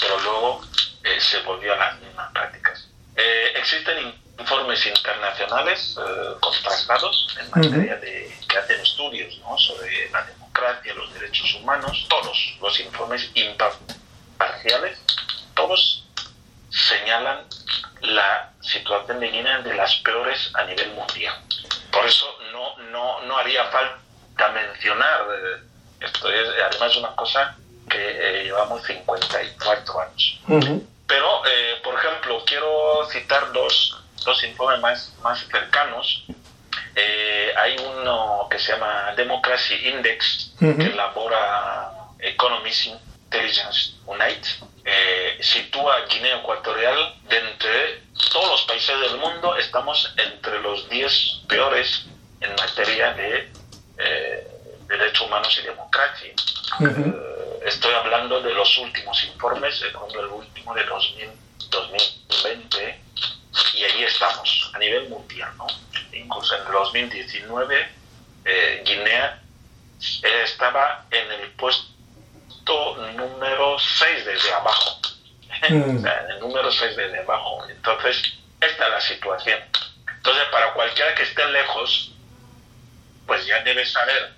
pero 0.00 0.18
luego 0.20 0.64
eh, 1.02 1.20
se 1.20 1.40
volvió 1.42 1.74
a 1.74 1.76
las 1.76 2.00
mismas 2.00 2.32
prácticas. 2.32 2.88
Eh, 3.16 3.52
existen 3.56 4.14
informes 4.38 4.86
internacionales 4.86 5.96
eh, 5.98 6.36
contrastados 6.40 7.36
en 7.40 7.50
materia 7.50 7.96
de 7.96 8.32
que 8.48 8.58
hacen 8.58 8.80
estudios 8.80 9.34
sobre 9.56 10.08
la 10.10 10.22
democracia, 10.22 10.94
los 10.94 11.12
derechos 11.14 11.52
humanos, 11.54 12.06
todos 12.08 12.56
los 12.60 12.80
informes 12.80 13.28
imparciales, 13.34 14.98
todos 15.54 16.04
señalan 16.70 17.44
la 18.02 18.52
situación 18.60 19.18
de 19.18 19.30
Guinea 19.30 19.58
de 19.62 19.74
las 19.74 19.96
peores 19.96 20.52
a 20.54 20.64
nivel 20.64 20.92
mundial. 20.92 21.34
Por 21.90 22.06
eso 22.06 22.38
no, 22.52 22.76
no, 22.90 23.20
no 23.22 23.38
haría 23.38 23.64
falta 23.64 23.98
mencionar, 24.46 25.26
eh, 25.34 25.62
esto 26.00 26.30
es 26.30 26.48
además 26.70 26.96
una 26.96 27.16
cosa 27.16 27.56
que 27.90 27.98
eh, 27.98 28.44
llevamos 28.44 28.84
54 28.84 30.00
años. 30.00 30.40
Pero, 31.06 31.46
eh, 31.46 31.80
por 31.82 31.94
ejemplo, 31.94 32.42
quiero 32.46 33.06
citar 33.10 33.52
dos, 33.52 34.04
dos 34.24 34.44
informes 34.44 34.80
más, 34.80 35.14
más 35.22 35.46
cercanos. 35.46 36.24
hay 37.56 37.76
uno 37.78 38.46
que 38.50 38.58
se 38.58 38.72
llama 38.72 39.12
Democracy 39.16 39.74
Index, 39.88 40.52
que 40.58 40.84
elabora 40.84 41.92
Economist 42.20 42.86
Intelligence 42.86 43.94
Unite, 44.06 44.48
sitúa 45.40 46.06
Guinea 46.08 46.38
Ecuatorial 46.38 47.14
de 47.28 47.38
entre 47.38 48.02
todos 48.32 48.50
los 48.50 48.62
países 48.62 49.00
del 49.00 49.18
mundo, 49.18 49.56
estamos 49.56 50.12
entre 50.16 50.60
los 50.60 50.88
10 50.88 51.42
peores 51.48 52.06
en 52.40 52.54
materia 52.56 53.12
de 53.14 53.38
eh, 53.38 53.52
derechos 54.98 55.26
humanos 55.26 55.58
y 55.58 55.62
democracia. 55.62 56.32
Eh, 56.80 57.60
estoy 57.64 57.94
hablando 57.94 58.40
de 58.40 58.54
los 58.54 58.78
últimos 58.78 59.24
informes, 59.24 59.82
el 59.82 59.96
último 60.26 60.74
de 60.74 60.84
2020, 60.84 63.00
y 63.74 63.84
ahí 63.84 64.04
estamos, 64.04 64.70
a 64.74 64.78
nivel 64.78 65.08
mundial. 65.08 65.50
¿no? 65.56 65.66
Incluso 66.12 66.56
en 66.56 66.70
2019, 66.70 67.88
eh, 68.44 68.82
Guinea 68.84 69.40
estaba 70.44 71.04
en 71.10 71.32
el 71.32 71.50
puesto 71.52 71.88
número 73.14 73.78
6 73.78 74.24
desde 74.24 74.52
abajo. 74.52 74.98
Mm. 75.70 76.06
en 76.06 76.30
el 76.30 76.38
número 76.38 76.70
6 76.70 76.96
desde 76.96 77.18
abajo. 77.18 77.66
Entonces, 77.68 78.22
esta 78.60 78.84
es 78.84 78.90
la 78.90 79.00
situación. 79.00 79.58
Entonces, 80.16 80.44
para 80.52 80.72
cualquiera 80.72 81.12
que 81.16 81.24
esté 81.24 81.44
lejos, 81.46 82.12
pues 83.26 83.44
ya 83.44 83.60
debe 83.62 83.84
saber 83.84 84.34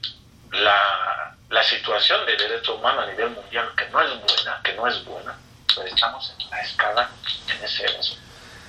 la, 0.52 1.36
la 1.48 1.62
situación 1.62 2.24
de 2.26 2.36
derechos 2.36 2.76
humanos 2.76 3.04
a 3.04 3.10
nivel 3.10 3.30
mundial, 3.30 3.70
que 3.76 3.88
no 3.88 4.00
es 4.00 4.10
buena, 4.20 4.60
que 4.62 4.72
no 4.74 4.86
es 4.86 5.04
buena. 5.04 5.38
Pues 5.74 5.92
estamos 5.92 6.34
en 6.38 6.50
la 6.50 6.60
escala, 6.60 7.10
en 7.48 7.64
ese, 7.64 7.86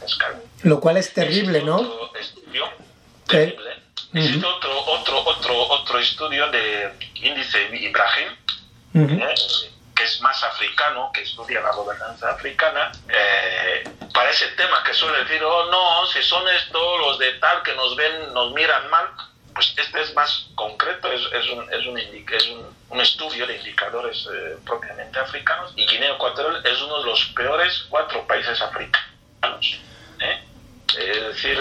escala. 0.06 0.40
Lo 0.64 0.80
cual 0.80 0.98
es 0.98 1.14
terrible, 1.14 1.62
¿no? 1.64 2.12
Estudio, 2.20 2.70
terrible. 3.28 3.82
Otro, 4.14 4.86
otro, 4.88 5.24
otro, 5.26 5.68
otro 5.70 6.00
estudio 6.00 6.52
de 6.52 6.94
índice 7.16 7.70
Ibrahim, 7.74 8.28
que 9.96 10.04
es 10.04 10.22
más 10.22 10.44
africano, 10.44 11.12
que 11.14 11.22
estudia 11.22 11.62
la 11.62 11.72
gobernanza 11.72 12.32
africana, 12.32 12.92
eh, 13.08 13.84
para 14.14 14.30
ese 14.30 14.48
tema 14.50 14.84
que 14.84 14.94
suele 14.94 15.20
decir, 15.20 15.42
oh 15.44 15.72
no, 15.72 16.06
si 16.08 16.22
son 16.24 16.48
estos 16.50 17.00
los 17.00 17.20
de 17.20 17.34
tal 17.36 17.64
que 17.64 17.74
nos 17.76 17.96
ven, 17.96 18.34
nos 18.34 18.52
miran 18.54 18.90
mal, 18.90 19.08
pues 19.54 19.74
este 19.78 20.02
es 20.02 20.14
más 20.14 20.48
concreto, 20.56 21.12
es, 21.12 21.22
es, 21.34 21.50
un, 21.50 21.74
es, 21.74 21.86
un, 21.86 21.98
es 21.98 22.48
un, 22.90 23.02
estudio 23.02 23.48
de 23.48 23.58
indicadores 23.58 24.28
eh, 24.34 24.58
propiamente 24.66 25.20
africanos 25.20 25.74
y 25.76 25.86
Guinea 25.86 26.14
Ecuatorial 26.14 26.66
es 26.66 26.82
uno 26.82 27.00
de 27.00 27.06
los 27.06 27.26
peores 27.36 27.86
cuatro 27.90 28.26
países 28.28 28.62
africanos. 28.62 29.80
¿eh? 30.20 30.44
Es 30.98 31.22
decir, 31.28 31.58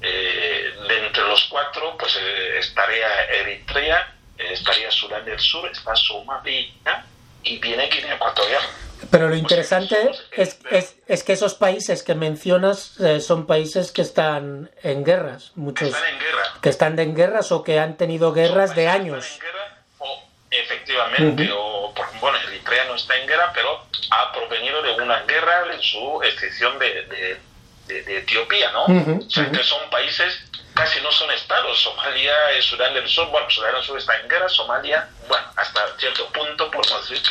de 0.00 1.06
entre 1.06 1.22
los 1.24 1.44
cuatro, 1.44 1.96
pues 1.98 2.16
estaría 2.16 3.24
Eritrea, 3.24 4.14
estaría 4.38 4.90
Sudán 4.90 5.24
del 5.24 5.38
Sur, 5.38 5.68
está 5.70 5.94
Somalia, 5.94 7.04
y 7.44 7.58
viene 7.58 7.88
Guinea 7.88 8.14
Ecuatorial. 8.14 8.62
Pero 9.10 9.28
lo 9.28 9.36
interesante 9.36 9.96
es, 10.32 10.58
es, 10.70 10.96
es, 11.06 11.24
que 11.24 11.32
esos 11.32 11.54
países 11.54 12.02
que 12.02 12.14
mencionas 12.14 12.98
eh, 13.00 13.20
son 13.20 13.46
países 13.46 13.92
que 13.92 14.02
están 14.02 14.70
en 14.82 15.04
guerras, 15.04 15.52
muchos 15.54 15.88
que 15.88 15.94
están 15.94 16.08
en 16.08 16.18
guerra, 16.20 16.42
que 16.60 16.68
están 16.68 16.98
en 16.98 17.14
guerras 17.14 17.52
o 17.52 17.64
que 17.64 17.78
han 17.78 17.96
tenido 17.96 18.32
guerras 18.32 18.74
de 18.74 18.88
años. 18.88 19.38
o 19.98 20.22
efectivamente, 20.50 21.50
o 21.52 21.92
por, 21.94 22.06
bueno, 22.20 22.38
Eritrea 22.48 22.84
no 22.84 22.94
está 22.94 23.16
en 23.16 23.26
guerra, 23.26 23.52
pero 23.54 23.86
ha 24.10 24.32
provenido 24.32 24.82
de 24.82 24.92
una 24.92 25.22
guerra 25.22 25.72
en 25.72 25.82
su 25.82 26.22
excepción 26.22 26.78
de, 26.78 27.40
de, 27.86 28.02
de, 28.02 28.18
Etiopía, 28.18 28.70
¿no? 28.72 28.84
o 28.84 29.30
sea, 29.30 29.50
que 29.50 29.62
son 29.62 29.90
países 29.90 30.44
casi 30.74 31.00
no 31.00 31.10
son 31.12 31.30
estados. 31.30 31.80
Somalia, 31.80 32.32
Sudán 32.60 32.94
del 32.94 33.08
Sur, 33.08 33.28
bueno, 33.28 33.48
Sudán 33.50 33.74
del 33.74 33.82
Sur 33.82 33.98
está 33.98 34.18
en 34.18 34.28
guerra, 34.28 34.48
Somalia, 34.48 35.08
bueno, 35.28 35.46
hasta 35.56 35.80
cierto 35.98 36.26
punto 36.28 36.70
podemos 36.70 37.08
decir 37.08 37.22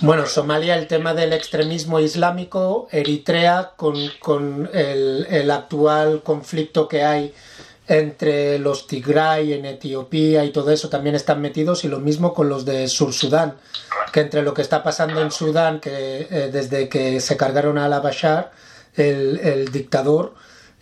Bueno, 0.00 0.26
Somalia, 0.26 0.76
el 0.76 0.86
tema 0.86 1.14
del 1.14 1.32
extremismo 1.32 1.98
islámico, 1.98 2.88
Eritrea, 2.92 3.72
con, 3.76 3.96
con 4.20 4.70
el, 4.72 5.26
el, 5.28 5.50
actual 5.50 6.22
conflicto 6.22 6.86
que 6.86 7.02
hay 7.02 7.34
entre 7.88 8.58
los 8.58 8.86
Tigray 8.86 9.54
en 9.54 9.64
Etiopía 9.64 10.44
y 10.44 10.50
todo 10.50 10.70
eso 10.70 10.88
también 10.88 11.14
están 11.14 11.40
metidos 11.40 11.84
y 11.84 11.88
lo 11.88 12.00
mismo 12.00 12.34
con 12.34 12.48
los 12.48 12.64
de 12.64 12.86
Sur 12.86 13.12
Sudán, 13.12 13.56
que 14.12 14.20
entre 14.20 14.42
lo 14.42 14.54
que 14.54 14.62
está 14.62 14.82
pasando 14.82 15.20
en 15.22 15.30
Sudán, 15.30 15.80
que 15.80 16.28
eh, 16.30 16.50
desde 16.52 16.88
que 16.88 17.20
se 17.20 17.36
cargaron 17.36 17.78
a 17.78 17.88
la 17.88 18.00
Bashar, 18.00 18.52
el, 18.94 19.40
el 19.40 19.72
dictador, 19.72 20.34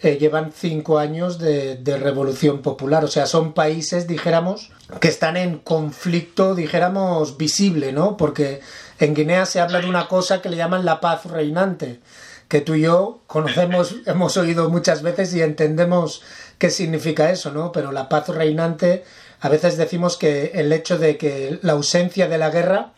eh, 0.02 0.18
llevan 0.20 0.52
cinco 0.52 0.98
años 0.98 1.38
de, 1.38 1.76
de, 1.76 1.96
revolución 1.96 2.60
popular. 2.60 3.04
O 3.04 3.08
sea, 3.08 3.24
son 3.24 3.54
países, 3.54 4.06
dijéramos, 4.06 4.70
que 5.00 5.08
están 5.08 5.38
en 5.38 5.58
conflicto, 5.58 6.54
dijéramos, 6.54 7.38
visible, 7.38 7.92
¿no? 7.92 8.16
Porque 8.16 8.60
en 8.98 9.14
Guinea 9.14 9.46
se 9.46 9.60
habla 9.60 9.80
de 9.80 9.88
una 9.88 10.08
cosa 10.08 10.40
que 10.40 10.48
le 10.48 10.56
llaman 10.56 10.84
la 10.84 11.00
paz 11.00 11.26
reinante, 11.26 12.00
que 12.48 12.60
tú 12.60 12.74
y 12.74 12.82
yo 12.82 13.20
conocemos, 13.26 13.96
hemos 14.06 14.36
oído 14.36 14.70
muchas 14.70 15.02
veces 15.02 15.34
y 15.34 15.42
entendemos 15.42 16.22
qué 16.58 16.70
significa 16.70 17.30
eso, 17.30 17.50
¿no? 17.52 17.72
Pero 17.72 17.92
la 17.92 18.08
paz 18.08 18.28
reinante, 18.28 19.04
a 19.40 19.48
veces 19.48 19.76
decimos 19.76 20.16
que 20.16 20.52
el 20.54 20.72
hecho 20.72 20.98
de 20.98 21.18
que 21.18 21.58
la 21.62 21.72
ausencia 21.72 22.28
de 22.28 22.38
la 22.38 22.50
guerra 22.50 22.92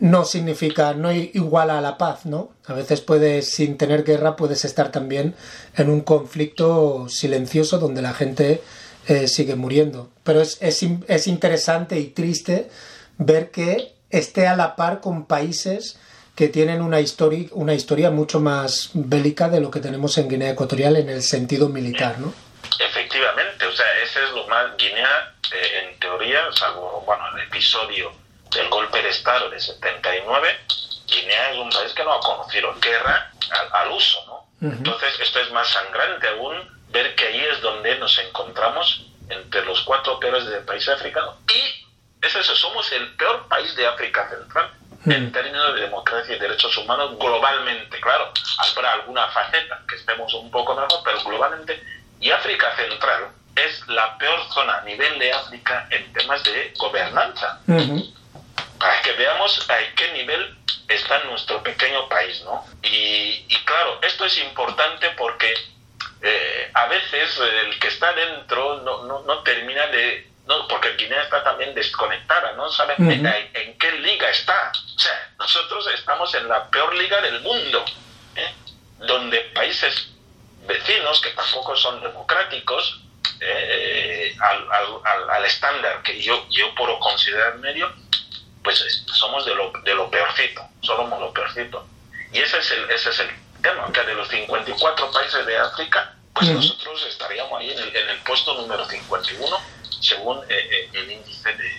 no 0.00 0.24
significa, 0.24 0.94
no 0.94 1.12
igual 1.12 1.70
a 1.70 1.80
la 1.80 1.96
paz, 1.96 2.26
¿no? 2.26 2.50
A 2.66 2.72
veces 2.72 3.00
puedes, 3.00 3.50
sin 3.50 3.76
tener 3.76 4.02
guerra, 4.02 4.34
puedes 4.34 4.64
estar 4.64 4.90
también 4.90 5.36
en 5.76 5.90
un 5.90 6.00
conflicto 6.00 7.06
silencioso 7.08 7.78
donde 7.78 8.02
la 8.02 8.12
gente 8.12 8.62
eh, 9.06 9.28
sigue 9.28 9.54
muriendo. 9.54 10.10
Pero 10.24 10.40
es, 10.40 10.58
es, 10.60 10.84
es, 11.06 11.26
interesante 11.28 12.00
y 12.00 12.08
triste 12.08 12.68
ver 13.18 13.52
que 13.52 13.91
esté 14.12 14.46
a 14.46 14.54
la 14.54 14.76
par 14.76 15.00
con 15.00 15.26
países 15.26 15.98
que 16.36 16.48
tienen 16.48 16.80
una 16.82 17.00
historia, 17.00 17.48
una 17.52 17.74
historia 17.74 18.10
mucho 18.10 18.40
más 18.40 18.90
bélica 18.94 19.48
de 19.48 19.60
lo 19.60 19.70
que 19.70 19.80
tenemos 19.80 20.16
en 20.18 20.28
Guinea 20.28 20.50
Ecuatorial 20.50 20.96
en 20.96 21.10
el 21.10 21.22
sentido 21.22 21.68
militar, 21.68 22.18
¿no? 22.18 22.32
Efectivamente, 22.78 23.66
o 23.66 23.72
sea, 23.72 23.86
ese 24.02 24.24
es 24.24 24.30
lo 24.30 24.46
más. 24.46 24.76
Guinea, 24.78 25.34
eh, 25.52 25.88
en 25.92 25.98
teoría, 26.00 26.40
salvo, 26.52 27.02
bueno, 27.06 27.24
el 27.36 27.42
episodio 27.44 28.12
del 28.54 28.68
golpe 28.68 29.02
de 29.02 29.08
Estado 29.10 29.50
de 29.50 29.60
79, 29.60 30.48
Guinea 31.06 31.50
es 31.52 31.58
un 31.58 31.70
país 31.70 31.92
que 31.92 32.04
no 32.04 32.12
ha 32.12 32.20
conocido 32.20 32.74
guerra 32.80 33.30
al, 33.50 33.88
al 33.88 33.92
uso, 33.92 34.18
¿no? 34.26 34.34
Uh 34.60 34.72
-huh. 34.72 34.76
Entonces, 34.78 35.20
esto 35.20 35.40
es 35.40 35.50
más 35.52 35.68
sangrante 35.68 36.28
aún 36.28 36.54
ver 36.90 37.14
que 37.14 37.26
ahí 37.26 37.40
es 37.40 37.60
donde 37.60 37.98
nos 37.98 38.18
encontramos 38.18 39.06
entre 39.28 39.64
los 39.64 39.80
cuatro 39.82 40.18
peores 40.20 40.46
del 40.46 40.64
país 40.64 40.88
africano. 40.88 41.36
Y 41.48 41.81
es 42.22 42.34
eso, 42.34 42.54
somos 42.56 42.90
el 42.92 43.14
peor 43.16 43.46
país 43.48 43.74
de 43.76 43.86
África 43.86 44.28
Central 44.28 44.70
-huh. 45.04 45.14
en 45.14 45.32
términos 45.32 45.74
de 45.74 45.82
democracia 45.82 46.36
y 46.36 46.38
derechos 46.38 46.76
humanos 46.78 47.18
globalmente. 47.18 48.00
Claro, 48.00 48.32
habrá 48.58 48.94
alguna 48.94 49.26
faceta 49.28 49.80
que 49.88 49.96
estemos 49.96 50.32
un 50.34 50.50
poco 50.50 50.74
mejor, 50.74 51.00
pero 51.04 51.22
globalmente. 51.24 51.82
Y 52.20 52.30
África 52.30 52.74
Central 52.76 53.28
es 53.56 53.86
la 53.88 54.16
peor 54.16 54.40
zona 54.52 54.78
a 54.78 54.80
nivel 54.82 55.18
de 55.18 55.32
África 55.32 55.86
en 55.90 56.12
temas 56.12 56.42
de 56.44 56.72
gobernanza. 56.78 57.60
Uh 57.66 57.74
-huh 57.74 58.22
para 58.82 59.00
que 59.02 59.12
veamos 59.12 59.70
a 59.70 59.76
qué 59.94 60.12
nivel 60.12 60.56
está 60.88 61.22
nuestro 61.24 61.62
pequeño 61.62 62.08
país, 62.08 62.42
¿no? 62.44 62.66
Y, 62.82 63.46
y 63.48 63.56
claro, 63.64 64.00
esto 64.02 64.24
es 64.24 64.36
importante 64.38 65.08
porque 65.16 65.54
eh, 66.20 66.70
a 66.74 66.86
veces 66.86 67.38
el 67.64 67.78
que 67.78 67.88
está 67.88 68.12
dentro 68.12 68.82
no, 68.82 69.04
no, 69.04 69.22
no 69.22 69.38
termina 69.44 69.86
de... 69.86 70.31
No, 70.46 70.66
porque 70.66 70.96
Guinea 70.96 71.22
está 71.22 71.44
también 71.44 71.74
desconectada, 71.74 72.52
no 72.54 72.68
sabe 72.68 72.94
uh 72.98 73.02
-huh. 73.02 73.12
en, 73.12 73.26
en, 73.26 73.78
qué 73.78 73.92
liga 73.92 74.28
está. 74.28 74.72
O 74.96 74.98
sea, 74.98 75.30
nosotros 75.38 75.88
estamos 75.94 76.34
en 76.34 76.48
la 76.48 76.68
peor 76.68 76.94
liga 76.96 77.20
del 77.20 77.40
mundo, 77.40 77.84
¿eh? 78.34 78.52
donde 78.98 79.40
países 79.54 80.08
vecinos, 80.66 81.20
que 81.20 81.30
tampoco 81.30 81.76
son 81.76 82.00
democráticos, 82.02 83.00
eh, 83.40 84.36
al, 84.40 84.68
al, 84.72 85.30
al, 85.30 85.44
estándar 85.44 86.02
que 86.02 86.20
yo, 86.20 86.46
yo 86.50 86.74
puedo 86.74 86.98
considerar 87.00 87.56
medio, 87.58 87.92
pues 88.62 89.04
somos 89.12 89.44
de 89.44 89.54
lo, 89.54 89.72
de 89.84 89.94
lo 89.94 90.10
peorcito, 90.10 90.62
somos 90.80 91.20
lo 91.20 91.32
peorcito. 91.32 91.86
Y 92.32 92.38
ese 92.38 92.58
es 92.58 92.70
el, 92.70 92.90
ese 92.90 93.10
es 93.10 93.20
el 93.20 93.30
tema, 93.60 93.90
que 93.92 94.02
de 94.02 94.14
los 94.14 94.28
54 94.28 95.10
países 95.10 95.44
de 95.46 95.58
África, 95.58 96.14
pues 96.34 96.48
uh 96.48 96.52
-huh. 96.52 96.54
nosotros 96.54 97.06
estaríamos 97.08 97.60
ahí 97.60 97.70
en 97.72 97.78
el, 97.78 97.96
en 97.96 98.08
el, 98.10 98.18
puesto 98.18 98.54
número 98.54 98.84
51, 98.86 99.56
según 100.02 100.38
eh, 100.48 100.68
eh, 100.70 100.90
el 100.92 101.12
índice 101.12 101.48
de, 101.54 101.70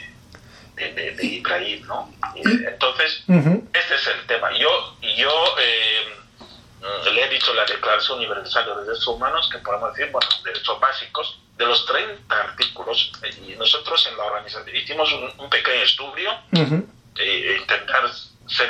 de, 0.76 0.94
de, 0.94 1.12
de, 1.12 1.26
Ibrahim, 1.26 1.86
¿no? 1.86 2.12
Entonces, 2.36 3.24
uh 3.28 3.34
-huh. 3.34 3.64
este 3.74 3.96
es 3.96 4.08
el 4.08 4.26
tema. 4.28 4.52
Yo, 4.58 4.98
yo 5.02 5.56
eh, 5.60 7.12
le 7.14 7.24
he 7.24 7.30
dicho 7.30 7.54
la 7.54 7.66
Declaración 7.66 8.18
Universal 8.18 8.66
de 8.66 8.76
los 8.76 8.88
Derechos 8.88 9.08
Humanos, 9.08 9.50
que 9.52 9.60
podemos 9.60 9.94
decir, 9.94 10.12
bueno, 10.12 10.28
derechos 10.44 10.80
básicos, 10.80 11.40
de 11.58 11.66
los 11.66 11.86
30 11.86 12.36
artículos, 12.36 13.12
y 13.48 13.56
nosotros 13.56 14.08
en 14.08 14.18
la 14.18 14.24
organización 14.24 14.76
hicimos 14.76 15.14
un, 15.14 15.32
un 15.38 15.50
pequeño 15.50 15.84
estudio, 15.84 16.32
uh 16.52 16.60
-huh. 16.60 16.86
e 17.20 17.58
intentar 17.62 18.04
ser 18.48 18.70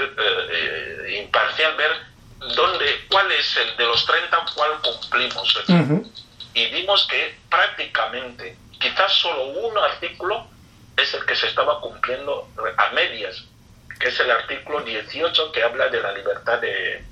imparcial, 1.24 1.76
ver 1.78 1.92
dónde, 2.56 2.86
cuál 3.10 3.32
es 3.32 3.58
el 3.58 3.78
de 3.78 3.86
los 3.86 4.06
30, 4.06 4.46
cuál 4.56 4.72
cumplimos. 4.82 5.56
Uh 5.56 5.74
-huh. 5.74 6.12
Y 6.54 6.66
vimos 6.68 7.08
que 7.08 7.36
prácticamente, 7.50 8.58
quizás 8.80 9.12
solo 9.14 9.46
un 9.46 9.78
artículo 9.78 10.48
es 10.98 11.14
el 11.14 11.26
que 11.26 11.36
se 11.36 11.48
estaba 11.48 11.82
cumpliendo 11.82 12.48
a 12.78 12.90
medias, 12.92 13.44
que 14.00 14.10
es 14.10 14.20
el 14.20 14.32
artículo 14.32 14.82
18 14.82 15.52
que 15.52 15.64
habla 15.64 15.90
de 15.90 16.02
la 16.02 16.12
libertad 16.12 16.60
de, 16.60 17.04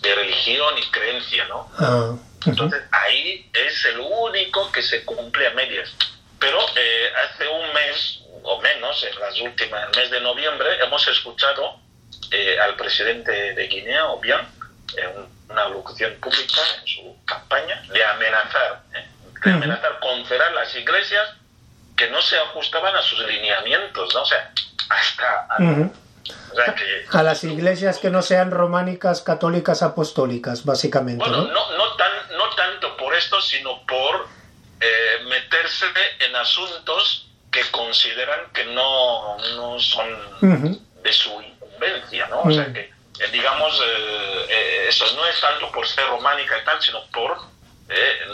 de 0.00 0.14
religión 0.14 0.76
y 0.78 0.90
creencia, 0.90 1.44
¿no? 1.46 1.70
Uh 1.78 1.82
-huh. 1.82 2.20
Entonces 2.46 2.82
ahí 2.90 3.50
es 3.52 3.84
el 3.86 4.00
único 4.00 4.70
que 4.72 4.82
se 4.82 5.04
cumple 5.04 5.46
a 5.46 5.50
medias. 5.50 5.94
Pero 6.38 6.58
eh, 6.74 7.12
hace 7.22 7.46
un 7.48 7.72
mes 7.74 8.20
o 8.42 8.60
menos, 8.62 9.04
en 9.04 9.20
las 9.20 9.38
últimas, 9.40 9.88
el 9.90 10.00
mes 10.00 10.10
de 10.10 10.20
noviembre, 10.22 10.82
hemos 10.82 11.06
escuchado 11.06 11.78
eh, 12.30 12.58
al 12.58 12.76
presidente 12.76 13.30
de 13.54 13.66
Guinea, 13.68 14.06
Obiang, 14.06 14.46
en 14.96 15.28
una 15.50 15.68
locución 15.68 16.14
pública 16.20 16.60
en 16.80 16.86
su 16.86 17.16
campaña, 17.26 17.82
de 17.92 18.04
amenazar, 18.04 18.82
¿eh? 18.94 19.06
De 19.44 19.52
amenazar 19.52 19.98
con 20.00 20.24
cerrar 20.26 20.52
las 20.52 20.74
iglesias 20.74 21.34
que 21.96 22.10
no 22.10 22.20
se 22.22 22.38
ajustaban 22.38 22.94
a 22.96 23.02
sus 23.02 23.18
lineamientos, 23.26 24.14
¿no? 24.14 24.22
O 24.22 24.26
sea, 24.26 24.52
hasta... 24.88 25.46
Uh 25.58 25.62
-huh. 25.62 25.92
O 26.52 26.54
sea 26.54 26.74
que, 26.74 27.06
a 27.12 27.22
las 27.22 27.44
iglesias 27.44 27.98
que 27.98 28.10
no 28.10 28.22
sean 28.22 28.50
románicas, 28.50 29.22
católicas, 29.22 29.82
apostólicas, 29.82 30.64
básicamente. 30.64 31.18
Bueno, 31.24 31.44
¿no? 31.44 31.52
No, 31.52 31.76
no, 31.76 31.96
tan, 31.96 32.12
no 32.36 32.50
tanto 32.50 32.96
por 32.96 33.14
esto, 33.14 33.40
sino 33.40 33.84
por 33.86 34.28
eh, 34.80 35.24
meterse 35.28 35.86
en 36.20 36.36
asuntos 36.36 37.28
que 37.50 37.62
consideran 37.70 38.52
que 38.52 38.64
no, 38.66 39.36
no 39.56 39.78
son 39.80 40.12
uh 40.12 40.46
-huh. 40.46 40.80
de 41.02 41.12
su 41.12 41.30
incumbencia, 41.40 42.28
¿no? 42.28 42.40
Uh 42.40 42.44
-huh. 42.44 42.50
O 42.50 42.54
sea 42.54 42.72
que, 42.72 42.80
eh, 42.80 43.28
digamos, 43.32 43.80
eh, 43.84 44.86
eso 44.88 45.04
no 45.16 45.26
es 45.26 45.40
tanto 45.40 45.70
por 45.72 45.86
ser 45.86 46.06
románica 46.08 46.58
y 46.58 46.64
tal, 46.64 46.80
sino 46.80 47.04
por 47.06 47.36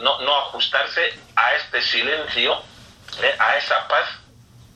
no, 0.02 0.20
no 0.20 0.38
ajustarse 0.40 1.18
a 1.34 1.54
este 1.54 1.80
silencio, 1.82 2.62
a 3.38 3.56
esa 3.56 3.88
paz 3.88 4.06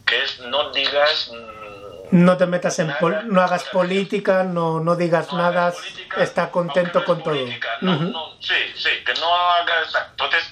que 0.06 0.22
es 0.22 0.40
no 0.40 0.70
digas 0.72 1.30
no 2.10 2.36
te 2.36 2.46
metas 2.46 2.78
en 2.80 2.88
nada, 2.88 3.22
no 3.24 3.40
hagas 3.40 3.64
política, 3.64 4.42
no, 4.42 4.80
no 4.80 4.96
digas 4.96 5.30
no 5.32 5.38
nada, 5.38 5.72
política, 5.72 6.22
está 6.22 6.50
contento 6.50 7.04
con 7.04 7.22
política, 7.22 7.68
todo. 7.80 7.92
No, 7.92 7.96
uh 7.96 8.10
-huh. 8.10 8.36
sí, 8.40 8.54
sí, 8.74 8.90
que 9.04 9.14
no 9.14 9.32
hagas. 9.32 9.94
Entonces, 10.10 10.42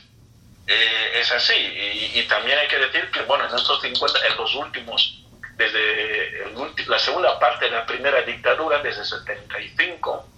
eh, 0.68 1.20
es 1.20 1.32
así. 1.32 1.54
Y, 1.54 2.20
y, 2.20 2.22
también 2.28 2.58
hay 2.58 2.68
que 2.68 2.78
decir 2.78 3.10
que, 3.10 3.22
bueno, 3.22 3.48
en 3.48 3.54
estos 3.56 3.80
50, 3.80 4.26
en 4.26 4.36
los 4.36 4.54
últimos, 4.54 5.24
desde 5.56 6.44
el, 6.44 6.54
la 6.86 6.98
segunda 6.98 7.38
parte 7.40 7.64
de 7.64 7.72
la 7.72 7.86
primera 7.86 8.22
dictadura, 8.22 8.78
desde 8.80 9.04
75 9.04 10.28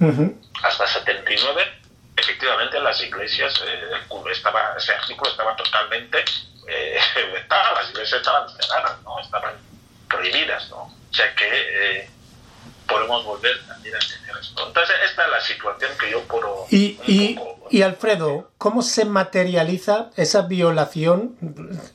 uh 0.00 0.06
-huh. 0.06 0.34
hasta 0.62 0.86
79, 0.86 1.79
efectivamente 2.20 2.78
las 2.80 3.00
iglesias, 3.02 3.60
eh, 3.66 3.90
estaba, 4.30 4.74
ese 4.76 4.92
artículo 4.92 5.30
estaba 5.30 5.56
totalmente 5.56 6.24
eh, 6.68 6.98
vetado, 7.32 7.74
las 7.74 7.90
iglesias 7.90 8.20
estaban 8.20 8.48
cerradas, 8.48 9.02
¿no? 9.02 9.18
Estaban 9.20 9.54
prohibidas, 10.08 10.68
¿no? 10.70 10.82
O 10.82 11.12
sea 11.14 11.34
que 11.34 11.48
eh, 11.48 12.10
podemos 12.86 13.24
volver 13.24 13.58
también 13.66 13.94
a 13.96 13.98
tener 13.98 14.36
esto. 14.40 14.66
Entonces, 14.66 14.96
esta 15.04 15.24
es 15.24 15.30
la 15.30 15.40
situación 15.40 15.90
que 15.98 16.10
yo 16.10 16.22
puedo... 16.24 16.66
Y, 16.70 16.98
y, 17.06 17.34
poco, 17.34 17.68
y 17.70 17.82
Alfredo, 17.82 18.50
¿cómo 18.58 18.82
se 18.82 19.04
materializa 19.04 20.10
esa 20.16 20.42
violación, 20.42 21.36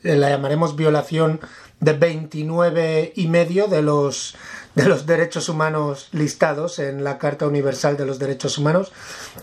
la 0.01 0.30
llamaremos 0.30 0.76
violación 0.76 1.41
de 1.80 1.93
29 1.93 3.13
y 3.15 3.28
medio 3.28 3.67
de 3.67 3.82
los, 3.82 4.36
de 4.76 4.86
los 4.86 5.05
derechos 5.05 5.49
humanos 5.49 6.09
listados 6.11 6.80
en 6.80 7.03
la 7.03 7.17
Carta 7.17 7.47
Universal 7.47 7.97
de 7.97 8.05
los 8.05 8.19
Derechos 8.19 8.57
Humanos? 8.57 8.91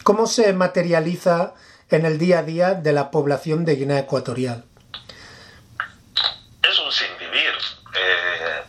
¿Cómo 0.05 0.27
se 0.27 0.53
materializa 0.53 1.55
en 1.91 2.07
el 2.07 2.19
día 2.19 2.41
a 2.41 2.43
día 2.43 2.75
de 2.75 2.93
la 2.93 3.11
población 3.11 3.65
de 3.65 3.77
Guinea 3.77 4.01
Ecuatorial? 4.01 4.65
Es 6.63 6.79
un 6.79 6.93
sinvivir. 6.93 7.53
Eh, 7.95 8.63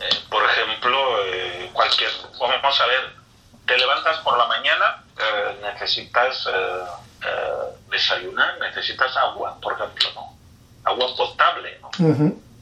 eh, 0.00 0.08
por 0.30 0.44
ejemplo, 0.44 1.24
eh, 1.24 1.70
cualquier, 1.72 2.10
vamos 2.38 2.80
a 2.80 2.86
ver, 2.86 3.12
te 3.66 3.76
levantas 3.76 4.18
por 4.18 4.38
la 4.38 4.46
mañana, 4.46 5.04
necesitas 5.62 6.48
desayunar, 7.90 8.58
necesitas 8.60 9.16
agua, 9.16 9.58
por 9.60 9.72
ejemplo, 9.72 10.08
¿no? 10.14 10.38
Agua 10.84 11.06
potable, 11.16 11.78
¿no? 11.80 11.90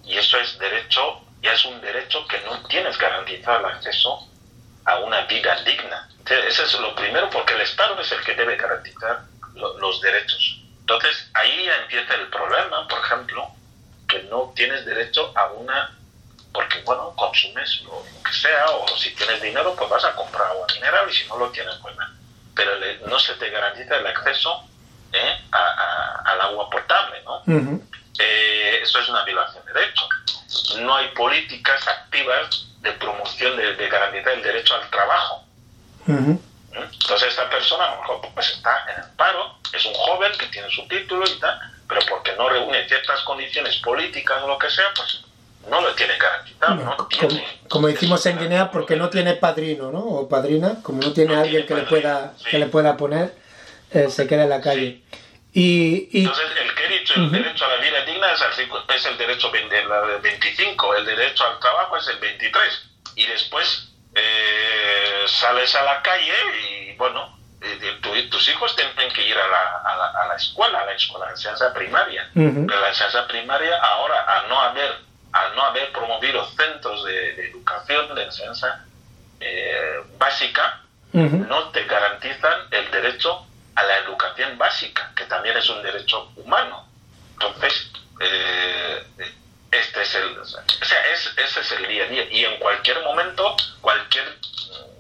Y 0.05 0.17
eso 0.17 0.39
es 0.39 0.59
derecho, 0.59 1.21
ya 1.47 1.53
es 1.53 1.65
un 1.65 1.81
derecho 1.81 2.27
que 2.27 2.41
no 2.41 2.61
tienes 2.67 2.99
garantizado 2.99 3.61
el 3.61 3.67
acceso 3.75 4.19
a 4.85 4.99
una 4.99 5.23
vida 5.27 5.55
digna. 5.63 6.09
Entonces, 6.19 6.47
Ese 6.53 6.63
es 6.65 6.75
lo 6.81 6.95
primero, 6.97 7.31
porque 7.31 7.55
el 7.55 7.61
Estado 7.61 7.99
es 8.01 8.11
el 8.13 8.23
que 8.25 8.35
debe 8.35 8.57
garantizar 8.57 9.25
lo- 9.55 9.79
los 9.79 10.01
derechos. 10.01 10.65
Entonces, 10.81 11.31
ahí 11.35 11.65
ya 11.65 11.77
empieza 11.77 12.15
el 12.15 12.29
problema, 12.31 12.87
por 12.89 12.99
ejemplo, 13.01 13.49
que 14.09 14.23
no 14.25 14.53
tienes 14.57 14.85
derecho 14.85 15.33
a 15.37 15.47
una, 15.53 15.93
porque, 16.53 16.81
bueno, 16.83 17.15
consumes 17.17 17.81
lo, 17.85 17.93
lo 18.13 18.23
que 18.23 18.33
sea, 18.33 18.67
o 18.71 18.97
si 18.97 19.15
tienes 19.15 19.41
dinero, 19.41 19.75
pues 19.77 19.89
vas 19.89 20.05
a 20.05 20.15
comprar 20.17 20.49
agua 20.49 20.67
mineral, 20.75 21.09
y 21.09 21.13
si 21.13 21.27
no 21.29 21.37
lo 21.37 21.51
tienes, 21.51 21.75
pues 21.77 21.95
nada. 21.97 22.13
Pero 22.55 22.75
le- 22.77 22.99
no 23.07 23.19
se 23.21 23.35
te 23.35 23.51
garantiza 23.51 23.97
el 23.97 24.07
acceso 24.07 24.69
¿eh? 25.13 25.39
a- 25.53 25.59
a- 25.59 26.23
al 26.33 26.41
agua 26.41 26.69
potable, 26.71 27.23
¿no? 27.25 27.37
Ujú. 27.47 27.89
eh, 28.19 28.81
eso 28.83 28.99
es 28.99 29.09
una 29.11 29.23
violación 29.25 29.63
de 29.67 29.73
derecho. 29.75 30.09
No 30.81 30.95
hay 30.97 31.09
políticas 31.09 31.87
activas 31.89 32.67
de 32.81 32.93
promoción 32.93 33.57
de, 33.57 33.75
de 33.75 33.89
garantizar 33.89 34.33
el 34.35 34.43
derecho 34.43 34.75
al 34.75 34.89
trabajo. 34.91 35.45
¿eh? 36.09 36.37
Entonces 36.73 37.29
esta 37.29 37.49
persona 37.49 37.85
a 37.85 37.95
lo 37.95 38.01
mejor 38.03 38.21
pues 38.35 38.51
está 38.51 38.85
en 38.95 39.03
el 39.03 39.11
paro, 39.17 39.57
es 39.73 39.85
un 39.87 39.95
joven 39.95 40.33
que 40.39 40.47
tiene 40.47 40.69
su 40.71 40.87
título 40.89 41.25
y 41.27 41.39
tal, 41.41 41.59
pero 41.89 42.01
porque 42.09 42.33
no 42.37 42.49
reúne 42.49 42.87
ciertas 42.87 43.21
condiciones 43.23 43.77
políticas 43.77 44.43
o 44.43 44.49
lo 44.49 44.59
que 44.59 44.71
sea, 44.71 44.87
pues 44.95 45.21
no 45.71 45.81
lo 45.81 45.95
tiene 45.95 46.17
garantizado. 46.19 46.75
No, 46.77 46.97
Como, 46.97 47.09
tiene 47.09 47.47
como 47.69 47.87
decimos 47.89 48.25
en 48.27 48.39
Guinea, 48.39 48.71
porque 48.71 48.97
no 48.97 49.09
tiene 49.11 49.35
padrino, 49.35 49.91
¿no? 49.91 50.01
O 50.01 50.29
padrina, 50.29 50.77
como 50.83 51.01
no 51.01 51.13
tiene 51.13 51.35
No 51.35 51.41
alguien 51.41 51.67
que 51.67 51.75
le 51.75 51.83
pueda, 51.83 52.35
sí. 52.37 52.45
que 52.51 52.59
le 52.59 52.67
pueda 52.67 52.97
poner, 52.97 53.35
eh, 53.91 54.09
se 54.11 54.27
queda 54.27 54.45
en 54.45 54.51
la 54.51 54.61
calle. 54.61 55.03
Y, 55.59 56.09
y 56.13 56.21
Entonces, 56.21 56.51
el 56.61 56.75
que 56.75 56.85
he 56.85 56.89
dicho, 56.99 57.15
el 57.15 57.33
derecho 57.33 57.65
a 57.65 57.69
la 57.69 57.77
vida 57.77 58.03
digna 58.05 58.31
es 58.31 58.43
el, 58.59 58.69
es 58.95 59.07
el 59.07 59.17
derecho 59.17 59.51
vein- 59.51 59.71
de 59.71 59.85
la 59.87 60.03
de 60.03 60.19
25, 60.19 60.95
el 60.97 61.07
derecho 61.07 61.45
al 61.47 61.59
trabajo 61.61 61.97
es 61.97 62.07
el 62.09 62.19
23. 62.19 62.83
Y 63.15 63.25
después 63.27 63.89
eh, 64.15 65.25
sales 65.27 65.75
a 65.75 65.83
la 65.83 66.03
calle 66.03 66.35
y, 66.69 66.93
bueno, 66.97 67.39
eh, 67.63 67.99
tu- 68.03 68.29
tus 68.29 68.49
hijos 68.51 68.77
tienen 68.77 69.11
que 69.15 69.27
ir 69.27 69.37
a 69.39 69.49
la, 69.49 69.77
a 69.85 69.97
la, 69.97 70.07
a 70.25 70.29
la 70.29 70.35
escuela, 70.37 70.81
a 70.81 70.85
la 70.85 70.93
escuela 70.93 71.25
de 71.27 71.33
enseñanza 71.33 71.73
primaria. 71.73 72.29
Pero 72.67 72.81
la 72.81 72.89
enseñanza 72.89 73.27
primaria 73.27 73.79
ahora, 73.79 74.21
al 74.25 74.49
no 74.51 74.61
haber, 74.61 74.91
al 75.33 75.55
no 75.57 75.63
haber 75.65 75.91
promovido 75.91 76.45
centros 76.51 77.03
de, 77.05 77.33
de 77.35 77.49
educación, 77.51 78.15
de 78.15 78.25
enseñanza 78.25 78.85
eh, 79.41 80.01
básica, 80.19 80.83
no 81.49 81.71
te 81.71 81.85
garantizan 81.85 82.53
el 82.73 82.91
derecho 82.91 83.47
a 83.77 83.83
la 83.85 83.99
educación 83.99 84.57
básica, 84.59 85.13
que 85.15 85.25
también 85.25 85.57
es 85.57 85.69
un 85.69 85.83
derecho 85.83 86.31
humano. 86.37 86.89
Entonces, 87.35 87.91
eh, 88.21 89.05
este 89.71 90.03
es 90.03 90.15
el, 90.15 90.39
o 90.39 90.45
sea, 90.45 91.07
es- 91.13 91.35
ese 91.37 91.61
es 91.61 91.73
el 91.73 91.87
día 91.87 92.05
a 92.05 92.09
día. 92.09 92.25
Y 92.31 92.45
en 92.45 92.59
cualquier 92.59 93.03
momento, 93.03 93.55
cualquier 93.81 94.39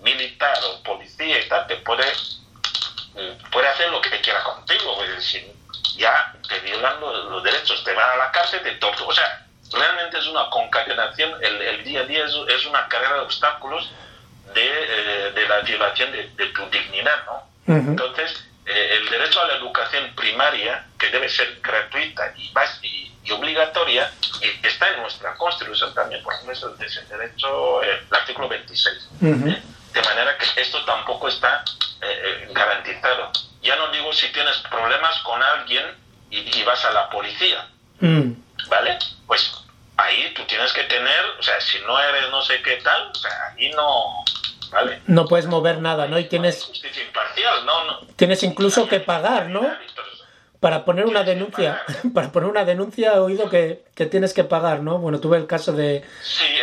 militar 0.02 0.56
o 0.64 0.82
policía 0.82 1.40
y 1.40 1.48
tal 1.48 1.66
te 1.66 1.76
puede, 1.76 2.04
mm, 3.14 3.50
puede 3.50 3.68
hacer 3.68 3.90
lo 3.90 4.00
que 4.00 4.20
quiera 4.20 4.42
contigo. 4.44 5.02
es 5.04 5.16
decir, 5.16 5.50
ya 5.96 6.34
te 6.48 6.60
violan 6.60 7.00
los, 7.00 7.24
los 7.30 7.42
derechos, 7.42 7.82
te 7.84 7.94
van 7.94 8.10
a 8.10 8.16
la 8.16 8.30
cárcel, 8.30 8.62
te 8.62 8.72
torturan. 8.72 9.08
O 9.08 9.12
sea, 9.14 9.46
realmente 9.72 10.18
es 10.18 10.26
una 10.26 10.48
concatenación, 10.50 11.42
el, 11.42 11.62
el 11.62 11.84
día 11.84 12.00
a 12.00 12.04
día 12.04 12.24
es, 12.26 12.34
es 12.48 12.66
una 12.66 12.86
carrera 12.88 13.14
de 13.14 13.20
obstáculos 13.20 13.90
de, 14.54 14.66
eh, 14.66 15.32
de 15.32 15.48
la 15.48 15.60
violación 15.60 16.12
de, 16.12 16.28
de 16.28 16.46
tu 16.48 16.68
dignidad, 16.70 17.24
¿no? 17.24 17.48
Ujú. 17.66 17.90
Entonces, 17.90 18.44
eh, 18.66 18.98
el 19.00 19.08
derecho 19.08 19.40
a 19.40 19.46
la 19.46 19.54
educación 19.56 20.12
primaria, 20.14 20.86
que 20.98 21.08
debe 21.10 21.28
ser 21.28 21.60
gratuita 21.62 22.32
y, 22.36 22.52
y, 22.82 23.12
y 23.24 23.30
obligatoria, 23.32 24.10
y 24.40 24.48
que 24.60 24.68
está 24.68 24.88
en 24.88 25.02
nuestra 25.02 25.34
Constitución 25.36 25.94
también, 25.94 26.22
por 26.22 26.34
ejemplo, 26.34 26.52
es 26.52 26.62
el, 26.62 26.86
es 26.86 26.96
el 26.96 27.08
derecho, 27.08 27.82
eh, 27.82 28.00
el 28.10 28.16
artículo 28.16 28.48
26. 28.48 29.08
Ujú. 29.20 29.48
¿eh? 29.48 29.62
De 29.92 30.02
manera 30.02 30.36
que 30.36 30.60
esto 30.60 30.84
tampoco 30.84 31.28
está 31.28 31.64
eh, 32.02 32.22
eh, 32.24 32.48
garantizado. 32.52 33.32
Ya 33.62 33.76
no 33.76 33.88
digo 33.90 34.12
si 34.12 34.28
tienes 34.32 34.56
problemas 34.70 35.18
con 35.20 35.42
alguien 35.42 35.86
y, 36.30 36.58
y 36.58 36.62
vas 36.64 36.84
a 36.84 36.90
la 36.90 37.08
policía, 37.10 37.66
Mm. 37.98 38.32
¿vale? 38.68 38.98
Pues 39.26 39.50
ahí 39.96 40.30
tú 40.34 40.44
tienes 40.44 40.70
que 40.74 40.82
tener, 40.84 41.24
o 41.38 41.42
sea, 41.42 41.58
si 41.62 41.78
no 41.86 41.98
eres 41.98 42.28
no 42.30 42.42
sé 42.42 42.60
qué 42.60 42.76
tal, 42.76 43.10
o 43.10 43.14
sea, 43.14 43.54
ahí 43.56 43.70
no, 43.70 44.22
¿vale? 44.70 45.00
No 45.06 45.26
puedes 45.26 45.46
mover 45.46 45.80
nada, 45.80 46.06
¿no? 46.06 46.18
Y 46.18 46.24
tienes, 46.24 46.64
justicia 46.64 47.02
imparcial, 47.04 47.64
no, 47.66 47.84
no. 47.84 48.06
tienes 48.16 48.42
incluso 48.42 48.88
que 48.88 49.00
pagar, 49.00 49.48
¿no? 49.48 49.62
Para 50.60 50.84
poner 50.84 51.04
una 51.06 51.22
denuncia, 51.22 51.82
para 52.14 52.32
poner 52.32 52.48
una 52.48 52.64
denuncia 52.64 53.14
he 53.14 53.18
oído 53.18 53.48
que, 53.50 53.84
que 53.94 54.06
tienes 54.06 54.32
que 54.32 54.42
pagar, 54.44 54.80
¿no? 54.82 54.98
Bueno, 54.98 55.20
tuve 55.20 55.36
el 55.36 55.46
caso 55.46 55.72
de, 55.72 56.02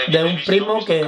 de 0.08 0.24
un 0.24 0.44
primo 0.44 0.84
que- 0.86 1.02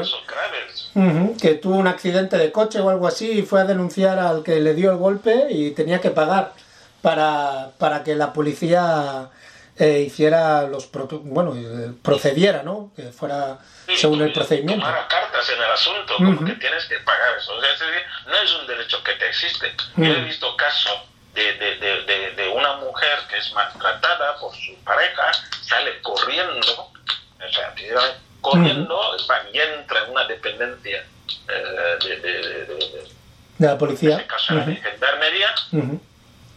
que 1.38 1.56
tuvo 1.56 1.76
un 1.76 1.88
accidente 1.88 2.38
de 2.38 2.52
coche 2.52 2.80
o 2.80 2.90
algo 2.90 3.08
así 3.08 3.30
y 3.32 3.42
fue 3.42 3.60
a 3.62 3.66
denunciar 3.66 4.18
al 4.20 4.44
que 4.44 4.62
le 4.62 4.74
dio 4.76 4.92
el 4.92 4.98
golpe 4.98 5.48
y 5.50 5.72
tenía 5.72 6.00
que 6.00 6.10
pagar 6.12 6.54
para, 7.02 7.72
para 7.78 8.04
que 8.04 8.16
la 8.16 8.32
policía 8.32 9.30
eh, 9.78 10.04
hiciera 10.08 10.62
los 10.68 10.90
bueno 11.24 11.54
eh, 11.56 11.92
procediera 12.02 12.64
no 12.64 12.92
que 12.96 13.04
fuera 13.12 13.60
según 13.96 14.22
el 14.22 14.34
procedimiento 14.34 14.86
Tomara 14.86 15.08
cartas 15.08 15.50
en 15.50 15.58
el 15.62 15.72
asunto, 15.72 16.16
como 16.18 16.32
Ujú. 16.32 16.46
que 16.46 16.54
tienes 16.54 16.86
que 16.86 16.98
pagar 17.00 17.38
eso. 17.38 17.54
O 17.54 17.62
sea, 17.62 17.72
es 17.72 17.80
decir, 17.80 18.04
no 18.28 18.36
es 18.36 18.54
un 18.54 18.68
derecho 18.68 19.04
que 19.04 19.14
te 19.14 19.28
existe. 19.30 19.76
Yo 19.98 20.06
he 20.06 20.22
visto 20.22 20.56
casos 20.58 21.02
de, 21.34 21.54
de, 21.54 21.76
de, 21.76 22.32
de, 22.32 22.50
una 22.50 22.78
mujer 22.78 23.20
que 23.30 23.38
es 23.38 23.52
maltratada 23.54 24.38
por 24.40 24.56
su 24.56 24.74
pareja, 24.84 25.32
sale 25.62 26.02
corriendo, 26.02 26.72
o 26.82 27.52
sea, 27.52 27.74
corriendo 28.42 28.98
va, 29.30 29.42
y 29.52 29.60
entra 29.60 30.06
en 30.06 30.12
una 30.12 30.26
dependencia 30.26 31.06
eh, 31.50 31.98
de, 32.02 33.08
la 33.60 33.72
en 33.72 33.78
policía 33.78 34.16
este 34.16 34.28
caso 34.28 34.56
Ujú, 34.56 34.76
gendarmería. 34.82 35.56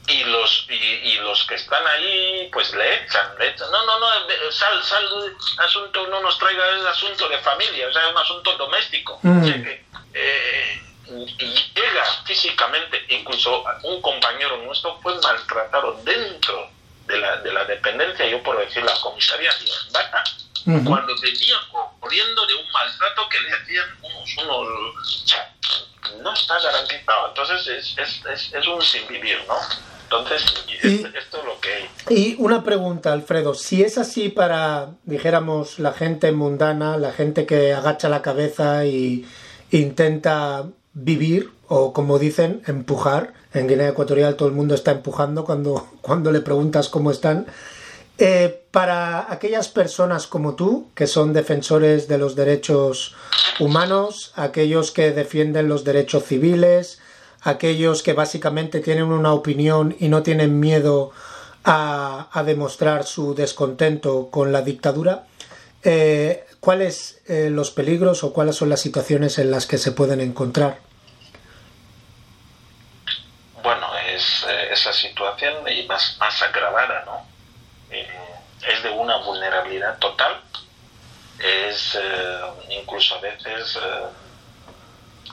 Y 0.08 0.24
los 0.24 0.66
y, 0.70 0.74
y 0.74 1.18
los 1.18 1.44
que 1.44 1.54
están 1.54 1.86
ahí 1.86 2.48
pues 2.52 2.72
le 2.72 3.04
echan, 3.04 3.38
le 3.38 3.48
echan. 3.48 3.70
No, 3.70 3.84
no, 3.84 3.98
no, 3.98 4.06
sal, 4.50 4.82
sal, 4.82 5.36
asunto, 5.58 6.06
no 6.08 6.20
nos 6.20 6.38
traiga 6.38 6.68
el 6.70 6.86
asunto 6.86 7.28
de 7.28 7.38
familia, 7.38 7.88
o 7.88 7.92
sea, 7.92 8.06
es 8.06 8.10
un 8.10 8.18
asunto 8.18 8.56
doméstico. 8.56 9.18
Mm. 9.22 9.42
O 9.42 9.44
sea 9.44 9.62
que 9.62 9.84
eh, 10.14 10.82
y 11.10 11.72
llega 11.74 12.04
físicamente, 12.24 13.04
incluso 13.08 13.64
un 13.82 14.02
compañero 14.02 14.58
nuestro 14.58 14.98
fue 15.00 15.18
maltratado 15.20 16.00
dentro 16.04 16.70
de 17.06 17.18
la, 17.18 17.36
de 17.38 17.52
la 17.52 17.64
dependencia, 17.64 18.26
yo 18.26 18.42
por 18.42 18.58
decir 18.58 18.82
la 18.82 18.94
comisaría 19.00 19.50
Bata, 19.90 20.24
cuando 20.64 21.14
venía 21.22 21.56
corriendo 22.00 22.46
de 22.46 22.54
un 22.54 22.70
maltrato 22.70 23.28
que 23.30 23.40
le 23.40 23.52
hacían 23.54 23.98
unos, 24.02 24.36
unos 24.36 25.24
o 25.24 25.26
sea, 25.26 25.54
no 26.20 26.34
está 26.34 26.60
garantizado, 26.60 27.28
entonces 27.28 27.66
es, 27.66 27.98
es, 27.98 28.26
es, 28.26 28.52
es 28.52 28.66
un 28.66 28.82
sin 28.82 29.06
vivir, 29.08 29.42
¿no? 29.48 29.58
Entonces, 30.10 30.42
Y- 30.82 31.04
esto, 31.04 31.38
es 31.38 31.44
lo 31.44 31.60
que 31.60 31.68
hay. 31.74 32.16
Y 32.16 32.36
una 32.38 32.64
pregunta, 32.64 33.12
Alfredo, 33.12 33.52
si 33.54 33.82
es 33.82 33.98
así 33.98 34.30
para, 34.30 34.90
dijéramos, 35.04 35.78
la 35.78 35.92
gente 35.92 36.32
mundana, 36.32 36.96
la 36.96 37.12
gente 37.12 37.44
que 37.44 37.74
agacha 37.74 38.08
la 38.08 38.22
cabeza 38.22 38.86
y 38.86 39.26
intenta 39.70 40.64
vivir, 40.94 41.50
o 41.68 41.92
como 41.92 42.18
dicen, 42.18 42.62
empujar, 42.66 43.34
en 43.52 43.68
Guinea 43.68 43.88
Ecuatorial 43.90 44.36
todo 44.36 44.48
el 44.48 44.54
mundo 44.54 44.74
está 44.74 44.92
empujando 44.92 45.44
cuando, 45.44 45.86
cuando 46.00 46.32
le 46.32 46.40
preguntas 46.40 46.88
cómo 46.88 47.10
están, 47.10 47.46
eh, 48.16 48.62
para 48.70 49.30
aquellas 49.30 49.68
personas 49.68 50.26
como 50.26 50.54
tú, 50.54 50.88
que 50.94 51.06
son 51.06 51.32
defensores 51.34 52.08
de 52.08 52.18
los 52.18 52.34
derechos 52.34 53.14
humanos, 53.60 54.32
aquellos 54.36 54.90
que 54.90 55.12
defienden 55.12 55.68
los 55.68 55.84
derechos 55.84 56.24
civiles, 56.24 56.98
aquellos 57.42 58.02
que 58.02 58.12
básicamente 58.12 58.80
tienen 58.80 59.04
una 59.04 59.32
opinión 59.32 59.96
y 59.98 60.08
no 60.08 60.22
tienen 60.22 60.60
miedo 60.60 61.12
a, 61.64 62.28
a 62.32 62.42
demostrar 62.42 63.04
su 63.04 63.34
descontento 63.34 64.28
con 64.30 64.52
la 64.52 64.62
dictadura, 64.62 65.24
eh, 65.84 66.44
¿cuáles 66.60 67.20
eh, 67.28 67.50
los 67.50 67.70
peligros 67.70 68.24
o 68.24 68.32
cuáles 68.32 68.56
son 68.56 68.68
las 68.68 68.80
situaciones 68.80 69.38
en 69.38 69.50
las 69.50 69.66
que 69.66 69.78
se 69.78 69.92
pueden 69.92 70.20
encontrar? 70.20 70.78
Bueno, 73.62 73.86
es 74.12 74.44
eh, 74.48 74.68
esa 74.72 74.92
situación 74.92 75.54
y 75.68 75.86
más, 75.86 76.16
más 76.18 76.42
agravada, 76.42 77.04
¿no? 77.04 77.26
Eh, 77.90 78.08
es 78.68 78.82
de 78.82 78.90
una 78.90 79.18
vulnerabilidad 79.18 79.98
total, 79.98 80.40
es 81.38 81.96
incluso 82.68 83.14
a 83.14 83.20
veces 83.20 83.78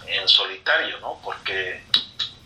en 0.07 0.27
solitario, 0.27 0.99
¿no? 0.99 1.19
Porque 1.23 1.83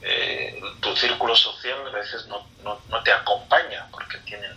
eh, 0.02 0.62
tu 0.82 0.96
círculo 0.96 1.36
social 1.36 1.86
a 1.88 1.92
veces 1.92 2.26
no, 2.28 2.48
no, 2.64 2.82
no 2.90 3.04
te 3.04 3.12
acompaña, 3.12 3.88
porque 3.92 4.18
tienen, 4.20 4.56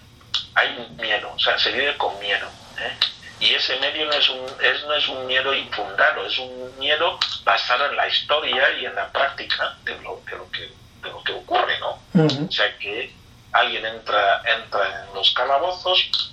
hay 0.54 0.94
miedo, 0.98 1.32
o 1.34 1.38
sea, 1.38 1.58
se 1.58 1.72
vive 1.72 1.96
con 1.96 2.18
miedo. 2.20 2.48
¿eh? 2.78 2.96
Y 3.40 3.54
ese 3.54 3.76
medio 3.80 4.06
no 4.06 4.12
es, 4.12 4.28
un, 4.28 4.46
es, 4.60 4.84
no 4.84 4.94
es 4.94 5.08
un 5.08 5.26
miedo 5.26 5.52
infundado, 5.52 6.24
es 6.26 6.38
un 6.38 6.78
miedo 6.78 7.18
basado 7.44 7.86
en 7.86 7.96
la 7.96 8.06
historia 8.06 8.72
y 8.80 8.86
en 8.86 8.94
la 8.94 9.10
práctica 9.10 9.76
de 9.84 9.98
lo, 10.00 10.22
de 10.30 10.36
lo 10.36 10.50
que 10.50 10.82
de 11.02 11.10
lo 11.10 11.22
que 11.22 11.32
ocurre, 11.32 11.78
¿no? 11.80 11.98
Ujú. 12.14 12.46
O 12.48 12.52
sea 12.52 12.76
que 12.78 13.12
alguien 13.52 13.84
entra, 13.84 14.42
entra 14.46 15.04
en 15.04 15.14
los 15.14 15.32
calabozos, 15.32 16.32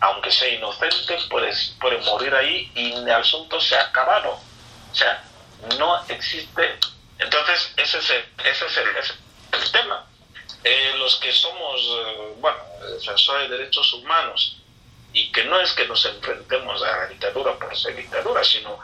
aunque 0.00 0.30
sea 0.30 0.48
inocente, 0.48 1.16
puedes, 1.30 1.74
puede 1.80 1.98
morir 1.98 2.34
ahí 2.34 2.70
y 2.74 2.92
el 2.92 3.10
asunto 3.10 3.60
se 3.60 3.76
ha 3.76 3.82
acabado. 3.82 4.38
O 4.90 4.94
sea, 4.94 5.22
no 5.78 6.04
existe. 6.08 6.78
Entonces, 7.18 7.72
ese 7.76 7.98
es 7.98 8.10
el, 8.10 8.24
ese 8.44 8.66
es 8.66 8.76
el, 8.76 8.88
ese 8.96 9.12
es 9.12 9.64
el 9.64 9.72
tema. 9.72 10.06
Eh, 10.64 10.94
los 10.98 11.16
que 11.16 11.32
somos, 11.32 11.80
eh, 11.80 12.34
bueno, 12.38 12.58
defensores 12.94 13.50
de 13.50 13.58
derechos 13.58 13.92
humanos, 13.94 14.62
y 15.12 15.30
que 15.30 15.44
no 15.44 15.60
es 15.60 15.72
que 15.72 15.86
nos 15.86 16.04
enfrentemos 16.06 16.82
a 16.82 16.98
la 16.98 17.06
dictadura 17.06 17.58
por 17.58 17.76
ser 17.76 17.96
dictadura, 17.96 18.42
sino, 18.42 18.78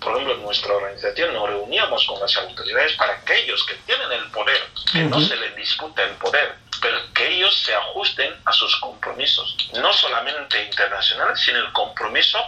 por 0.00 0.12
ejemplo, 0.12 0.34
en 0.34 0.42
nuestra 0.42 0.74
organización 0.74 1.34
nos 1.34 1.48
reuníamos 1.48 2.06
con 2.06 2.20
las 2.20 2.36
autoridades 2.36 2.92
para 2.94 3.20
que 3.24 3.42
ellos 3.42 3.64
que 3.64 3.74
tienen 3.86 4.12
el 4.12 4.30
poder, 4.30 4.62
que 4.92 5.00
no 5.00 5.20
se 5.20 5.36
les 5.36 5.56
discuta 5.56 6.04
el 6.04 6.14
poder, 6.16 6.56
pero 6.80 6.98
que 7.14 7.28
ellos 7.28 7.56
se 7.62 7.74
ajusten 7.74 8.34
a 8.44 8.52
sus 8.52 8.76
compromisos, 8.76 9.56
no 9.74 9.92
solamente 9.92 10.62
internacionales, 10.64 11.40
sino 11.40 11.58
el 11.58 11.72
compromiso 11.72 12.38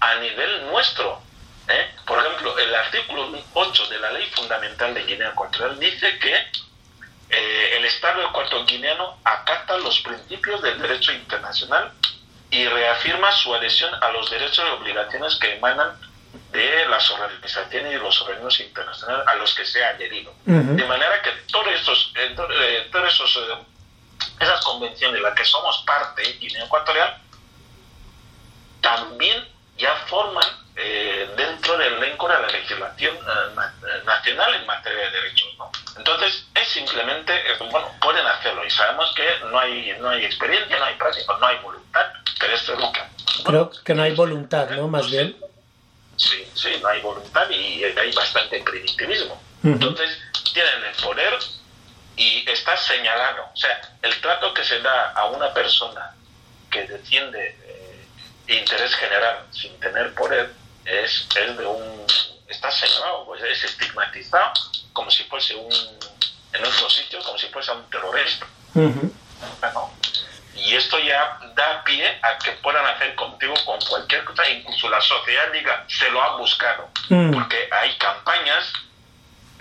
a 0.00 0.16
nivel 0.16 0.66
nuestro. 0.66 1.22
¿Eh? 1.68 1.94
Por 2.06 2.18
ejemplo, 2.18 2.58
el 2.58 2.74
artículo 2.74 3.30
8 3.54 3.86
de 3.88 3.98
la 3.98 4.12
Ley 4.12 4.26
Fundamental 4.34 4.94
de 4.94 5.04
Guinea 5.04 5.30
Ecuatorial 5.30 5.78
dice 5.78 6.18
que 6.18 6.34
eh, 7.30 7.76
el 7.76 7.84
Estado 7.84 8.22
ecuatoriano 8.22 9.18
acata 9.24 9.78
los 9.78 10.00
principios 10.00 10.62
del 10.62 10.80
derecho 10.80 11.12
internacional 11.12 11.92
y 12.50 12.66
reafirma 12.66 13.32
su 13.32 13.54
adhesión 13.54 13.92
a 14.02 14.10
los 14.10 14.30
derechos 14.30 14.64
y 14.68 14.72
obligaciones 14.72 15.34
que 15.36 15.54
emanan 15.54 15.98
de 16.52 16.86
las 16.86 17.10
organizaciones 17.10 17.94
y 17.94 17.96
los 17.96 18.20
organismos 18.22 18.60
internacionales 18.60 19.26
a 19.26 19.34
los 19.34 19.54
que 19.54 19.64
se 19.64 19.84
ha 19.84 19.88
adherido. 19.90 20.32
Ujú. 20.46 20.76
De 20.76 20.84
manera 20.84 21.20
que 21.22 21.30
todos 21.50 21.68
estos, 21.74 22.12
eh, 22.16 22.36
eh, 22.60 22.88
todos 22.92 23.12
esos, 23.12 23.36
eh, 23.36 23.58
esas 24.38 24.64
convenciones 24.64 25.16
de 25.16 25.22
las 25.22 25.34
que 25.34 25.44
somos 25.44 25.82
parte, 25.84 26.22
Guinea 26.34 26.64
Ecuatorial, 26.64 27.20
también 28.80 29.53
ya 29.76 29.94
forman 30.06 30.44
eh, 30.76 31.28
dentro 31.36 31.76
del 31.78 31.94
elenco 31.94 32.28
de 32.28 32.34
la 32.34 32.46
legislación 32.48 33.16
eh, 33.16 33.20
eh, 33.56 34.02
nacional 34.04 34.54
en 34.54 34.66
materia 34.66 35.04
de 35.04 35.10
derechos. 35.10 35.48
¿no? 35.58 35.70
Entonces, 35.96 36.46
es 36.54 36.68
simplemente, 36.68 37.32
eh, 37.32 37.56
bueno, 37.70 37.90
pueden 38.00 38.26
hacerlo 38.26 38.64
y 38.64 38.70
sabemos 38.70 39.12
que 39.14 39.24
no 39.50 39.58
hay, 39.58 39.96
no 40.00 40.10
hay 40.10 40.24
experiencia, 40.24 40.78
no 40.78 40.84
hay 40.84 40.94
práctica, 40.96 41.36
no 41.38 41.46
hay 41.46 41.58
voluntad, 41.58 42.06
pero 42.38 42.54
esto 42.54 42.74
es 42.74 42.80
lo 42.80 42.92
que... 42.92 43.00
Creo 43.44 43.70
que 43.84 43.94
no 43.94 44.02
hay 44.02 44.14
voluntad, 44.14 44.70
¿no? 44.70 44.88
Más 44.88 45.10
bien. 45.10 45.36
Sí, 46.16 46.46
sí, 46.54 46.78
no 46.80 46.88
hay 46.88 47.00
voluntad 47.00 47.48
y 47.50 47.84
hay 47.84 48.12
bastante 48.12 48.62
primitivismo. 48.62 49.40
Entonces, 49.62 50.18
tienen 50.52 50.84
el 50.84 51.02
poder 51.02 51.38
y 52.16 52.48
está 52.48 52.76
señalado. 52.76 53.48
O 53.52 53.56
sea, 53.56 53.80
el 54.02 54.20
trato 54.20 54.52
que 54.54 54.62
se 54.62 54.80
da 54.80 55.10
a 55.12 55.26
una 55.26 55.52
persona 55.52 56.14
que 56.70 56.86
defiende 56.86 57.56
interés 58.48 58.94
general 58.96 59.46
sin 59.52 59.78
tener 59.80 60.14
poder 60.14 60.52
es, 60.84 61.26
es 61.36 61.56
de 61.56 61.66
un. 61.66 62.06
está 62.48 62.70
señalado, 62.70 63.24
pues 63.26 63.42
es 63.42 63.64
estigmatizado 63.64 64.52
como 64.92 65.10
si 65.10 65.24
fuese 65.24 65.54
un. 65.54 65.72
en 66.52 66.64
otro 66.64 66.88
sitio, 66.90 67.18
como 67.24 67.38
si 67.38 67.46
fuese 67.48 67.72
un 67.72 67.88
terrorista. 67.90 68.46
Ujú. 68.74 69.12
¿no? 69.74 69.94
Y 70.56 70.76
esto 70.76 70.98
ya 71.00 71.38
da 71.54 71.82
pie 71.84 72.18
a 72.22 72.38
que 72.38 72.52
puedan 72.52 72.86
hacer 72.86 73.14
contigo 73.16 73.54
con 73.66 73.78
cualquier 73.82 74.24
cosa, 74.24 74.48
incluso 74.48 74.88
la 74.88 75.00
sociedad 75.00 75.50
diga, 75.52 75.84
se 75.88 76.08
lo 76.10 76.22
ha 76.22 76.36
buscado, 76.36 76.88
Mm. 77.10 77.32
porque 77.34 77.68
hay 77.70 77.96
campañas 77.98 78.72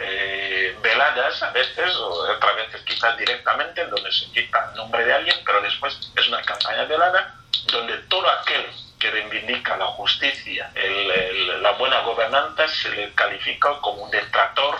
eh, 0.05 0.77
veladas 0.81 1.41
a 1.43 1.51
veces, 1.51 1.95
o 1.95 2.09
otras 2.31 2.55
veces 2.55 2.81
quizás 2.81 3.17
directamente, 3.17 3.81
en 3.81 3.89
donde 3.89 4.11
se 4.11 4.25
quita 4.31 4.69
el 4.71 4.77
nombre 4.77 5.05
de 5.05 5.13
alguien, 5.13 5.35
pero 5.45 5.61
después 5.61 5.97
es 6.15 6.27
una 6.27 6.41
campaña 6.41 6.83
velada, 6.85 7.35
donde 7.71 7.97
todo 8.09 8.29
aquel 8.29 8.65
que 8.99 9.09
reivindica 9.11 9.75
la 9.77 9.85
justicia, 9.87 10.69
el- 10.75 11.11
el- 11.11 11.61
la 11.63 11.71
buena 11.71 11.99
gobernanza, 12.01 12.67
se 12.67 12.89
le 12.89 13.13
califica 13.13 13.69
como 13.81 14.03
un 14.03 14.11
detractor 14.11 14.77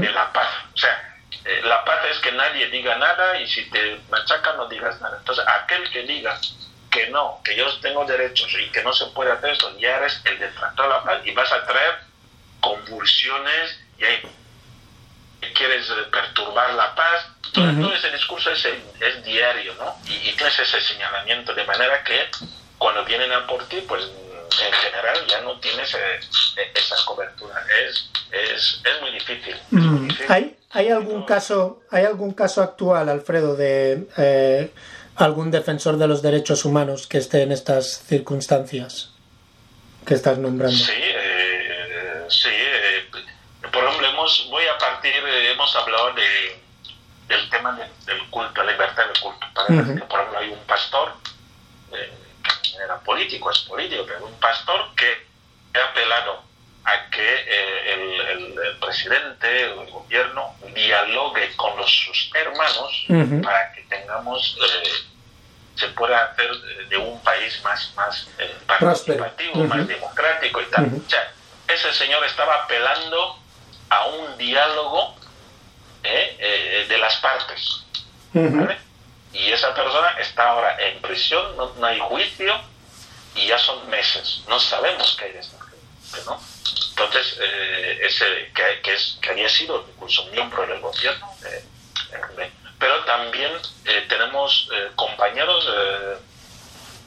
de 0.00 0.10
la 0.10 0.32
paz. 0.32 0.48
O 0.74 0.76
sea, 0.78 1.18
eh, 1.44 1.60
la 1.64 1.84
paz 1.84 1.98
es 2.10 2.18
que 2.18 2.32
nadie 2.32 2.68
diga 2.68 2.96
nada 2.96 3.40
y 3.40 3.46
si 3.48 3.68
te 3.70 4.00
machacan 4.10 4.56
no 4.56 4.66
digas 4.68 5.00
nada. 5.00 5.16
Entonces, 5.18 5.44
aquel 5.48 5.90
que 5.90 6.02
diga 6.02 6.38
que 6.90 7.08
no, 7.08 7.40
que 7.42 7.56
yo 7.56 7.66
tengo 7.80 8.04
derechos 8.04 8.52
y 8.60 8.68
que 8.70 8.82
no 8.82 8.92
se 8.92 9.06
puede 9.06 9.32
hacer 9.32 9.50
esto, 9.50 9.74
ya 9.78 9.96
eres 9.96 10.20
el 10.26 10.38
detractor 10.38 10.86
de 10.86 10.92
la 10.92 11.02
paz 11.02 11.20
y 11.24 11.30
vas 11.32 11.50
a 11.52 11.64
traer 11.66 11.98
convulsiones 12.60 13.78
y 13.98 14.04
quieres 15.52 15.88
eh, 15.90 15.94
perturbar 16.10 16.74
la 16.74 16.94
paz. 16.94 17.26
Todo, 17.52 17.70
todo 17.80 17.94
ese 17.94 18.10
discurso 18.10 18.50
es, 18.50 18.64
es 18.64 19.24
diario, 19.24 19.74
¿no? 19.74 19.94
Y, 20.08 20.28
y 20.28 20.32
tienes 20.32 20.58
ese 20.58 20.80
señalamiento 20.80 21.52
de 21.54 21.64
manera 21.64 22.02
que 22.02 22.26
cuando 22.78 23.04
vienen 23.04 23.30
a 23.32 23.46
por 23.46 23.62
ti, 23.68 23.84
pues 23.86 24.02
en 24.04 24.72
general 24.72 25.18
ya 25.28 25.40
no 25.42 25.58
tienes 25.60 25.92
eh, 25.94 25.98
eh, 26.56 26.72
esa 26.74 26.96
cobertura. 27.04 27.54
Es, 27.86 28.10
es, 28.30 28.80
es 28.84 29.00
muy 29.02 29.10
difícil. 29.12 29.54
es 29.54 29.72
muy 29.72 29.80
Mm. 30.00 30.08
difícil. 30.08 30.26
¿Hay, 30.32 30.56
¿Hay 30.70 30.88
algún 30.88 31.24
caso, 31.26 31.82
hay 31.90 32.04
algún 32.06 32.32
caso 32.32 32.62
actual, 32.62 33.08
Alfredo, 33.10 33.54
de 33.56 34.08
eh, 34.16 34.72
algún 35.16 35.50
defensor 35.50 35.98
de 35.98 36.06
los 36.08 36.22
derechos 36.22 36.64
humanos 36.64 37.06
que 37.06 37.18
esté 37.18 37.42
en 37.42 37.52
estas 37.52 38.02
circunstancias 38.06 39.10
que 40.06 40.14
estás 40.14 40.38
nombrando? 40.38 40.74
Sí, 40.76 40.92
eh, 40.96 42.24
sí. 42.30 42.48
eh, 42.50 43.04
por 43.72 43.84
ejemplo, 43.84 44.08
hemos, 44.08 44.46
voy 44.50 44.64
a 44.66 44.78
partir, 44.78 45.14
hemos 45.16 45.74
hablado 45.76 46.12
de, 46.12 46.62
del 47.28 47.48
tema 47.50 47.72
de- 47.72 47.88
del 48.12 48.28
culto, 48.30 48.62
la 48.62 48.72
libertad 48.72 49.06
del 49.06 49.18
culto. 49.20 49.46
Para 49.54 49.66
que, 49.68 50.04
por 50.04 50.20
ejemplo, 50.20 50.38
hay 50.38 50.48
un 50.50 50.64
pastor, 50.66 51.14
eh, 51.92 52.12
que 52.62 52.76
era 52.76 52.98
político, 53.00 53.50
es 53.50 53.58
político, 53.60 54.04
pero 54.06 54.26
un 54.26 54.38
pastor 54.38 54.94
que 54.94 55.26
ha 55.74 55.84
apelado 55.84 56.42
a 56.84 57.08
que 57.10 57.22
eh, 57.46 57.92
el, 57.94 58.20
el- 58.20 58.58
el 58.58 58.78
presidente, 58.78 59.62
el 59.62 59.90
gobierno, 59.90 60.54
dialogue 60.74 61.54
con 61.56 61.76
los, 61.76 61.90
sus 61.90 62.30
hermanos 62.34 63.04
para 63.42 63.72
que 63.72 63.82
tengamos... 63.82 64.56
eh, 64.62 64.90
se 65.74 65.88
pueda 65.88 66.22
hacer 66.26 66.50
de 66.90 66.96
un 66.98 67.20
país 67.22 67.60
más, 67.64 67.92
más 67.96 68.28
eh, 68.38 68.56
participativo, 69.16 69.64
más 69.64 69.88
democrático 69.88 70.60
y 70.60 70.66
tal. 70.66 70.84
O 71.06 71.10
sea, 71.10 71.32
ese 71.66 71.92
señor 71.94 72.22
estaba 72.26 72.54
apelando 72.56 73.41
a 73.92 74.06
un 74.06 74.38
diálogo 74.38 75.14
eh, 76.02 76.36
eh, 76.38 76.86
de 76.88 76.98
las 76.98 77.16
partes. 77.16 77.84
Y 79.34 79.50
esa 79.50 79.74
persona 79.74 80.10
está 80.20 80.48
ahora 80.48 80.76
en 80.78 81.00
prisión, 81.00 81.56
no, 81.56 81.72
no 81.78 81.86
hay 81.86 81.98
juicio 82.00 82.54
y 83.34 83.46
ya 83.46 83.58
son 83.58 83.88
meses. 83.90 84.42
No 84.48 84.58
sabemos 84.60 85.16
qué 85.18 85.24
hay 85.26 85.32
de 85.32 85.40
esta 85.40 85.58
gente, 85.58 86.26
¿no? 86.26 86.40
Entonces, 86.90 87.38
eh, 87.40 87.98
ese 88.02 88.52
que, 88.54 88.80
que, 88.82 88.92
es, 88.94 89.18
que 89.20 89.30
había 89.30 89.48
sido 89.48 89.84
incluso 89.94 90.24
miembro 90.26 90.66
del 90.66 90.80
gobierno, 90.80 91.26
eh, 91.46 91.64
eh, 92.38 92.50
pero 92.78 93.04
también 93.04 93.52
eh, 93.84 94.04
tenemos 94.08 94.68
eh, 94.72 94.90
compañeros 94.96 95.66
eh, 95.68 96.16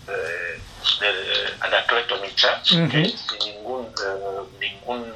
eh, 0.07 0.59
de 0.99 1.53
Anacleto 1.61 2.19
que 2.21 3.05
sin 3.05 3.39
ningún, 3.53 3.87
eh, 3.87 4.41
ningún, 4.59 5.13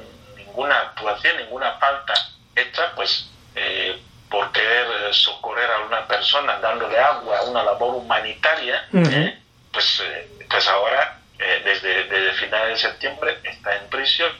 ninguna 0.50 0.78
actuación, 0.78 1.36
ninguna 1.38 1.72
falta 1.78 2.14
hecha, 2.56 2.92
pues 2.94 3.28
eh, 3.54 4.00
por 4.28 4.50
querer 4.52 4.86
eh, 4.86 5.12
socorrer 5.12 5.70
a 5.70 5.78
una 5.86 6.06
persona 6.06 6.58
dándole 6.58 6.98
agua, 6.98 7.42
una 7.42 7.62
labor 7.64 7.96
humanitaria, 7.96 8.86
Ujú. 8.92 9.10
eh, 9.10 9.38
pues, 9.72 10.00
eh, 10.04 10.28
pues 10.48 10.66
ahora, 10.68 11.18
eh, 11.38 11.62
desde, 11.64 12.04
desde 12.04 12.32
finales 12.34 12.82
de 12.82 12.88
septiembre, 12.88 13.38
está 13.44 13.76
en 13.76 13.88
prisión 13.88 14.30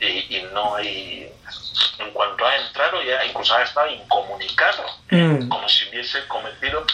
y, 0.00 0.36
y 0.36 0.48
no 0.52 0.76
hay, 0.76 1.32
en 1.98 2.10
cuanto 2.12 2.46
ha 2.46 2.56
entrado, 2.56 3.02
ya 3.02 3.24
incluso 3.24 3.54
ha 3.54 3.62
estado 3.62 3.88
incomunicado, 3.90 4.84
Mm. 5.10 5.48
como 5.48 5.66
si 5.70 5.88
hubiese 5.88 6.26
cometido 6.28 6.84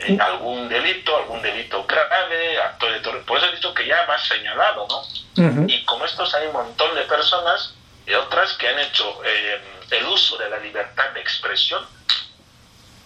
eh, 0.00 0.18
algún 0.20 0.68
delito, 0.68 1.16
algún 1.16 1.40
delito 1.42 1.84
grave, 1.86 2.58
acto 2.58 2.86
de 2.86 3.00
terrorismo. 3.00 3.26
Por 3.26 3.38
eso 3.38 3.46
he 3.46 3.56
dicho 3.56 3.74
que 3.74 3.86
ya 3.86 4.04
va 4.06 4.18
señalado, 4.18 4.86
¿no? 4.88 5.66
Y 5.68 5.84
como 5.84 6.04
estos 6.04 6.34
hay 6.34 6.46
un 6.46 6.52
montón 6.52 6.94
de 6.94 7.02
personas 7.02 7.74
y 8.06 8.14
otras 8.14 8.52
que 8.54 8.68
han 8.68 8.78
hecho 8.78 9.20
eh, 9.24 9.60
el 9.90 10.06
uso 10.06 10.36
de 10.36 10.50
la 10.50 10.58
libertad 10.58 11.10
de 11.10 11.20
expresión 11.20 11.84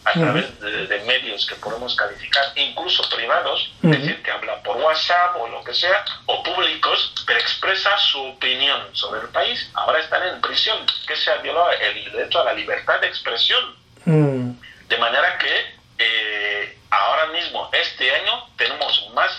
a 0.04 0.12
través 0.12 0.60
de, 0.60 0.86
de 0.86 1.00
medios 1.00 1.44
que 1.46 1.54
podemos 1.56 1.94
calificar, 1.94 2.44
incluso 2.56 3.06
privados, 3.10 3.70
es 3.82 3.90
decir, 3.90 4.22
que 4.22 4.30
hablan 4.30 4.62
por 4.62 4.78
WhatsApp 4.78 5.36
o 5.38 5.48
lo 5.48 5.62
que 5.62 5.74
sea, 5.74 6.02
o 6.24 6.42
públicos, 6.42 7.12
pero 7.26 7.38
expresa 7.38 7.96
su 7.98 8.18
opinión 8.22 8.80
sobre 8.92 9.20
el 9.20 9.28
país, 9.28 9.68
ahora 9.74 9.98
están 10.00 10.26
en 10.26 10.40
prisión, 10.40 10.78
que 11.06 11.14
se 11.14 11.30
ha 11.30 11.36
violado 11.38 11.70
el 11.72 12.10
derecho 12.12 12.40
a 12.40 12.44
la 12.44 12.54
libertad 12.54 13.00
de 13.00 13.08
expresión. 13.08 13.76
De 14.06 14.96
manera 14.96 15.36
que 15.36 15.76
eh, 15.98 16.77
ahora 16.90 17.26
mismo, 17.26 17.68
este 17.72 18.14
año, 18.14 18.48
tenemos 18.56 19.08
más 19.14 19.30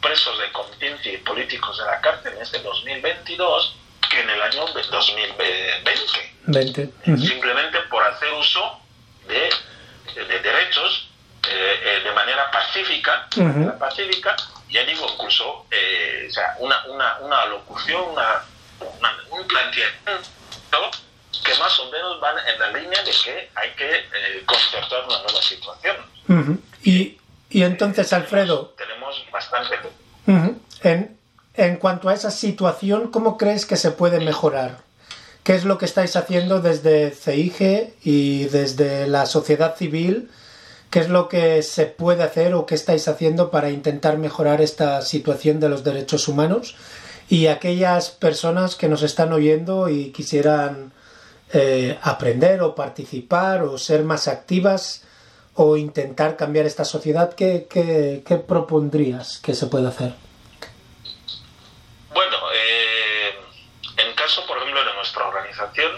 presos 0.00 0.38
de 0.38 0.50
conciencia 0.52 1.12
y 1.12 1.18
políticos 1.18 1.76
de 1.78 1.84
la 1.84 2.00
cárcel 2.00 2.34
en 2.34 2.42
este 2.42 2.60
2022 2.60 3.74
que 4.10 4.20
en 4.20 4.30
el 4.30 4.40
año 4.42 4.64
2020. 4.66 6.34
20. 6.46 6.90
simplemente 7.18 7.78
por 7.90 8.02
hacer 8.04 8.32
uso 8.34 8.80
de, 9.26 9.50
de 10.14 10.38
derechos 10.40 11.08
eh, 11.50 11.80
eh, 11.82 12.00
de 12.04 12.12
manera 12.12 12.50
pacífica, 12.50 13.26
de 13.34 13.42
manera 13.42 13.78
pacífica, 13.78 14.36
ya 14.70 14.84
digo, 14.84 15.06
incluso 15.12 15.66
eh, 15.70 16.26
o 16.28 16.32
sea, 16.32 16.54
una, 16.58 16.84
una, 16.86 17.18
una 17.20 17.46
locución, 17.46 18.02
una, 18.10 18.44
una- 18.80 19.16
un 19.30 19.46
planteamiento 19.46 20.90
que 21.44 21.58
más 21.58 21.78
o 21.80 21.90
menos 21.90 22.20
van 22.20 22.36
en 22.52 22.58
la 22.60 22.78
línea 22.78 23.02
de 23.02 23.10
que 23.10 23.50
hay 23.54 23.70
que 23.76 23.90
eh, 23.90 24.44
concertar 24.46 25.04
una 25.06 25.22
nueva 25.22 25.42
situación. 25.42 25.96
Ujú. 26.28 26.58
y, 26.84 27.16
y 27.50 27.62
entonces, 27.62 28.12
Alfredo, 28.12 28.74
Tenemos 28.76 29.16
bastante... 29.32 29.76
Ujú. 30.26 30.60
En, 30.82 31.16
en 31.54 31.76
cuanto 31.76 32.08
a 32.08 32.14
esa 32.14 32.30
situación, 32.30 33.10
¿cómo 33.10 33.38
crees 33.38 33.64
que 33.66 33.76
se 33.76 33.90
puede 33.90 34.20
mejorar? 34.20 34.78
¿Qué 35.42 35.54
es 35.54 35.64
lo 35.64 35.78
que 35.78 35.86
estáis 35.86 36.14
haciendo 36.16 36.60
desde 36.60 37.10
CIGE 37.10 37.94
y 38.04 38.44
desde 38.44 39.06
la 39.06 39.24
sociedad 39.24 39.74
civil? 39.76 40.30
¿Qué 40.90 41.00
es 41.00 41.08
lo 41.08 41.28
que 41.28 41.62
se 41.62 41.86
puede 41.86 42.22
hacer 42.22 42.52
o 42.54 42.66
qué 42.66 42.74
estáis 42.74 43.08
haciendo 43.08 43.50
para 43.50 43.70
intentar 43.70 44.18
mejorar 44.18 44.60
esta 44.60 45.00
situación 45.00 45.58
de 45.60 45.70
los 45.70 45.84
derechos 45.84 46.28
humanos? 46.28 46.76
Y 47.30 47.46
aquellas 47.46 48.10
personas 48.10 48.74
que 48.74 48.88
nos 48.88 49.02
están 49.02 49.32
oyendo 49.32 49.88
y 49.88 50.12
quisieran 50.12 50.92
eh, 51.52 51.98
aprender 52.02 52.60
o 52.62 52.74
participar 52.74 53.62
o 53.62 53.78
ser 53.78 54.02
más 54.04 54.28
activas 54.28 55.04
o 55.54 55.76
intentar 55.76 56.36
cambiar 56.36 56.66
esta 56.66 56.84
sociedad, 56.84 57.34
¿qué, 57.34 57.66
qué, 57.68 58.22
qué 58.26 58.36
propondrías 58.36 59.38
que 59.38 59.54
se 59.54 59.66
puede 59.66 59.88
hacer? 59.88 60.12
Bueno, 62.12 62.36
eh, 62.54 63.34
en 63.96 64.14
caso, 64.14 64.44
por 64.46 64.58
ejemplo, 64.58 64.84
de 64.84 64.94
nuestra 64.94 65.26
organización, 65.28 65.92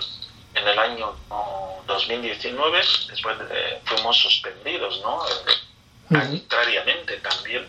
en 0.54 0.66
el 0.66 0.78
año 0.78 1.14
no, 1.28 1.76
2019, 1.86 2.78
después 3.08 3.38
de- 3.38 3.80
fuimos 3.84 4.16
suspendidos, 4.18 5.00
¿no? 5.02 5.20
Eh, 5.26 6.16
Arbitrariamente 6.16 7.16
también. 7.18 7.68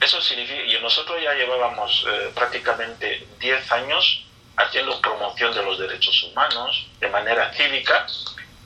Eso 0.00 0.20
significa, 0.20 0.62
y 0.64 0.80
nosotros 0.82 1.18
ya 1.22 1.32
llevábamos 1.34 2.04
eh, 2.08 2.30
prácticamente 2.34 3.26
10 3.40 3.72
años 3.72 4.24
haciendo 4.56 5.00
promoción 5.00 5.54
de 5.54 5.62
los 5.62 5.78
derechos 5.78 6.22
humanos 6.24 6.86
de 7.00 7.08
manera 7.08 7.52
cívica, 7.54 8.06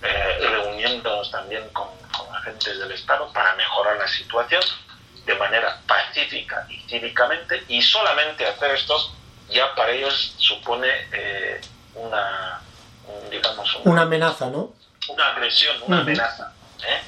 eh, 0.02 0.38
reuniéndonos 0.40 1.30
también 1.30 1.68
con, 1.70 1.88
con 2.16 2.34
agentes 2.34 2.78
del 2.78 2.92
Estado 2.92 3.32
para 3.32 3.54
mejorar 3.54 3.96
la 3.96 4.08
situación 4.08 4.62
de 5.24 5.34
manera 5.34 5.80
pacífica 5.86 6.66
y 6.70 6.78
cívicamente, 6.88 7.64
y 7.68 7.82
solamente 7.82 8.46
hacer 8.46 8.72
esto 8.72 9.12
ya 9.48 9.74
para 9.74 9.90
ellos 9.92 10.34
supone 10.38 10.88
eh, 11.12 11.60
una, 11.94 12.60
un, 13.06 13.30
digamos, 13.30 13.74
una, 13.76 13.90
Una 13.92 14.02
amenaza, 14.02 14.46
¿no? 14.46 14.72
una 15.08 15.28
agresión, 15.28 15.76
una 15.82 16.00
amenaza. 16.00 16.52
¿eh? 16.84 17.00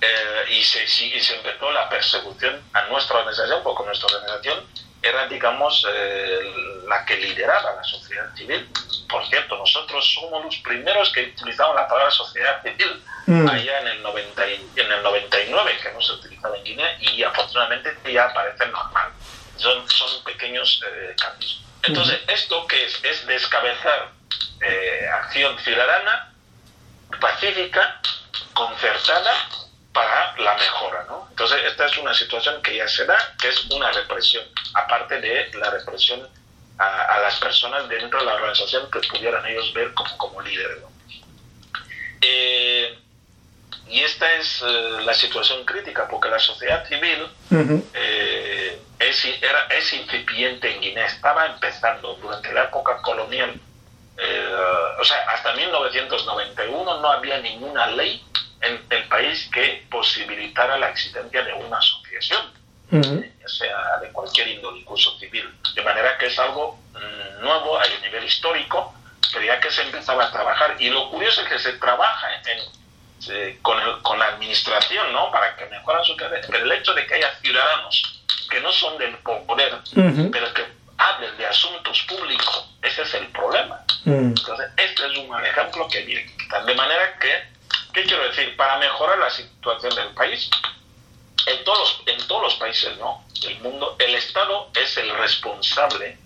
Eh, 0.00 0.44
y, 0.52 0.62
se, 0.62 0.84
y 0.84 1.20
se 1.20 1.36
empezó 1.36 1.70
la 1.72 1.88
persecución 1.88 2.62
a 2.72 2.82
nuestra 2.84 3.18
organización, 3.18 3.62
porque 3.62 3.84
nuestra 3.84 4.06
organización 4.06 4.64
era, 5.02 5.26
digamos, 5.28 5.86
eh, 5.90 6.40
la 6.86 7.04
que 7.04 7.16
lideraba 7.16 7.72
la 7.74 7.84
sociedad 7.84 8.26
civil. 8.34 8.70
Por 9.08 9.26
cierto, 9.26 9.56
nosotros 9.56 10.04
somos 10.14 10.44
los 10.44 10.56
primeros 10.58 11.10
que 11.12 11.22
utilizamos 11.24 11.74
la 11.74 11.88
palabra 11.88 12.10
sociedad 12.10 12.62
civil 12.62 13.04
Mm. 13.26 13.48
allá 13.48 13.80
en 13.80 13.86
el, 13.88 14.02
90 14.02 14.46
y- 14.46 14.72
en 14.76 14.92
el 14.92 15.02
99, 15.02 15.78
que 15.82 15.92
no 15.92 16.00
se 16.00 16.12
utilizaba 16.12 16.56
en 16.56 16.64
Guinea, 16.64 16.96
y 17.00 17.22
afortunadamente 17.22 18.00
ya 18.12 18.24
aparece 18.24 18.66
normal. 18.66 19.12
Son, 19.56 19.88
son 19.88 20.24
pequeños 20.24 20.82
eh, 20.86 21.14
cambios. 21.20 21.66
Entonces, 21.82 22.20
¿esto 22.28 22.66
qué 22.66 22.84
es? 22.84 23.02
Es 23.04 23.26
descabezar 23.26 24.12
eh, 24.60 25.06
acción 25.14 25.58
ciudadana 25.60 26.34
pacífica, 27.20 28.00
concertada 28.54 29.32
para 29.92 30.36
la 30.38 30.54
mejora, 30.54 31.04
¿no? 31.08 31.26
Entonces, 31.30 31.58
esta 31.66 31.86
es 31.86 31.98
una 31.98 32.14
situación 32.14 32.62
que 32.62 32.76
ya 32.76 32.88
se 32.88 33.04
da, 33.06 33.34
que 33.40 33.48
es 33.48 33.64
una 33.70 33.90
represión, 33.90 34.44
aparte 34.74 35.20
de 35.20 35.50
la 35.54 35.70
represión 35.70 36.28
a, 36.78 37.16
a 37.16 37.20
las 37.20 37.36
personas 37.40 37.88
dentro 37.88 38.20
de 38.20 38.26
la 38.26 38.34
organización 38.34 38.90
que 38.90 39.00
pudieran 39.00 39.44
ellos 39.46 39.72
ver 39.74 39.92
como, 39.94 40.16
como 40.16 40.40
líderes, 40.40 40.80
¿no? 40.80 40.90
Eh, 42.20 42.98
y 43.88 44.00
esta 44.00 44.32
es 44.34 44.62
eh, 44.62 45.02
la 45.04 45.14
situación 45.14 45.64
crítica, 45.64 46.06
porque 46.08 46.28
la 46.28 46.38
sociedad 46.38 46.86
civil 46.86 47.26
eh, 47.94 48.80
es, 48.98 49.24
era, 49.42 49.66
es 49.70 49.92
incipiente 49.92 50.72
en 50.72 50.80
Guinea, 50.80 51.06
estaba 51.06 51.46
empezando 51.46 52.14
durante 52.16 52.52
la 52.52 52.64
época 52.64 53.00
colonial. 53.02 53.58
o 55.00 55.04
sea, 55.04 55.18
hasta 55.30 55.54
1991 55.54 57.00
no 57.00 57.10
había 57.10 57.38
ninguna 57.38 57.86
ley 57.88 58.22
en 58.62 58.84
el 58.90 59.08
país 59.08 59.48
que 59.52 59.86
posibilitara 59.90 60.76
la 60.78 60.90
existencia 60.90 61.42
de 61.42 61.52
una 61.54 61.78
asociación, 61.78 62.52
Ujú. 62.92 63.24
ya 63.40 63.48
sea 63.48 63.98
de 64.02 64.08
cualquier 64.12 64.48
índole, 64.48 64.80
incluso 64.80 65.16
civil. 65.18 65.48
De 65.74 65.82
manera 65.82 66.18
que 66.18 66.26
es 66.26 66.38
algo 66.38 66.78
mm, 66.92 67.42
nuevo 67.42 67.78
a 67.78 67.84
nivel 68.02 68.24
histórico, 68.24 68.94
pero 69.32 69.44
ya 69.46 69.60
que 69.60 69.70
se 69.70 69.82
empezaba 69.82 70.24
a 70.26 70.32
trabajar. 70.32 70.76
Y 70.78 70.90
lo 70.90 71.10
curioso 71.10 71.42
es 71.42 71.48
que 71.48 71.58
se 71.58 71.72
trabaja 71.74 72.26
en, 72.46 72.58
eh, 73.30 73.58
con, 73.62 73.78
el- 73.80 74.02
con 74.02 74.18
la 74.18 74.26
administración, 74.26 75.12
¿no? 75.12 75.30
Para 75.30 75.56
que 75.56 75.66
mejoren 75.66 76.04
su 76.04 76.16
carrera. 76.16 76.46
Pero 76.50 76.64
el 76.64 76.72
hecho 76.72 76.92
de 76.94 77.06
que 77.06 77.14
haya 77.14 77.32
ciudadanos 77.40 78.02
que 78.50 78.60
no 78.60 78.72
son 78.72 78.98
del 78.98 79.16
poder, 79.18 79.74
Ujú. 79.96 80.30
pero 80.32 80.52
que 80.52 80.64
hablen 80.98 81.36
de 81.38 81.46
asuntos 81.46 82.02
públicos, 82.02 82.68
ese 82.82 83.02
es 83.02 83.14
el 83.14 83.26
problema. 83.28 83.80
Mm. 84.04 84.34
Entonces, 84.36 84.66
este 84.76 85.06
es 85.06 85.16
un 85.18 85.44
ejemplo 85.44 85.86
que 85.88 86.00
viene. 86.02 86.34
De 86.66 86.74
manera 86.74 87.16
que, 87.20 87.44
¿qué 87.92 88.04
quiero 88.04 88.24
decir? 88.28 88.56
Para 88.56 88.78
mejorar 88.78 89.18
la 89.18 89.30
situación 89.30 89.94
del 89.94 90.08
país, 90.14 90.48
en 91.46 91.64
todos 91.64 91.78
los, 92.06 92.08
en 92.16 92.26
todos 92.28 92.42
los 92.42 92.54
países 92.56 92.96
¿no? 92.98 93.24
del 93.42 93.58
mundo, 93.60 93.96
el 93.98 94.14
Estado 94.14 94.70
es 94.74 94.96
el 94.98 95.10
responsable, 95.16 96.18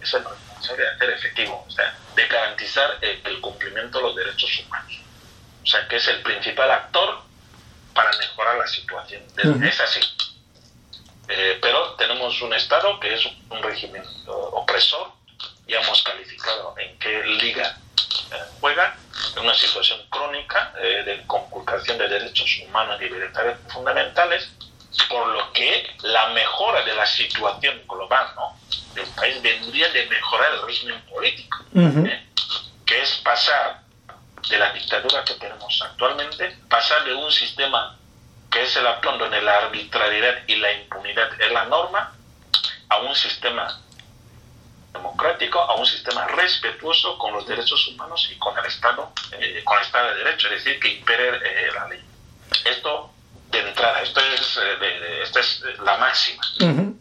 es 0.00 0.14
el 0.14 0.24
responsable 0.24 0.84
de 0.84 0.90
hacer 0.90 1.10
efectivo, 1.10 1.64
o 1.66 1.70
sea, 1.70 1.96
de 2.14 2.26
garantizar 2.26 2.98
el, 3.00 3.20
el 3.24 3.40
cumplimiento 3.40 3.98
de 3.98 4.04
los 4.04 4.16
derechos 4.16 4.50
humanos. 4.60 4.92
O 5.62 5.66
sea, 5.66 5.86
que 5.88 5.96
es 5.96 6.08
el 6.08 6.22
principal 6.22 6.70
actor 6.70 7.20
para 7.94 8.10
mejorar 8.18 8.56
la 8.56 8.66
situación. 8.66 9.22
Es- 9.62 9.80
así. 9.80 10.00
Eh, 11.28 11.58
pero 11.62 11.94
tenemos 11.94 12.40
un 12.42 12.52
Estado 12.54 12.98
que 12.98 13.14
es 13.14 13.24
un 13.26 13.62
régimen 13.62 14.02
opresor, 14.26 15.12
ya 15.68 15.80
hemos 15.80 16.02
calificado 16.02 16.74
en 16.78 16.98
qué 16.98 17.22
liga 17.24 17.78
eh, 18.32 18.36
juega, 18.60 18.96
en 19.36 19.42
una 19.42 19.54
situación 19.54 20.00
crónica 20.08 20.72
eh, 20.78 21.02
de 21.04 21.26
conculcación 21.26 21.98
de 21.98 22.08
derechos 22.08 22.60
humanos 22.66 23.00
y 23.00 23.04
libertades 23.04 23.58
fundamentales, 23.68 24.50
por 25.08 25.26
lo 25.28 25.52
que 25.52 25.96
la 26.02 26.28
mejora 26.28 26.82
de 26.84 26.94
la 26.94 27.06
situación 27.06 27.82
global 27.88 28.26
¿no? 28.36 28.56
del 28.94 29.06
país 29.08 29.40
vendría 29.42 29.88
de 29.90 30.06
mejorar 30.06 30.52
el 30.54 30.62
régimen 30.62 31.00
político, 31.02 31.58
Ujú. 31.74 32.06
¿eh? 32.06 32.26
que 32.86 33.02
es 33.02 33.16
pasar 33.16 33.82
de 34.48 34.58
la 34.58 34.72
dictadura 34.72 35.24
que 35.24 35.34
tenemos 35.34 35.80
actualmente, 35.82 36.56
pasar 36.68 37.04
de 37.04 37.14
un 37.14 37.30
sistema 37.30 37.96
que 38.50 38.62
es 38.62 38.76
el 38.76 38.86
actual 38.86 39.18
donde 39.18 39.40
la 39.42 39.56
arbitrariedad 39.58 40.42
y 40.46 40.56
la 40.56 40.72
impunidad 40.72 41.40
es 41.40 41.52
la 41.52 41.66
norma, 41.66 42.12
a 42.88 42.98
un 42.98 43.14
sistema 43.14 43.80
democrático, 44.92 45.60
a 45.60 45.74
un 45.74 45.86
sistema 45.86 46.26
respetuoso 46.26 47.16
con 47.18 47.32
los 47.32 47.46
derechos 47.46 47.86
humanos 47.88 48.28
y 48.32 48.36
con 48.38 48.56
el 48.58 48.64
Estado, 48.66 49.12
eh, 49.32 49.62
con 49.64 49.78
el 49.78 49.84
Estado 49.84 50.08
de 50.08 50.14
Derecho, 50.24 50.48
es 50.48 50.64
decir, 50.64 50.80
que 50.80 50.88
impere 50.94 51.36
eh, 51.36 51.70
la 51.74 51.88
ley. 51.88 52.00
Esto 52.64 53.12
de 53.50 53.58
entrada, 53.60 54.02
esto 54.02 54.20
es, 54.20 54.56
eh, 54.56 54.60
de- 54.80 55.00
de- 55.00 55.22
esta 55.22 55.40
es 55.40 55.62
la 55.82 55.96
máxima. 55.98 56.42
Ujú. 56.60 56.98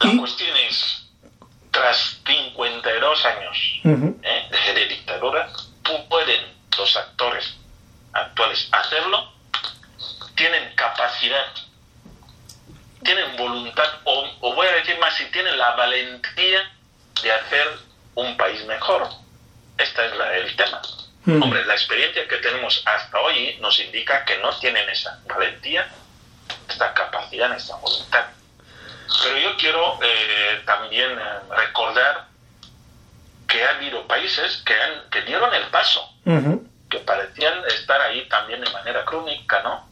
La 0.00 0.12
Y- 0.12 0.16
cuestión 0.18 0.56
es, 0.68 1.04
tras 1.70 2.18
52 2.26 3.24
años. 3.24 3.56
¿eh? 3.84 4.48
de, 4.50 4.72
de 4.74 4.86
dictadura, 4.88 5.48
pueden 6.08 6.52
los 6.78 6.96
actores 6.96 7.54
actuales 8.12 8.68
hacerlo, 8.72 9.32
tienen 10.34 10.74
capacidad, 10.74 11.44
tienen 13.04 13.36
voluntad, 13.36 13.84
o, 14.04 14.28
o 14.40 14.54
voy 14.54 14.66
a 14.66 14.72
decir 14.76 14.98
más, 14.98 15.14
si 15.14 15.24
tienen 15.26 15.56
la 15.58 15.72
valentía 15.76 16.70
de 17.22 17.32
hacer 17.32 17.66
un 18.14 18.36
país 18.36 18.64
mejor. 18.66 19.08
Este 19.78 20.06
es 20.06 20.16
la- 20.16 20.36
el 20.36 20.54
tema. 20.56 20.80
Mm. 21.24 21.42
Hombre, 21.42 21.64
la 21.64 21.74
experiencia 21.74 22.26
que 22.28 22.36
tenemos 22.38 22.82
hasta 22.84 23.18
hoy 23.20 23.56
nos 23.60 23.78
indica 23.80 24.24
que 24.24 24.38
no 24.38 24.50
tienen 24.58 24.88
esa 24.90 25.20
valentía, 25.26 25.88
esta 26.68 26.92
capacidad, 26.94 27.54
esta 27.56 27.76
voluntad. 27.76 28.24
Pero 29.22 29.38
yo 29.38 29.56
quiero 29.56 29.98
eh, 30.02 30.62
también 30.66 31.10
eh, 31.18 31.24
recordar 31.56 32.26
que 33.46 33.62
ha 33.62 33.70
habido 33.70 34.06
países 34.08 34.62
que, 34.64 34.74
han, 34.74 35.10
que 35.10 35.22
dieron 35.22 35.52
el 35.54 35.64
paso, 35.68 36.08
que 36.88 36.98
parecían 36.98 37.62
estar 37.68 38.00
ahí 38.00 38.26
también 38.28 38.60
de 38.62 38.70
manera 38.70 39.04
crónica, 39.04 39.60
¿no? 39.62 39.88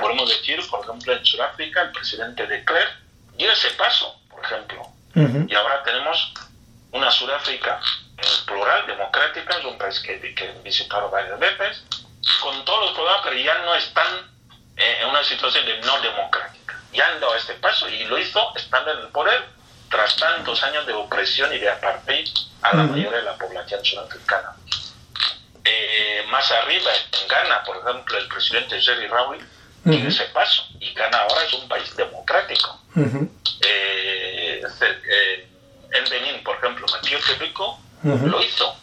Podemos 0.00 0.28
decir, 0.28 0.58
por 0.70 0.82
ejemplo, 0.84 1.12
en 1.12 1.24
Sudáfrica, 1.24 1.82
el 1.82 1.92
presidente 1.92 2.46
de 2.46 2.64
Klerk 2.64 2.90
dio 3.36 3.52
ese 3.52 3.70
paso, 3.72 4.20
por 4.30 4.42
ejemplo. 4.44 4.80
Ujú. 5.14 5.46
Y 5.48 5.54
ahora 5.54 5.82
tenemos 5.82 6.32
una 6.92 7.10
Sudáfrica 7.10 7.80
en 8.16 8.46
plural, 8.46 8.86
democrática, 8.86 9.58
es 9.58 9.64
un 9.64 9.78
país 9.78 10.00
que, 10.00 10.34
que 10.34 10.44
he 10.44 10.52
visitado 10.62 11.10
varias 11.10 11.38
veces, 11.38 11.84
con 12.42 12.64
todos 12.64 12.86
los 12.86 12.92
problemas, 12.94 13.20
pero 13.24 13.36
ya 13.36 13.58
no 13.58 13.74
están 13.74 14.06
eh, 14.76 14.98
en 15.02 15.08
una 15.08 15.22
situación 15.24 15.64
de 15.66 15.78
no 15.80 16.00
democrática. 16.00 16.80
Ya 16.92 17.06
han 17.08 17.20
dado 17.20 17.34
este 17.36 17.54
paso 17.54 17.88
y 17.88 18.04
lo 18.04 18.18
hizo 18.18 18.52
estando 18.56 18.92
en 18.92 18.98
el 19.00 19.08
poder 19.08 19.44
tras 19.90 20.16
tantos 20.16 20.62
años 20.62 20.86
de 20.86 20.92
opresión 20.92 21.52
y 21.52 21.58
de 21.58 21.70
apartheid 21.70 22.28
a 22.62 22.76
la 22.76 22.82
Ujú. 22.84 22.92
mayoría 22.92 23.18
de 23.18 23.24
la 23.24 23.36
población 23.36 23.84
sudafricana. 23.84 24.54
Eh, 25.64 26.24
más 26.28 26.50
arriba, 26.52 26.90
en 27.12 27.28
Ghana, 27.28 27.62
por 27.64 27.76
ejemplo, 27.78 28.18
el 28.18 28.28
presidente 28.28 28.80
Jerry 28.80 29.06
Rawlings 29.08 29.44
Ujú. 29.84 30.08
ese 30.08 30.24
paso 30.26 30.62
y 30.78 30.92
Ghana 30.92 31.18
ahora 31.22 31.44
es 31.44 31.52
un 31.54 31.68
país 31.68 31.94
democrático. 31.96 32.80
Ujú, 32.96 33.30
Eh, 33.62 34.62
eh, 34.82 35.48
en 35.92 36.04
Benín, 36.10 36.42
por 36.42 36.56
ejemplo, 36.56 36.86
Tepico 37.02 37.78
Ujú. 38.02 38.26
lo 38.28 38.42
hizo. 38.42 38.74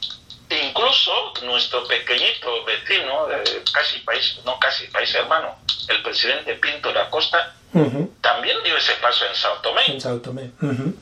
Incluso 0.49 1.33
nuestro 1.43 1.85
pequeñito 1.87 2.63
vecino, 2.65 3.29
eh, 3.31 3.63
casi 3.73 3.99
país, 3.99 4.39
no 4.45 4.57
casi 4.59 4.87
país 4.87 5.13
hermano, 5.15 5.55
el 5.89 6.01
presidente 6.03 6.53
Pinto 6.55 6.91
da 6.93 7.09
Costa, 7.09 7.53
también 8.21 8.57
dio 8.63 8.75
ese 8.77 8.93
paso 8.93 9.25
en 9.25 9.35
Sao 9.35 9.55
Tomé. 9.61 9.83
En 9.87 10.01
Sao 10.01 10.19
Tomé. 10.19 10.51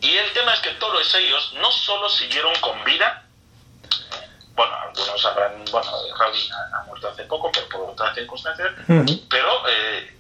Y 0.02 0.16
el 0.18 0.32
tema 0.34 0.54
es 0.54 0.60
que 0.62 0.72
todos 0.72 1.16
ellos 1.16 1.54
no 1.62 1.72
solo 1.72 2.10
siguieron 2.10 2.54
con 2.60 2.84
vida, 2.84 3.25
bueno, 4.56 4.74
algunos 4.76 5.26
habrán, 5.26 5.52
bueno, 5.72 5.88
Raúl 6.18 6.36
ha, 6.52 6.78
ha 6.80 6.84
muerto 6.86 7.10
hace 7.10 7.24
poco, 7.24 7.52
pero 7.52 7.68
por 7.70 7.90
otras 7.92 8.16
circunstancias, 8.16 8.70
pero 9.30 9.50
eh, 9.70 10.12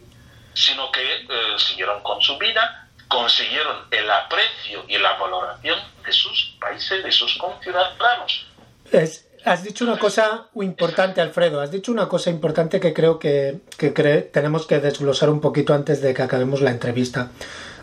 sino 0.53 0.91
que 0.91 1.01
eh, 1.01 1.25
siguieron 1.57 2.01
con 2.03 2.21
su 2.21 2.37
vida, 2.37 2.87
consiguieron 3.07 3.85
el 3.91 4.09
aprecio 4.11 4.83
y 4.87 4.97
la 4.97 5.13
valoración 5.17 5.79
de 6.05 6.11
sus 6.11 6.55
países, 6.59 7.03
de 7.03 7.11
sus 7.11 7.37
conciudadanos. 7.37 8.45
Es- 8.91 9.25
has 9.45 9.63
dicho 9.63 9.83
una 9.85 9.97
cosa 9.99 10.47
importante, 10.55 11.21
Alfredo. 11.21 11.61
Has 11.61 11.69
dicho 11.71 11.91
una 11.91 12.07
cosa 12.09 12.29
importante 12.31 12.79
que 12.79 12.93
creo 12.93 13.19
que, 13.19 13.59
que 13.77 13.93
cre- 13.93 14.31
tenemos 14.31 14.65
que 14.65 14.79
desglosar 14.79 15.29
un 15.29 15.39
poquito 15.39 15.73
antes 15.73 16.01
de 16.01 16.13
que 16.15 16.23
acabemos 16.23 16.61
la 16.61 16.71
entrevista. 16.71 17.29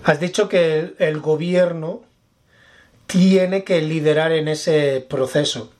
Has 0.05 0.18
dicho 0.18 0.48
que 0.48 0.78
el, 0.80 0.96
el 0.98 1.20
gobierno 1.20 2.03
tiene 3.07 3.64
que 3.64 3.80
liderar 3.82 4.32
en 4.32 4.48
ese 4.48 5.07
proceso. 5.09 5.72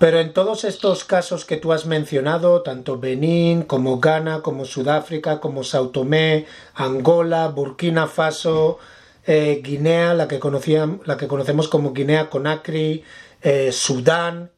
Pero 0.00 0.18
en 0.18 0.32
todos 0.32 0.64
estos 0.64 1.04
casos 1.04 1.44
que 1.44 1.58
tú 1.58 1.74
has 1.74 1.84
mencionado, 1.84 2.62
tanto 2.62 2.98
Benín 2.98 3.64
como 3.64 4.00
Ghana, 4.00 4.40
como 4.40 4.64
Sudáfrica, 4.64 5.40
como 5.40 5.62
Sao 5.62 5.90
Tomé, 5.90 6.46
Angola, 6.72 7.48
Burkina 7.48 8.06
Faso, 8.06 8.78
eh, 9.26 9.60
Guinea, 9.62 10.14
la 10.14 10.26
que, 10.26 10.38
conocemos 10.38 11.68
como 11.68 11.92
Guinea 11.92 12.30
Conakry, 12.30 13.04
eh, 13.42 13.72
Sudán, 13.72 14.50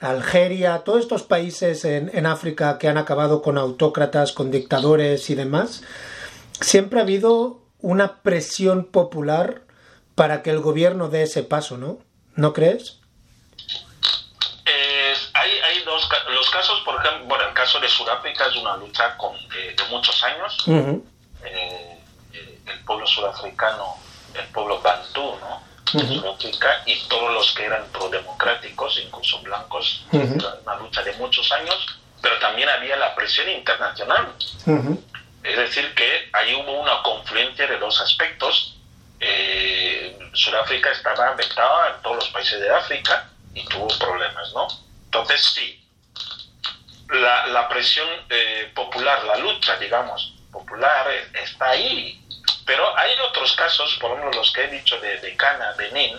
Algeria, 0.00 0.78
todos 0.78 1.02
estos 1.02 1.22
países 1.22 1.84
en, 1.84 2.10
en 2.12 2.26
África 2.26 2.76
que 2.78 2.88
han 2.88 2.98
acabado 2.98 3.40
con 3.40 3.56
autócratas, 3.56 4.32
con 4.32 4.50
dictadores 4.50 5.30
y 5.30 5.36
demás, 5.36 5.84
siempre 6.60 6.98
ha 6.98 7.04
habido 7.04 7.60
una 7.80 8.20
presión 8.22 8.84
popular 8.84 9.62
para 10.16 10.42
que 10.42 10.50
el 10.50 10.58
gobierno 10.58 11.08
dé 11.08 11.22
ese 11.22 11.44
paso, 11.44 11.78
¿no? 11.78 12.00
¿No 12.34 12.52
crees? 12.52 12.97
Eh, 15.48 15.60
hay, 15.64 15.76
hay 15.76 15.82
dos 15.84 16.08
los 16.28 16.50
casos, 16.50 16.80
por 16.82 16.96
ejemplo, 16.96 17.26
bueno, 17.26 17.44
el 17.48 17.54
caso 17.54 17.80
de 17.80 17.88
Sudáfrica 17.88 18.46
es 18.46 18.56
una 18.56 18.76
lucha 18.76 19.16
con, 19.16 19.34
de, 19.48 19.74
de 19.74 19.84
muchos 19.90 20.22
años. 20.24 20.64
Eh, 21.44 21.98
eh, 22.32 22.58
el 22.66 22.84
pueblo 22.84 23.06
sudafricano, 23.06 23.96
el 24.34 24.46
pueblo 24.48 24.80
bantú, 24.80 25.38
¿no? 25.40 25.62
De 25.92 26.04
Ujú. 26.04 26.14
Sudáfrica 26.16 26.82
y 26.84 27.00
todos 27.08 27.32
los 27.32 27.52
que 27.54 27.64
eran 27.64 27.86
prodemocráticos, 27.92 28.98
incluso 29.02 29.40
blancos, 29.40 30.04
era 30.12 30.54
una 30.64 30.74
lucha 30.76 31.02
de 31.02 31.12
muchos 31.14 31.50
años, 31.52 31.98
pero 32.20 32.38
también 32.40 32.68
había 32.68 32.96
la 32.96 33.14
presión 33.14 33.48
internacional. 33.48 34.34
Es 35.42 35.56
decir, 35.56 35.94
que 35.94 36.28
ahí 36.34 36.54
hubo 36.56 36.72
una 36.72 37.02
confluencia 37.02 37.66
de 37.66 37.78
dos 37.78 38.00
aspectos. 38.02 38.76
Eh, 39.20 40.18
Sudáfrica 40.34 40.90
estaba 40.90 41.30
afectada 41.30 41.94
en 41.94 42.02
todos 42.02 42.16
los 42.16 42.28
países 42.28 42.60
de 42.60 42.70
África 42.70 43.30
y 43.54 43.64
tuvo 43.66 43.88
problemas, 43.98 44.52
¿no? 44.52 44.68
Entonces, 45.08 45.42
sí, 45.42 45.80
la, 47.10 47.46
la 47.46 47.68
presión 47.68 48.06
eh, 48.28 48.70
popular, 48.74 49.24
la 49.24 49.36
lucha, 49.36 49.76
digamos, 49.78 50.34
popular 50.52 51.06
eh, 51.10 51.30
está 51.42 51.70
ahí. 51.70 52.22
Pero 52.66 52.96
hay 52.98 53.12
otros 53.26 53.52
casos, 53.56 53.96
por 54.00 54.10
ejemplo, 54.12 54.38
los 54.38 54.52
que 54.52 54.64
he 54.64 54.68
dicho 54.68 55.00
de, 55.00 55.18
de 55.20 55.34
Ghana, 55.34 55.72
Benín, 55.78 56.18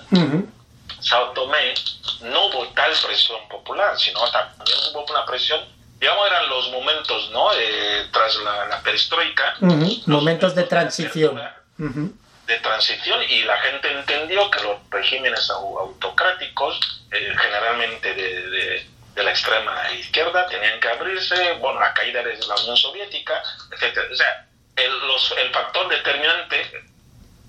Sao 1.00 1.30
Tomé, 1.34 1.76
no 2.22 2.48
hubo 2.48 2.68
tal 2.70 2.92
presión 3.06 3.48
popular, 3.48 3.98
sino 4.00 4.20
también 4.32 4.78
hubo 4.92 5.06
una 5.06 5.26
presión, 5.26 5.62
digamos, 6.00 6.26
eran 6.28 6.50
los 6.50 6.70
momentos, 6.72 7.30
¿no? 7.30 7.54
Eh, 7.54 8.08
tras 8.12 8.36
la, 8.38 8.66
la 8.66 8.82
perestroika. 8.82 9.56
Momentos 10.08 10.56
de 10.56 10.64
transición. 10.64 11.36
de 12.48 12.58
transición 12.62 13.22
y 13.30 13.44
la 13.44 13.58
gente 13.60 13.92
entendió 13.92 14.50
que 14.50 14.64
los 14.64 14.78
regímenes 14.90 15.48
au- 15.52 15.80
autocráticos, 15.82 16.99
eh, 17.12 17.36
generalmente 17.38 18.14
de, 18.14 18.50
de- 18.50 18.90
de 19.16 19.24
la 19.24 19.32
extrema 19.32 19.92
izquierda, 19.94 20.48
tenían 20.48 20.80
que 20.80 20.88
abrirse, 20.88 21.54
bueno, 21.54 21.80
la 21.82 21.94
caída 21.94 22.24
de 22.24 22.38
la 22.48 22.56
Unión 22.56 22.78
Soviética, 22.78 23.42
etcétera. 23.72 24.08
O 24.12 24.16
sea, 24.16 24.48
el, 24.78 25.08
los- 25.08 25.32
el 25.38 25.52
factor 25.52 25.90
determinante 25.90 26.86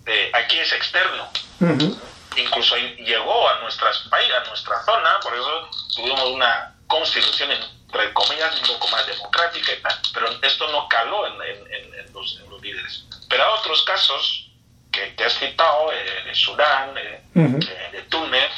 eh, 0.06 0.30
aquí 0.34 0.58
es 0.58 0.72
externo. 0.72 1.30
ujú, 1.60 2.00
Incluso 2.36 2.74
ahí 2.74 2.96
llegó 3.04 3.48
a 3.48 3.60
nuestras 3.60 4.04
a 4.10 4.48
nuestra 4.48 4.82
zona, 4.84 5.18
por 5.22 5.34
eso 5.34 5.70
tuvimos 5.94 6.24
una 6.30 6.74
constitución 6.86 7.50
entre 7.52 8.12
comillas 8.14 8.54
un 8.62 8.66
poco 8.68 8.88
más 8.88 9.06
democrática 9.06 9.72
y 9.72 9.82
tal, 9.82 9.94
pero 10.14 10.28
esto 10.42 10.66
no 10.72 10.88
caló 10.88 11.26
en, 11.26 11.34
en- 11.42 11.94
en- 11.94 12.12
los, 12.12 12.40
en 12.42 12.50
los 12.50 12.60
líderes. 12.62 13.04
Pero 13.28 13.44
hay 13.44 13.58
otros 13.60 13.82
casos 13.84 14.48
que 14.90 15.06
te 15.16 15.24
has 15.24 15.34
citado, 15.38 15.92
eh, 15.92 16.22
de 16.24 16.34
Sudán, 16.34 16.96
eh, 16.98 17.20
Ujú. 17.34 17.58
eh, 17.68 17.88
de 17.92 18.02
Túnez, 18.02 18.50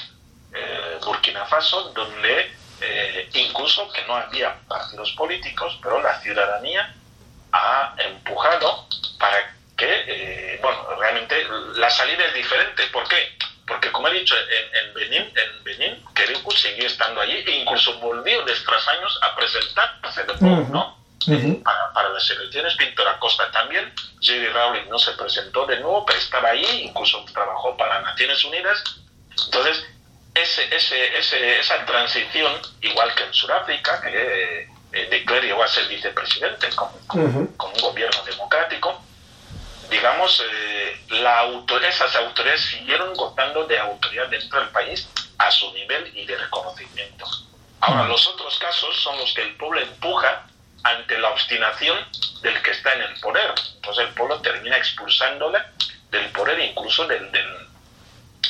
Burkina 1.05 1.45
Faso, 1.47 1.91
donde 1.95 2.53
eh, 2.81 3.29
incluso 3.35 3.91
que 3.93 4.03
no 4.07 4.17
había 4.17 4.59
partidos 4.69 5.13
políticos, 5.13 5.79
pero 5.83 6.03
la 6.03 6.21
ciudadanía 6.21 6.95
ha 7.53 7.95
empujado 7.99 8.87
para 9.19 9.55
que, 9.77 10.05
eh, 10.07 10.59
bueno, 10.63 10.97
realmente 10.99 11.45
la 11.77 11.91
salida 11.91 12.25
es 12.27 12.35
diferente. 12.35 12.87
¿Por 12.93 13.07
qué? 13.09 13.37
Porque, 13.67 13.91
como 13.93 14.09
he 14.09 14.15
dicho, 14.15 14.35
en, 14.37 14.89
en 14.89 14.95
Benín, 14.95 15.33
en 15.37 15.65
Benín, 15.65 16.05
Kerikou 16.15 16.53
siguió 16.53 16.87
estando 16.87 17.21
allí 17.21 17.45
e 17.47 17.51
incluso 17.59 17.99
volvió 18.01 18.45
de 18.45 18.55
tras 18.67 18.89
años 18.89 19.19
a 19.23 19.35
presentarse 19.37 20.25
de 20.25 20.37
nuevo. 20.41 20.69
¿no? 20.71 21.03
Ujú. 21.29 21.63
para, 21.63 21.93
para 21.93 22.09
las 22.09 22.29
elecciones. 22.31 22.75
Pinto 22.75 23.05
da 23.05 23.19
Costa 23.19 23.51
también. 23.53 23.93
Jerry 24.21 24.49
Rawlings 24.49 24.89
no 24.89 24.99
se 24.99 25.13
presentó 25.13 25.67
de 25.67 25.79
nuevo, 25.79 26.05
pero 26.05 26.19
estaba 26.19 26.51
ahí, 26.51 26.65
incluso 26.83 27.25
trabajó 27.33 27.77
para 27.77 28.01
Naciones 28.01 28.45
Unidas. 28.45 28.83
Entonces, 29.45 29.85
ese, 30.35 30.75
ese, 30.75 31.19
ese, 31.19 31.59
esa 31.61 31.85
transición, 31.85 32.53
igual 32.81 33.15
que 33.15 33.25
en 33.25 33.33
Sudáfrica, 33.35 34.01
que 34.01 34.69
eh, 34.93 35.07
de 35.11 35.25
a 35.65 35.69
ser 35.69 35.87
vicepresidente 35.89 36.69
con, 36.71 36.89
con- 37.07 37.25
Ujú. 37.27 37.57
con 37.57 37.71
un 37.73 37.81
gobierno 37.81 38.23
democrático, 38.25 39.03
digamos, 39.91 40.43
eh, 40.51 41.05
la 41.11 41.41
autor- 41.43 41.85
esas 41.85 42.15
autoridades 42.17 42.63
siguieron 42.63 43.13
gozando 43.15 43.67
de 43.67 43.79
autoridad 43.79 44.29
dentro 44.29 44.61
del 44.61 44.71
país 44.71 45.09
a 45.39 45.51
su 45.51 45.73
nivel 45.75 46.11
y 46.17 46.25
de 46.25 46.37
reconocimiento. 46.37 47.27
Ahora, 47.81 48.05
los 48.07 48.27
otros 48.29 48.59
casos 48.59 48.97
son 49.03 49.19
los 49.19 49.35
que 49.35 49.43
el 49.43 49.57
pueblo 49.57 49.81
empuja 49.81 50.47
ante 50.85 51.19
la 51.19 51.31
obstinación 51.31 51.99
del 52.43 52.61
que 52.63 52.71
está 52.71 52.93
en 52.93 53.03
el 53.03 53.21
poder. 53.21 53.53
Entonces 53.75 54.07
el 54.07 54.15
pueblo 54.15 54.41
termina 54.41 54.77
expulsándole 54.77 55.59
del 56.11 56.31
poder, 56.31 56.59
incluso 56.61 57.07
del, 57.07 57.31
del 57.33 57.62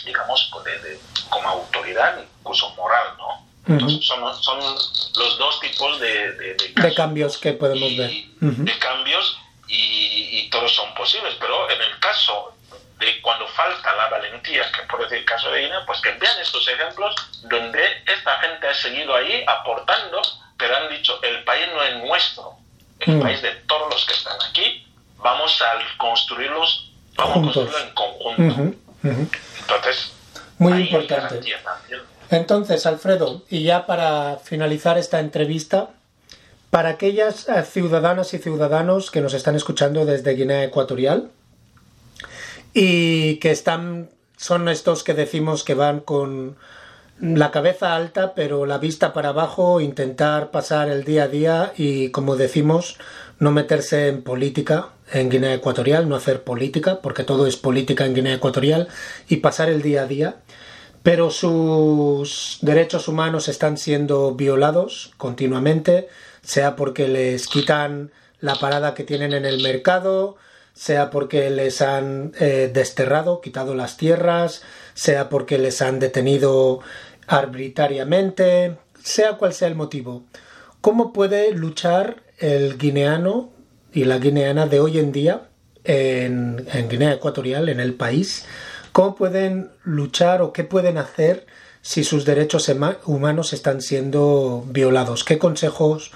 digamos, 0.04 0.50
de- 0.64 0.78
de- 0.80 1.00
como 1.28 1.48
autoridad, 1.48 2.18
incluso 2.40 2.70
moral, 2.70 3.14
¿no? 3.18 3.42
Entonces 3.68 4.04
son, 4.04 4.42
son 4.42 4.58
los 4.60 5.38
dos 5.38 5.60
tipos 5.60 6.00
de, 6.00 6.32
de, 6.32 6.54
de 6.54 6.74
casos. 6.74 6.94
cambios 6.96 7.38
que 7.38 7.52
podemos 7.52 7.90
Y- 7.90 7.96
ver. 7.96 8.10
Ujú. 8.52 8.64
De 8.64 8.78
cambios 8.78 9.38
y, 9.68 10.28
y 10.46 10.50
todos 10.50 10.74
son 10.74 10.92
posibles, 10.94 11.34
pero 11.38 11.70
en 11.70 11.80
el 11.80 11.98
caso 12.00 12.54
de 12.98 13.20
cuando 13.22 13.46
falta 13.48 13.94
la 13.96 14.08
valentía, 14.08 14.70
que 14.72 14.82
por 14.82 15.00
decir 15.02 15.18
el 15.18 15.24
caso 15.24 15.50
de 15.50 15.60
Guinea, 15.62 15.84
pues 15.86 16.00
que 16.00 16.10
vean 16.12 16.38
estos 16.40 16.66
ejemplos 16.68 17.14
donde 17.44 17.80
esta 18.06 18.38
gente 18.40 18.68
ha 18.68 18.74
seguido 18.74 19.14
ahí 19.14 19.44
aportando, 19.46 20.20
pero 20.58 20.76
han 20.76 20.88
dicho, 20.88 21.20
el 21.22 21.42
país 21.44 21.66
no 21.72 21.82
es 21.82 21.96
nuestro, 22.04 22.56
el 23.00 23.16
Mm. 23.16 23.22
país 23.22 23.42
de 23.42 23.50
todos 23.66 23.90
los 23.92 24.04
que 24.06 24.12
están 24.14 24.36
aquí, 24.48 24.86
vamos 25.18 25.60
a 25.62 25.96
construirlos, 25.98 26.90
vamos 27.14 27.34
Juntos. 27.34 27.56
a 27.56 27.60
construirlo 27.60 27.88
en 27.88 27.94
conjunto. 27.94 28.78
Entonces, 29.02 30.12
Muy 30.58 30.72
ahí 30.72 30.82
importante. 30.84 31.40
Entonces, 32.30 32.86
Alfredo, 32.86 33.42
y 33.50 33.64
ya 33.64 33.86
para 33.86 34.38
finalizar 34.42 34.96
esta 34.96 35.20
entrevista, 35.20 35.90
para 36.70 36.90
aquellas 36.90 37.48
eh, 37.48 37.62
ciudadanas 37.64 38.32
y 38.32 38.38
ciudadanos 38.38 39.10
que 39.10 39.20
nos 39.20 39.34
están 39.34 39.54
escuchando 39.56 40.06
desde 40.06 40.34
Guinea 40.34 40.64
Ecuatorial 40.64 41.30
y 42.72 43.36
que 43.36 43.50
están, 43.50 44.08
son 44.38 44.68
estos 44.70 45.04
que 45.04 45.12
decimos 45.12 45.64
que 45.64 45.74
van 45.74 46.00
con 46.00 46.56
la 47.20 47.50
cabeza 47.50 47.94
alta, 47.94 48.34
pero 48.34 48.64
la 48.64 48.78
vista 48.78 49.12
para 49.12 49.28
abajo, 49.28 49.80
intentar 49.80 50.50
pasar 50.50 50.88
el 50.88 51.04
día 51.04 51.24
a 51.24 51.28
día 51.28 51.72
y, 51.76 52.08
como 52.08 52.36
decimos, 52.36 52.96
no 53.42 53.50
meterse 53.50 54.06
en 54.06 54.22
política 54.22 54.90
en 55.12 55.28
Guinea 55.28 55.54
Ecuatorial, 55.54 56.08
no 56.08 56.14
hacer 56.14 56.44
política, 56.44 57.00
porque 57.02 57.24
todo 57.24 57.48
es 57.48 57.56
política 57.56 58.06
en 58.06 58.14
Guinea 58.14 58.34
Ecuatorial, 58.34 58.86
y 59.28 59.38
pasar 59.38 59.68
el 59.68 59.82
día 59.82 60.02
a 60.02 60.06
día. 60.06 60.36
Pero 61.02 61.32
sus 61.32 62.58
derechos 62.62 63.08
humanos 63.08 63.48
están 63.48 63.78
siendo 63.78 64.36
violados 64.36 65.10
continuamente, 65.16 66.08
sea 66.42 66.76
porque 66.76 67.08
les 67.08 67.48
quitan 67.48 68.12
la 68.38 68.54
parada 68.54 68.94
que 68.94 69.02
tienen 69.02 69.32
en 69.32 69.44
el 69.44 69.60
mercado, 69.60 70.36
sea 70.72 71.10
porque 71.10 71.50
les 71.50 71.82
han 71.82 72.34
eh, 72.38 72.70
desterrado, 72.72 73.40
quitado 73.40 73.74
las 73.74 73.96
tierras, 73.96 74.62
sea 74.94 75.28
porque 75.28 75.58
les 75.58 75.82
han 75.82 75.98
detenido 75.98 76.78
arbitrariamente, 77.26 78.76
sea 79.02 79.32
cual 79.32 79.52
sea 79.52 79.66
el 79.66 79.74
motivo. 79.74 80.22
¿Cómo 80.80 81.12
puede 81.12 81.50
luchar 81.52 82.22
el 82.42 82.76
guineano 82.76 83.50
y 83.92 84.04
la 84.04 84.18
guineana 84.18 84.66
de 84.66 84.80
hoy 84.80 84.98
en 84.98 85.12
día 85.12 85.42
en, 85.84 86.66
Guinea 86.88 87.12
Ecuatorial, 87.12 87.68
en 87.68 87.80
el 87.80 87.94
país? 87.94 88.46
¿Cómo 88.92 89.14
pueden 89.14 89.70
luchar 89.84 90.42
o 90.42 90.52
qué 90.52 90.64
pueden 90.64 90.98
hacer 90.98 91.46
si 91.80 92.04
sus 92.04 92.24
derechos 92.24 92.70
humanos 93.04 93.52
están 93.52 93.80
siendo 93.80 94.64
violados? 94.66 95.24
¿Qué 95.24 95.38
consejos 95.38 96.10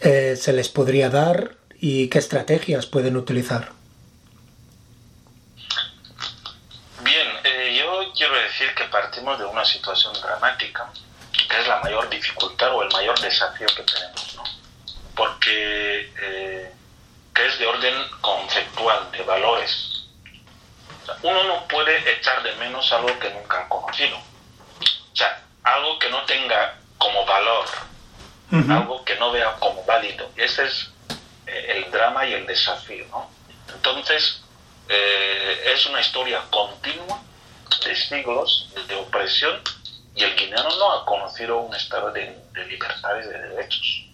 eh, 0.00 0.36
se 0.36 0.52
les 0.52 0.68
podría 0.68 1.10
dar 1.10 1.56
y 1.80 2.08
qué 2.08 2.18
estrategias 2.18 2.86
pueden 2.86 3.16
utilizar? 3.16 3.70
quiero 8.14 8.34
decir 8.34 8.72
que 8.74 8.84
partimos 8.84 9.38
de 9.38 9.44
una 9.44 9.64
situación 9.64 10.12
dramática, 10.14 10.88
que 11.32 11.60
es 11.60 11.66
la 11.66 11.80
mayor 11.80 12.08
dificultad 12.08 12.72
o 12.74 12.82
el 12.82 12.92
mayor 12.92 13.18
desafío 13.20 13.66
que 13.74 13.82
tenemos, 13.82 14.36
¿no? 14.36 14.61
Porque 15.14 16.12
eh, 16.20 16.72
que 17.34 17.46
es 17.46 17.58
de 17.58 17.66
orden 17.66 17.94
conceptual, 18.20 19.10
de 19.12 19.22
valores. 19.22 20.04
uno 21.22 21.44
no 21.44 21.66
puede 21.68 22.12
echar 22.12 22.42
de 22.42 22.54
menos 22.56 22.92
algo 22.92 23.18
que 23.18 23.30
nunca 23.30 23.60
ha 23.62 23.68
conocido. 23.68 24.16
O 24.16 25.16
sea, 25.16 25.42
algo 25.64 25.98
que 25.98 26.08
no 26.10 26.22
tenga 26.24 26.78
como 26.98 27.24
valor, 27.24 27.66
algo 28.70 29.04
que 29.04 29.16
no 29.16 29.32
vea 29.32 29.54
como 29.58 29.84
válido. 29.84 30.30
Ese 30.36 30.64
es 30.66 30.90
eh, 31.46 31.66
el 31.76 31.90
drama 31.90 32.26
y 32.26 32.34
el 32.34 32.46
desafío, 32.46 33.06
¿no? 33.10 33.30
Entonces, 33.74 34.42
eh, 34.88 35.72
es 35.74 35.86
una 35.86 36.00
historia 36.00 36.42
continua 36.50 37.20
de 37.84 37.96
siglos 37.96 38.68
de 38.86 38.94
opresión 38.94 39.60
y 40.14 40.24
el 40.24 40.36
guineano 40.36 40.68
no 40.76 40.92
ha 40.92 41.06
conocido 41.06 41.58
un 41.58 41.74
estado 41.74 42.12
de, 42.12 42.38
de 42.52 42.66
libertad 42.66 43.16
y 43.18 43.26
de 43.26 43.38
derechos. 43.38 44.11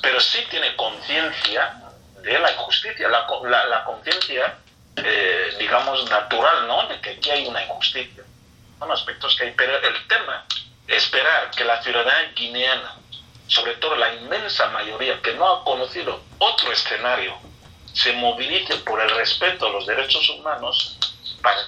Pero 0.00 0.20
sí 0.20 0.38
tiene 0.50 0.76
conciencia 0.76 1.82
de 2.22 2.38
la 2.38 2.52
injusticia, 2.52 3.08
la, 3.08 3.26
la, 3.66 3.84
conciencia, 3.84 4.58
eh, 4.96 5.56
digamos, 5.58 6.08
natural, 6.08 6.66
¿no? 6.66 6.86
De 6.86 7.00
que 7.00 7.10
aquí 7.10 7.30
hay 7.30 7.46
una 7.46 7.62
injusticia. 7.64 8.22
Son 8.78 8.90
aspectos 8.90 9.36
que 9.36 9.44
hay. 9.44 9.54
Pero 9.56 9.76
el 9.78 10.06
tema, 10.06 10.44
esperar 10.86 11.50
que 11.50 11.64
la 11.64 11.82
ciudadanía 11.82 12.32
guineana, 12.34 12.96
sobre 13.46 13.74
todo 13.74 13.96
la 13.96 14.14
inmensa 14.14 14.68
mayoría 14.68 15.20
que 15.22 15.34
no 15.34 15.48
ha 15.48 15.64
conocido 15.64 16.20
otro 16.38 16.72
escenario, 16.72 17.36
se 17.92 18.12
movilice 18.12 18.76
por 18.78 19.00
el 19.00 19.10
respeto 19.10 19.66
a 19.66 19.70
los 19.70 19.86
derechos 19.86 20.28
humanos, 20.30 20.98
para 21.42 21.58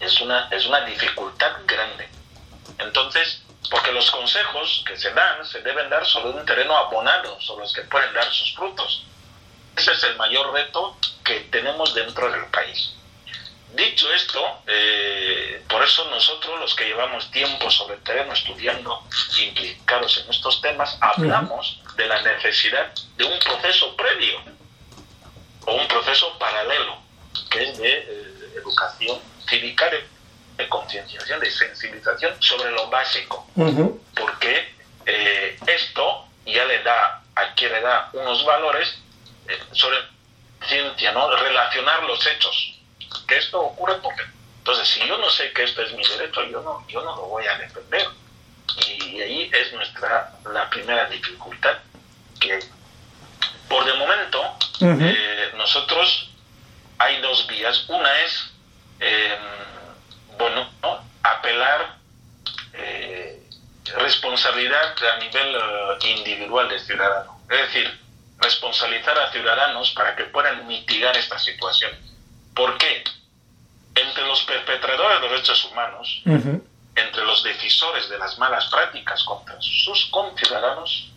es, 0.00 0.20
una, 0.20 0.48
es 0.50 0.66
una 0.66 0.82
dificultad 0.82 1.52
grande. 1.66 2.08
Entonces, 2.78 3.42
porque 3.70 3.92
los 3.92 4.10
consejos 4.10 4.82
que 4.86 4.96
se 4.96 5.12
dan 5.12 5.44
se 5.44 5.60
deben 5.60 5.90
dar 5.90 6.06
sobre 6.06 6.30
un 6.30 6.46
terreno 6.46 6.76
abonado, 6.76 7.40
sobre 7.40 7.64
los 7.64 7.72
que 7.72 7.82
pueden 7.82 8.12
dar 8.14 8.30
sus 8.32 8.54
frutos. 8.54 9.04
Ese 9.76 9.92
es 9.92 10.02
el 10.04 10.16
mayor 10.16 10.52
reto 10.52 10.96
que 11.24 11.40
tenemos 11.50 11.94
dentro 11.94 12.30
del 12.30 12.46
país. 12.46 12.94
Dicho 13.74 14.12
esto, 14.14 14.62
eh, 14.66 15.62
por 15.68 15.84
eso 15.84 16.08
nosotros 16.10 16.58
los 16.58 16.74
que 16.74 16.86
llevamos 16.86 17.30
tiempo 17.30 17.70
sobre 17.70 17.96
el 17.96 18.02
terreno 18.02 18.32
estudiando, 18.32 19.04
implicados 19.38 20.18
en 20.18 20.30
estos 20.30 20.62
temas, 20.62 20.96
hablamos 21.00 21.80
de 21.96 22.06
la 22.06 22.22
necesidad 22.22 22.90
de 23.16 23.24
un 23.24 23.38
proceso 23.40 23.94
previo 23.94 24.40
o 25.66 25.74
un 25.74 25.86
proceso 25.86 26.38
paralelo, 26.38 26.96
que 27.50 27.64
es 27.64 27.78
de 27.78 27.98
eh, 27.98 28.54
educación 28.56 29.20
cívica 29.46 29.90
de, 29.90 30.06
concienciación, 30.66 31.38
de 31.40 31.50
sensibilización 31.50 32.34
sobre 32.40 32.72
lo 32.72 32.88
básico, 32.88 33.46
porque 34.16 34.74
eh, 35.06 35.58
esto 35.66 36.26
ya 36.46 36.64
le 36.64 36.82
da, 36.82 37.22
adquiere 37.36 37.80
da 37.80 38.08
unos 38.14 38.44
valores 38.44 38.98
eh, 39.46 39.58
sobre 39.72 39.98
ciencia, 40.66 41.12
¿no? 41.12 41.30
Relacionar 41.36 42.02
los 42.04 42.26
hechos, 42.26 42.80
que 43.28 43.36
esto 43.36 43.60
ocurre 43.60 43.96
porque, 44.02 44.22
entonces 44.58 44.88
si 44.88 45.06
yo 45.06 45.18
no 45.18 45.30
sé 45.30 45.52
que 45.52 45.62
esto 45.62 45.82
es 45.82 45.92
mi 45.92 46.02
derecho, 46.04 46.42
yo 46.44 46.62
no, 46.62 46.84
yo 46.88 47.02
no 47.02 47.14
lo 47.14 47.26
voy 47.26 47.46
a 47.46 47.58
defender. 47.58 48.08
Y 48.86 49.20
ahí 49.20 49.50
es 49.52 49.72
nuestra, 49.72 50.32
la 50.52 50.68
primera 50.70 51.06
dificultad 51.06 51.78
que 52.40 52.58
Por 53.68 53.84
de 53.84 53.94
momento, 53.94 54.42
eh, 54.80 55.52
nosotros 55.56 56.30
hay 56.98 57.20
dos 57.20 57.46
vías. 57.46 57.84
Una 57.88 58.20
es 58.22 58.50
eh, 60.38 60.66
bueno, 60.82 61.04
apelar 61.22 61.96
eh, 62.72 63.42
responsabilidad 63.96 64.94
a 65.14 65.16
nivel 65.18 65.56
eh, 65.56 66.08
individual 66.16 66.68
del 66.68 66.80
ciudadano. 66.80 67.40
Es 67.50 67.58
decir, 67.58 68.00
responsabilizar 68.38 69.18
a 69.18 69.32
ciudadanos 69.32 69.90
para 69.92 70.14
que 70.14 70.24
puedan 70.24 70.66
mitigar 70.66 71.16
esta 71.16 71.38
situación. 71.38 71.92
¿Por 72.54 72.76
qué? 72.78 73.04
Entre 73.94 74.26
los 74.26 74.42
perpetradores 74.44 75.20
de 75.20 75.28
derechos 75.28 75.64
humanos, 75.64 76.22
entre 76.94 77.24
los 77.24 77.42
decisores 77.42 78.08
de 78.08 78.18
las 78.18 78.38
malas 78.38 78.66
prácticas 78.66 79.24
contra 79.24 79.56
sus 79.60 80.06
conciudadanos, 80.06 81.10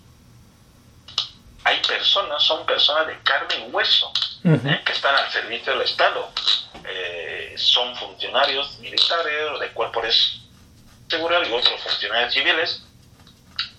hay 1.63 1.79
personas, 1.81 2.41
son 2.41 2.65
personas 2.65 3.05
de 3.05 3.19
carne 3.19 3.67
y 3.67 3.71
hueso, 3.71 4.11
que 4.41 4.91
están 4.91 5.15
al 5.15 5.29
servicio 5.31 5.73
del 5.73 5.83
Estado 5.83 6.31
eh, 6.85 7.40
son 7.57 7.95
funcionarios 7.95 8.79
militares 8.79 9.49
o 9.53 9.59
de 9.59 9.69
cuerpos 9.69 10.03
de 10.03 10.11
seguridad 11.09 11.41
y 11.47 11.51
otros 11.51 11.81
funcionarios 11.81 12.33
civiles, 12.33 12.83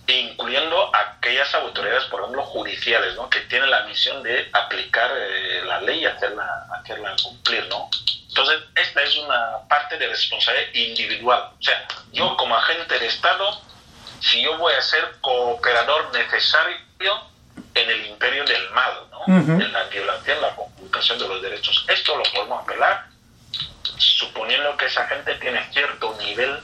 incluyendo 0.07 0.91
aquellas 0.95 1.53
autoridades, 1.55 2.03
por 2.05 2.21
ejemplo, 2.21 2.43
judiciales, 2.43 3.15
¿no? 3.15 3.29
que 3.29 3.39
tienen 3.41 3.69
la 3.69 3.85
misión 3.85 4.21
de 4.21 4.49
aplicar 4.53 5.09
eh, 5.15 5.63
la 5.65 5.81
ley 5.81 5.99
y 6.01 6.05
hacerla, 6.05 6.67
hacerla 6.79 7.15
cumplir. 7.21 7.65
¿no? 7.69 7.89
Entonces, 8.27 8.59
esta 8.75 9.01
es 9.01 9.17
una 9.17 9.67
parte 9.67 9.97
de 9.97 10.07
responsabilidad 10.07 10.73
individual. 10.73 11.51
O 11.59 11.63
sea, 11.63 11.87
yo 12.11 12.35
como 12.37 12.55
agente 12.55 12.99
de 12.99 13.07
Estado, 13.07 13.61
si 14.19 14.41
yo 14.41 14.57
voy 14.57 14.73
a 14.73 14.81
ser 14.81 15.15
cooperador 15.21 16.11
necesario 16.13 16.83
en 17.75 17.89
el 17.89 18.05
imperio 18.07 18.45
del 18.45 18.69
mal, 18.71 18.93
¿no? 19.11 19.25
en 19.25 19.73
la 19.73 19.83
violación, 19.85 20.41
la 20.41 20.55
conculcación 20.55 21.17
de 21.19 21.27
los 21.27 21.41
derechos. 21.41 21.85
Esto 21.87 22.15
lo 22.15 22.23
podemos 22.23 22.61
apelar 22.61 23.12
suponiendo 23.97 24.75
que 24.77 24.85
esa 24.85 25.07
gente 25.07 25.35
tiene 25.35 25.63
cierto 25.71 26.15
nivel 26.19 26.59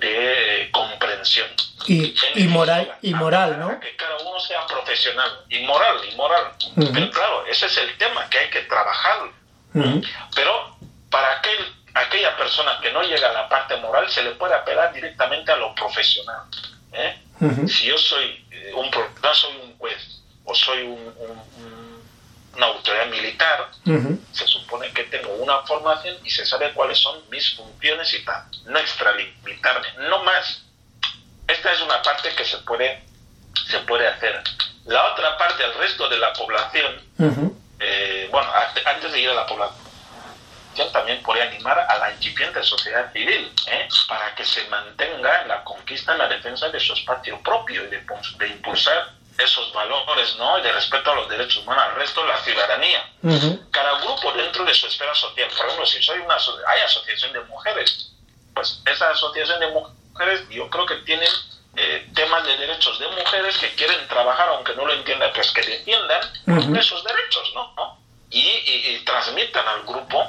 de 0.00 0.68
comprensión. 0.72 1.48
Y, 1.86 2.14
y 2.34 2.44
moral, 2.44 2.96
y 3.02 3.12
moral, 3.14 3.58
¿no? 3.58 3.78
Que 3.78 3.94
cada 3.96 4.16
uno 4.18 4.40
sea 4.40 4.66
profesional, 4.66 5.44
y 5.50 5.60
moral, 5.64 5.96
y 6.10 6.14
moral. 6.16 6.52
Pero 6.74 7.10
claro, 7.10 7.46
ese 7.46 7.66
es 7.66 7.76
el 7.78 7.96
tema 7.98 8.28
que 8.30 8.38
hay 8.38 8.50
que 8.50 8.62
trabajar. 8.62 9.30
Pero 10.34 10.76
para 11.10 11.38
aquel, 11.38 11.74
aquella 11.94 12.36
persona 12.36 12.78
que 12.80 12.92
no 12.92 13.02
llega 13.02 13.28
a 13.28 13.32
la 13.32 13.48
parte 13.48 13.76
moral, 13.76 14.08
se 14.08 14.22
le 14.22 14.30
puede 14.32 14.54
apelar 14.54 14.92
directamente 14.92 15.52
a 15.52 15.56
lo 15.56 15.74
profesional. 15.74 16.42
¿eh? 16.92 17.18
Si 17.66 17.86
yo 17.86 17.98
soy 17.98 18.46
eh, 18.50 18.72
un, 18.74 18.90
no 19.22 19.34
soy 19.34 19.56
un 19.62 19.76
juez 19.76 20.22
o 20.44 20.54
soy 20.54 20.82
un, 20.82 21.14
una 22.56 22.66
autoridad 22.66 23.06
militar, 23.06 23.70
se 24.32 24.46
supone 24.46 24.90
que 24.92 25.04
tengo 25.04 25.32
una 25.34 25.62
formación 25.62 26.16
y 26.24 26.30
se 26.30 26.46
sabe 26.46 26.72
cuáles 26.72 26.98
son 26.98 27.18
mis 27.30 27.56
funciones 27.56 28.12
y 28.14 28.24
tal. 28.24 28.44
No 28.66 28.78
extralimitarme, 28.78 29.88
no 30.08 30.22
más. 30.24 30.62
Esta 31.46 31.72
es 31.72 31.80
una 31.82 32.00
parte 32.02 32.34
que 32.34 32.44
se 32.44 32.58
puede, 32.58 33.02
se 33.68 33.78
puede 33.80 34.06
hacer. 34.08 34.42
La 34.86 35.12
otra 35.12 35.36
parte, 35.38 35.64
el 35.64 35.74
resto 35.74 36.08
de 36.08 36.18
la 36.18 36.32
población, 36.32 37.00
eh, 37.80 38.28
bueno, 38.30 38.50
antes 38.86 39.12
de 39.12 39.20
ir 39.20 39.30
a 39.30 39.34
la 39.34 39.46
población, 39.46 39.84
también 40.92 41.22
podría 41.22 41.44
animar 41.44 41.78
a 41.78 41.98
la 41.98 42.12
incipiente 42.12 42.62
sociedad 42.62 43.12
civil 43.12 43.52
¿eh? 43.66 43.88
para 44.08 44.34
que 44.34 44.44
se 44.44 44.66
mantenga 44.68 45.42
en 45.42 45.48
la 45.48 45.62
conquista, 45.62 46.12
en 46.12 46.18
la 46.18 46.28
defensa 46.28 46.68
de 46.68 46.80
su 46.80 46.92
espacio 46.92 47.40
propio 47.42 47.84
y 47.84 47.88
de, 47.88 48.48
impulsar 48.48 49.12
esos 49.38 49.72
valores, 49.72 50.36
¿no? 50.36 50.58
Y 50.58 50.62
de 50.62 50.72
respeto 50.72 51.10
a 51.10 51.14
los 51.16 51.28
derechos 51.28 51.58
humanos 51.58 51.84
al 51.84 51.94
resto 51.96 52.22
de 52.22 52.28
la 52.28 52.38
ciudadanía. 52.38 53.12
Cada 53.70 53.98
grupo 54.00 54.32
dentro 54.32 54.64
de 54.64 54.74
su 54.74 54.86
esfera 54.86 55.14
social. 55.14 55.48
Por 55.56 55.66
ejemplo, 55.66 55.86
si 55.86 56.02
soy 56.02 56.18
una 56.20 56.36
hay 56.68 56.80
asociación 56.82 57.32
de 57.32 57.40
mujeres, 57.40 58.10
pues 58.54 58.80
esa 58.86 59.10
asociación 59.10 59.58
de 59.60 59.66
mujeres 59.68 60.48
yo 60.48 60.68
creo 60.70 60.86
que 60.86 60.96
tienen 60.96 61.28
eh, 61.76 62.08
temas 62.14 62.44
de 62.44 62.56
derechos 62.56 62.98
de 63.00 63.08
mujeres 63.08 63.58
que 63.58 63.74
quieren 63.74 64.06
trabajar, 64.06 64.48
aunque 64.50 64.74
no 64.76 64.86
lo 64.86 64.92
entiendan, 64.92 65.32
pues 65.34 65.50
que 65.50 65.62
defiendan 65.62 66.20
esos 66.76 67.02
derechos, 67.02 67.50
¿no? 67.54 67.74
¿No? 67.76 67.98
Y, 68.30 68.38
y- 68.40 68.94
y 68.94 69.04
transmitan 69.04 69.66
al 69.66 69.82
grupo 69.82 70.24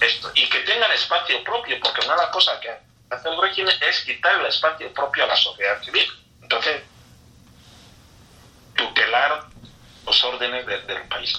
esto, 0.00 0.30
y 0.34 0.48
que 0.48 0.60
tengan 0.60 0.90
espacio 0.92 1.44
propio, 1.44 1.78
porque 1.80 2.04
una 2.06 2.16
de 2.16 2.22
las 2.22 2.30
cosas 2.30 2.58
que 2.60 2.70
hace 3.10 3.28
el 3.28 3.40
régimen 3.40 3.74
es 3.82 4.00
quitar 4.00 4.40
el 4.40 4.46
espacio 4.46 4.92
propio 4.94 5.24
a 5.24 5.26
la 5.28 5.36
sociedad 5.36 5.80
civil. 5.82 6.10
Entonces, 6.40 6.82
tutelar 8.74 9.46
los 10.06 10.24
órdenes 10.24 10.66
de- 10.66 10.80
del 10.82 11.02
país. 11.08 11.32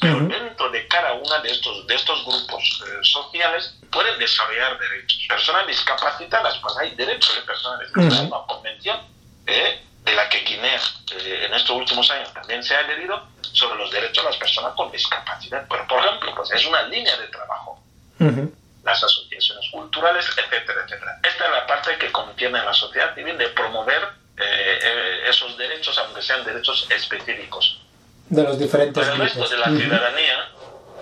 Pero 0.00 0.16
Ujú. 0.18 0.28
dentro 0.28 0.70
de 0.70 0.86
cada 0.88 1.12
uno 1.14 1.40
de 1.40 1.50
estos, 1.50 1.86
de 1.86 1.94
estos 1.94 2.24
grupos 2.26 2.82
eh, 2.86 2.98
sociales 3.02 3.74
pueden 3.90 4.18
desarrollar 4.18 4.78
derechos. 4.78 5.18
Personas 5.28 5.66
discapacitadas, 5.66 6.58
pues 6.58 6.76
hay 6.78 6.94
derechos 6.94 7.34
de 7.34 7.42
personas 7.42 7.80
discapacitadas. 7.80 8.20
Hay 8.20 8.26
Ujú. 8.26 8.36
una 8.36 8.46
convención 8.46 9.00
eh, 9.46 9.82
de 10.04 10.14
la 10.14 10.28
que 10.28 10.40
Guinea 10.40 10.80
eh, 11.12 11.44
en 11.46 11.54
estos 11.54 11.76
últimos 11.76 12.10
años 12.10 12.32
también 12.34 12.62
se 12.62 12.74
ha 12.74 12.80
adherido 12.80 13.26
sobre 13.52 13.78
los 13.78 13.90
derechos 13.90 14.24
de 14.24 14.30
las 14.30 14.38
personas 14.38 14.74
con 14.74 14.90
discapacidad. 14.92 15.64
Pero, 15.70 15.86
por 15.86 16.04
ejemplo, 16.04 16.34
pues 16.34 16.50
es 16.50 16.66
una 16.66 16.82
línea 16.82 17.16
de 17.16 17.28
trabajo 17.28 17.80
Ujú. 18.20 18.52
las 18.84 19.02
asociaciones 19.02 19.70
culturales, 19.70 20.26
etcétera, 20.36 20.82
etcétera. 20.84 21.18
Esta 21.22 21.44
es 21.46 21.50
la 21.50 21.66
parte 21.66 21.96
que 21.98 22.12
contiene 22.12 22.62
la 22.62 22.74
sociedad 22.74 23.14
civil 23.14 23.38
de 23.38 23.48
promover 23.50 24.06
eh, 24.36 24.78
eh, 24.82 25.20
esos 25.28 25.56
derechos, 25.56 25.96
aunque 25.98 26.22
sean 26.22 26.44
derechos 26.44 26.86
específicos. 26.90 27.80
De 28.28 28.42
los 28.42 28.58
diferentes 28.58 29.02
Para 29.02 29.14
el 29.14 29.20
resto 29.20 29.40
grupos. 29.40 29.50
de 29.50 29.58
la 29.58 29.78
ciudadanía, 29.78 30.48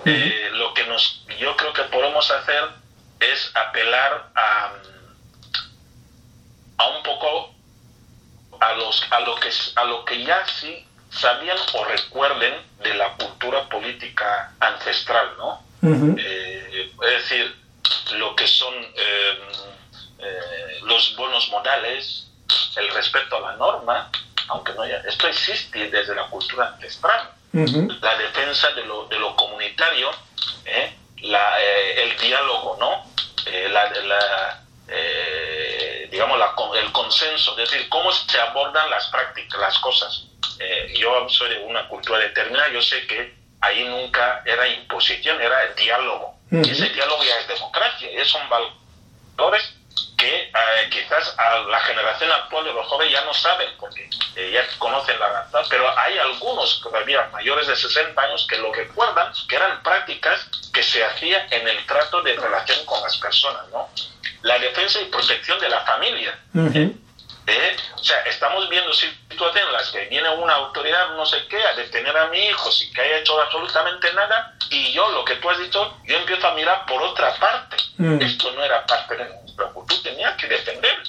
eh, 0.05 0.49
lo 0.53 0.73
que 0.73 0.85
nos, 0.85 1.25
yo 1.39 1.55
creo 1.55 1.73
que 1.73 1.83
podemos 1.83 2.29
hacer 2.29 2.63
es 3.19 3.51
apelar 3.55 4.29
a, 4.35 4.73
a 6.77 6.87
un 6.89 7.03
poco 7.03 7.53
a 8.59 8.73
los 8.73 9.03
a 9.11 9.19
lo 9.21 9.35
que 9.35 9.49
a 9.75 9.83
lo 9.85 10.05
que 10.05 10.23
ya 10.23 10.45
sí 10.47 10.85
sabían 11.09 11.57
o 11.73 11.85
recuerden 11.85 12.53
de 12.81 12.93
la 12.95 13.13
cultura 13.13 13.67
política 13.69 14.53
ancestral, 14.59 15.35
¿no? 15.37 15.63
Eh, 16.17 16.91
es 17.01 17.29
decir, 17.29 17.55
lo 18.17 18.35
que 18.35 18.47
son 18.47 18.73
eh, 18.73 19.39
eh, 20.19 20.79
los 20.83 21.15
buenos 21.17 21.49
modales, 21.49 22.27
el 22.75 22.89
respeto 22.93 23.37
a 23.37 23.51
la 23.51 23.55
norma, 23.57 24.09
aunque 24.49 24.73
no 24.73 24.81
haya, 24.81 25.01
esto 25.07 25.27
existe 25.27 25.89
desde 25.89 26.15
la 26.15 26.27
cultura 26.27 26.67
ancestral, 26.67 27.29
Ujú. 27.53 27.87
la 28.01 28.17
defensa 28.17 28.71
de 28.71 28.83
lo, 28.85 29.05
de 29.07 29.17
lo 29.19 29.35
comunitario, 29.35 30.11
¿eh? 30.65 30.95
La, 31.21 31.61
eh, 31.61 32.03
el 32.03 32.17
diálogo, 32.17 32.75
¿no? 32.79 33.05
Eh, 33.45 33.69
la, 33.69 33.89
la, 33.89 34.63
eh, 34.87 36.07
digamos, 36.11 36.37
la 36.37 36.53
el 36.79 36.91
consenso, 36.91 37.51
es 37.57 37.69
decir, 37.69 37.87
cómo 37.89 38.11
se 38.11 38.39
abordan 38.39 38.89
las 38.89 39.07
prácticas, 39.07 39.59
las 39.59 39.77
cosas. 39.79 40.25
Eh, 40.59 40.93
yo 40.97 41.27
soy 41.29 41.49
de 41.49 41.59
una 41.59 41.87
cultura 41.87 42.19
determinada, 42.19 42.69
yo 42.69 42.81
sé 42.81 43.05
que 43.07 43.35
ahí 43.61 43.85
nunca 43.85 44.41
era 44.45 44.67
imposición, 44.67 45.41
era 45.41 45.63
el 45.63 45.75
diálogo. 45.75 46.35
Ujú. 46.51 46.65
Y 46.65 46.71
ese 46.71 46.89
diálogo 46.89 47.23
ya 47.23 47.39
es 47.39 47.47
democracia, 47.47 48.09
son 48.25 48.41
valores 49.37 49.73
que 50.23 50.43
eh, 50.43 50.89
quizás 50.89 51.35
a 51.37 51.59
la 51.59 51.79
generación 51.81 52.31
actual 52.31 52.63
de 52.63 52.71
los 52.71 52.87
jóvenes 52.87 53.11
ya 53.11 53.25
no 53.25 53.33
saben, 53.33 53.69
porque 53.77 54.09
eh, 54.37 54.51
ya 54.53 54.65
conocen 54.79 55.19
la 55.19 55.27
verdad, 55.27 55.65
pero 55.69 55.99
hay 55.99 56.17
algunos 56.17 56.79
todavía 56.81 57.27
mayores 57.33 57.67
de 57.67 57.75
60 57.75 58.21
años 58.21 58.47
que 58.49 58.57
lo 58.57 58.71
recuerdan, 58.71 59.33
que 59.49 59.55
eran 59.57 59.83
prácticas 59.83 60.47
que 60.73 60.81
se 60.81 61.03
hacía 61.03 61.45
en 61.51 61.67
el 61.67 61.85
trato 61.85 62.21
de 62.21 62.37
relación 62.37 62.85
con 62.85 63.01
las 63.01 63.17
personas, 63.17 63.67
¿no? 63.73 63.89
La 64.43 64.57
defensa 64.59 65.01
y 65.01 65.05
protección 65.05 65.59
de 65.59 65.67
la 65.67 65.81
familia. 65.81 66.39
Ujú. 66.53 66.95
¿eh? 67.47 67.75
O 67.95 68.03
sea, 68.03 68.21
estamos 68.21 68.69
viendo 68.69 68.93
situaciones 68.93 69.67
en 69.67 69.73
las 69.73 69.89
que 69.89 70.05
viene 70.05 70.29
una 70.29 70.53
autoridad, 70.53 71.15
no 71.17 71.25
sé 71.25 71.45
qué, 71.49 71.61
a 71.61 71.73
detener 71.73 72.15
a 72.15 72.27
mi 72.27 72.39
hijo 72.39 72.71
sin 72.71 72.93
que 72.93 73.01
haya 73.01 73.17
hecho 73.17 73.41
absolutamente 73.41 74.13
nada, 74.13 74.55
y 74.69 74.93
yo, 74.93 75.09
lo 75.11 75.25
que 75.25 75.35
tú 75.35 75.49
has 75.49 75.59
dicho, 75.59 75.97
yo 76.05 76.17
empiezo 76.17 76.47
a 76.47 76.53
mirar 76.53 76.85
por 76.85 77.01
otra 77.01 77.35
parte. 77.35 77.75
Mm. 77.97 78.21
Esto 78.21 78.51
no 78.53 78.63
era 78.63 78.85
parte 78.85 79.17
de 79.17 79.42
nuestra 79.55 79.73
cultura, 79.73 80.01
tenía 80.03 80.35
que 80.37 80.47
defender. 80.47 81.03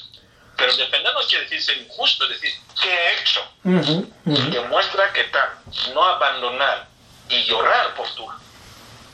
Pero 0.56 0.76
defender 0.76 1.12
no 1.14 1.20
quiere 1.26 1.44
decir 1.44 1.62
ser 1.62 1.78
injusto, 1.78 2.24
es 2.24 2.40
decir, 2.40 2.52
¿qué 2.80 2.88
he 2.90 3.20
hecho? 3.20 3.40
Ujú. 3.64 4.12
Ujú. 4.26 4.50
Demuestra 4.50 5.12
que 5.12 5.24
tal, 5.24 5.48
no 5.92 6.04
abandonar 6.04 6.86
y 7.28 7.42
llorar 7.44 7.94
por 7.94 8.08
tu 8.14 8.26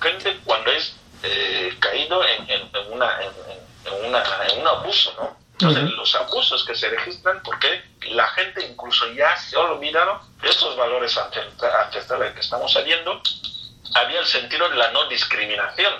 gente 0.02 0.38
cuando 0.44 0.70
es 0.70 0.94
eh, 1.22 1.74
caído 1.80 2.22
en, 2.26 2.50
en- 2.50 2.70
en 2.74 2.92
una, 2.92 3.20
en, 3.22 4.04
una, 4.06 4.22
en 4.48 4.60
un 4.60 4.66
abuso, 4.66 5.14
¿no? 5.18 5.38
Entonces, 5.52 5.84
Ujú. 5.84 5.92
los 5.96 6.14
abusos 6.14 6.64
que 6.64 6.74
se 6.74 6.88
registran, 6.88 7.42
porque 7.42 7.82
la 8.02 8.26
gente 8.28 8.64
incluso 8.66 9.10
ya 9.12 9.34
se 9.36 9.56
ha 9.56 9.60
olvidado 9.60 10.20
de 10.42 10.48
estos 10.48 10.76
valores 10.76 11.16
ancestra- 11.18 11.84
ancestrales 11.84 12.34
que 12.34 12.40
estamos 12.40 12.72
sabiendo, 12.72 13.22
había 13.94 14.20
el 14.20 14.26
sentido 14.26 14.68
de 14.68 14.76
la 14.76 14.90
no 14.92 15.06
discriminación. 15.08 15.92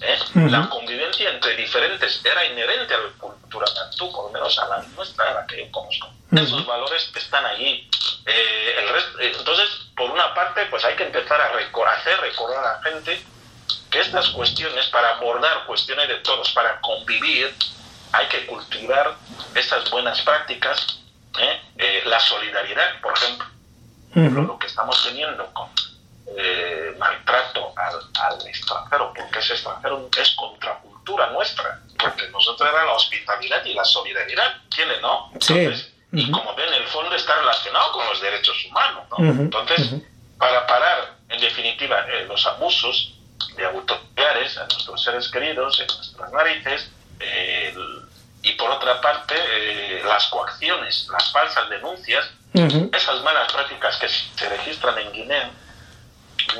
¿Eh? 0.00 0.18
Ujú. 0.34 0.48
La 0.48 0.68
convivencia 0.68 1.30
entre 1.30 1.56
diferentes 1.56 2.20
era 2.24 2.44
inherente 2.44 2.94
a 2.94 2.98
la 2.98 3.10
cultura 3.18 3.66
bantú, 3.74 4.12
por 4.12 4.24
lo 4.26 4.30
menos 4.32 4.58
a 4.58 4.68
la 4.68 4.82
nuestra, 4.94 5.30
a 5.30 5.34
la 5.34 5.46
que 5.46 5.64
yo 5.64 5.72
conozco. 5.72 6.08
Ujú. 6.30 6.42
Esos 6.42 6.66
valores 6.66 7.10
están 7.14 7.44
allí. 7.46 7.88
Eh, 8.26 8.74
el 8.78 8.88
resto- 8.90 9.18
eh, 9.20 9.32
entonces, 9.38 9.68
por 9.96 10.10
una 10.10 10.34
parte, 10.34 10.66
pues 10.66 10.84
hay 10.84 10.94
que 10.96 11.04
empezar 11.04 11.40
a 11.40 11.46
hacer 11.92 12.20
recordar 12.20 12.64
a 12.64 12.72
la 12.74 12.82
gente 12.82 13.24
que 13.90 14.00
estas 14.00 14.28
cuestiones, 14.30 14.86
para 14.88 15.16
abordar 15.16 15.64
cuestiones 15.66 16.08
de 16.08 16.16
todos, 16.16 16.50
para 16.52 16.80
convivir, 16.80 17.54
hay 18.12 18.26
que 18.28 18.46
cultivar 18.46 19.16
estas 19.54 19.90
buenas 19.90 20.20
prácticas, 20.22 21.00
¿eh? 21.38 21.60
Eh, 21.78 22.02
la 22.04 22.20
solidaridad, 22.20 23.00
por 23.00 23.12
ejemplo, 23.16 23.46
Ujú. 24.14 24.42
lo 24.42 24.58
que 24.58 24.66
estamos 24.66 25.02
teniendo 25.04 25.46
con 25.54 25.68
eh, 26.36 26.94
maltrato 26.98 27.72
al, 27.76 27.96
al 28.22 28.46
extranjero, 28.46 29.12
porque 29.14 29.38
ese 29.38 29.54
extranjero 29.54 30.08
es 30.20 30.30
contracultura 30.32 31.30
nuestra, 31.30 31.80
porque 31.98 32.28
nosotros 32.28 32.68
era 32.68 32.84
la 32.84 32.92
hospitalidad 32.92 33.64
y 33.64 33.74
la 33.74 33.84
solidaridad, 33.84 34.56
¿tiene, 34.74 35.00
no? 35.00 35.32
Sí. 35.40 35.68
Y 36.12 36.30
como 36.30 36.54
ven, 36.54 36.68
en 36.68 36.82
el 36.82 36.88
fondo 36.88 37.14
está 37.14 37.34
relacionado 37.36 37.92
con 37.92 38.06
los 38.06 38.20
derechos 38.20 38.56
humanos, 38.66 39.04
Entonces, 39.18 39.94
para 40.38 40.66
parar, 40.66 41.16
en 41.28 41.40
definitiva, 41.40 42.06
eh, 42.08 42.24
los 42.26 42.46
abusos 42.46 43.14
de 43.56 43.64
autoridades 43.66 44.56
a 44.56 44.66
nuestros 44.66 45.02
seres 45.02 45.28
queridos, 45.28 45.78
en 45.80 45.86
nuestras 45.86 46.32
narices, 46.32 46.90
eh, 47.20 47.74
y 48.42 48.52
por 48.52 48.70
otra 48.70 49.00
parte, 49.00 49.34
eh, 49.36 50.02
las 50.04 50.26
coacciones, 50.26 51.08
las 51.12 51.30
falsas 51.32 51.68
denuncias, 51.68 52.24
esas 52.92 53.22
malas 53.22 53.52
prácticas 53.52 53.96
que 53.98 54.08
se 54.08 54.48
registran 54.48 54.98
en 54.98 55.12
Guinea, 55.12 55.50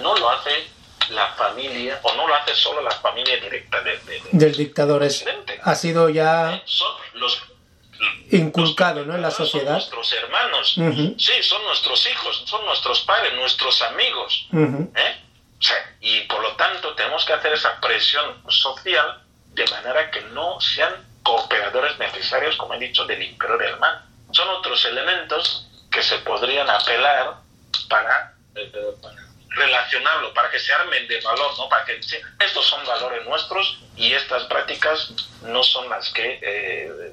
no 0.00 0.16
lo 0.16 0.30
hace 0.30 0.66
la 1.10 1.28
familia, 1.34 1.98
o 2.02 2.14
no 2.14 2.26
lo 2.28 2.34
hace 2.34 2.54
solo 2.54 2.82
la 2.82 2.90
familia 2.90 3.36
directa 3.38 3.80
de, 3.82 3.98
de- 3.98 4.20
de- 4.20 4.28
Del 4.32 4.54
dictador 4.56 5.02
es, 5.02 5.24
ha 5.62 5.74
sido 5.74 6.08
ya 6.10 6.62
Son 6.66 6.92
los 7.14 7.42
inculcado, 8.30 9.04
¿no? 9.04 9.14
En 9.14 9.22
la 9.22 9.30
Son 9.30 9.46
sociedad. 9.46 9.72
nuestros 9.72 10.12
hermanos, 10.12 10.74
sí, 11.18 11.32
son 11.42 11.62
nuestros 11.64 12.06
hijos, 12.10 12.42
son 12.46 12.64
nuestros 12.64 13.00
padres, 13.00 13.32
nuestros 13.34 13.80
amigos. 13.82 14.46
¿eh? 14.52 15.16
O 15.58 15.62
sea, 15.62 15.96
y 16.00 16.20
por 16.22 16.40
lo 16.42 16.52
tanto 16.56 16.94
tenemos 16.94 17.24
que 17.24 17.32
hacer 17.32 17.52
esa 17.54 17.80
presión 17.80 18.42
social 18.50 19.22
de 19.54 19.66
manera 19.68 20.10
que 20.10 20.20
no 20.32 20.60
sean 20.60 20.92
cooperadores 21.22 21.98
necesarios, 21.98 22.56
como 22.56 22.74
he 22.74 22.78
dicho, 22.78 23.04
del 23.06 23.22
imperio 23.22 23.76
mal. 23.78 24.04
Son 24.30 24.48
otros 24.50 24.84
elementos 24.84 25.66
que 25.90 26.02
se 26.02 26.18
podrían 26.18 26.68
apelar 26.70 27.34
para, 27.88 28.34
eh, 28.54 28.70
eh, 28.72 28.80
para 29.02 29.16
relacionarlo, 29.48 30.32
para 30.34 30.50
que 30.50 30.58
se 30.58 30.72
armen 30.72 31.06
de 31.08 31.20
valor, 31.20 31.50
¿no? 31.58 31.68
Para 31.68 31.84
que 31.84 31.98
estos 32.44 32.66
son 32.66 32.84
valores 32.86 33.24
nuestros 33.26 33.80
y 33.96 34.12
estas 34.12 34.44
prácticas 34.44 35.12
no 35.42 35.62
son 35.62 35.88
las 35.88 36.10
que 36.10 36.38
eh, 36.42 37.12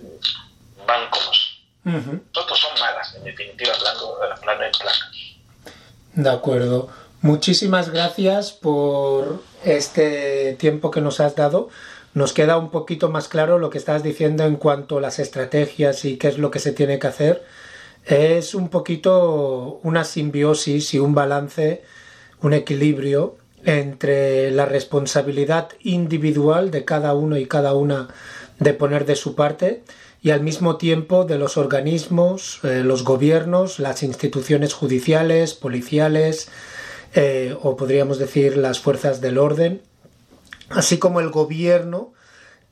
van 0.85 1.09
con 1.09 1.19
nosotros. 1.25 1.61
Ujú. 1.85 2.23
Nosotros 2.33 2.59
son 2.59 2.79
malas, 2.79 3.15
en 3.15 3.23
definitiva, 3.23 3.73
hablando, 3.73 4.17
hablando 4.23 4.63
en 4.63 4.71
placas. 4.71 5.11
De 6.13 6.29
acuerdo. 6.29 6.89
Muchísimas 7.21 7.89
gracias 7.89 8.51
por 8.51 9.41
este 9.63 10.53
tiempo 10.59 10.91
que 10.91 11.01
nos 11.01 11.19
has 11.19 11.35
dado. 11.35 11.69
Nos 12.13 12.33
queda 12.33 12.57
un 12.57 12.69
poquito 12.69 13.09
más 13.09 13.27
claro 13.27 13.57
lo 13.57 13.69
que 13.69 13.77
estás 13.77 14.03
diciendo 14.03 14.45
en 14.45 14.55
cuanto 14.55 14.99
a 14.99 15.01
las 15.01 15.19
estrategias 15.19 16.05
y 16.05 16.17
qué 16.17 16.27
es 16.27 16.37
lo 16.37 16.51
que 16.51 16.59
se 16.59 16.71
tiene 16.71 16.99
que 16.99 17.07
hacer. 17.07 17.43
Es 18.05 18.53
un 18.53 18.69
poquito 18.69 19.79
una 19.81 20.03
simbiosis 20.03 20.93
y 20.93 20.99
un 20.99 21.15
balance, 21.15 21.83
un 22.45 22.53
equilibrio 22.53 23.37
entre 23.63 24.51
la 24.51 24.65
responsabilidad 24.67 25.69
individual 25.81 26.69
de 26.69 26.85
cada 26.85 27.15
uno 27.15 27.37
y 27.37 27.47
cada 27.47 27.73
una 27.73 28.09
de 28.59 28.75
poner 28.75 29.05
de 29.05 29.15
su 29.15 29.33
parte 29.33 29.81
y 30.21 30.29
al 30.29 30.41
mismo 30.41 30.77
tiempo 30.77 31.25
de 31.25 31.39
los 31.39 31.57
organismos, 31.57 32.59
eh, 32.63 32.83
los 32.85 33.03
gobiernos, 33.03 33.79
las 33.79 34.03
instituciones 34.03 34.75
judiciales, 34.75 35.55
policiales 35.55 36.49
eh, 37.15 37.55
o 37.63 37.75
podríamos 37.75 38.19
decir 38.19 38.57
las 38.57 38.79
fuerzas 38.79 39.21
del 39.21 39.39
orden, 39.39 39.81
así 40.69 40.99
como 40.99 41.21
el 41.21 41.31
gobierno 41.31 42.13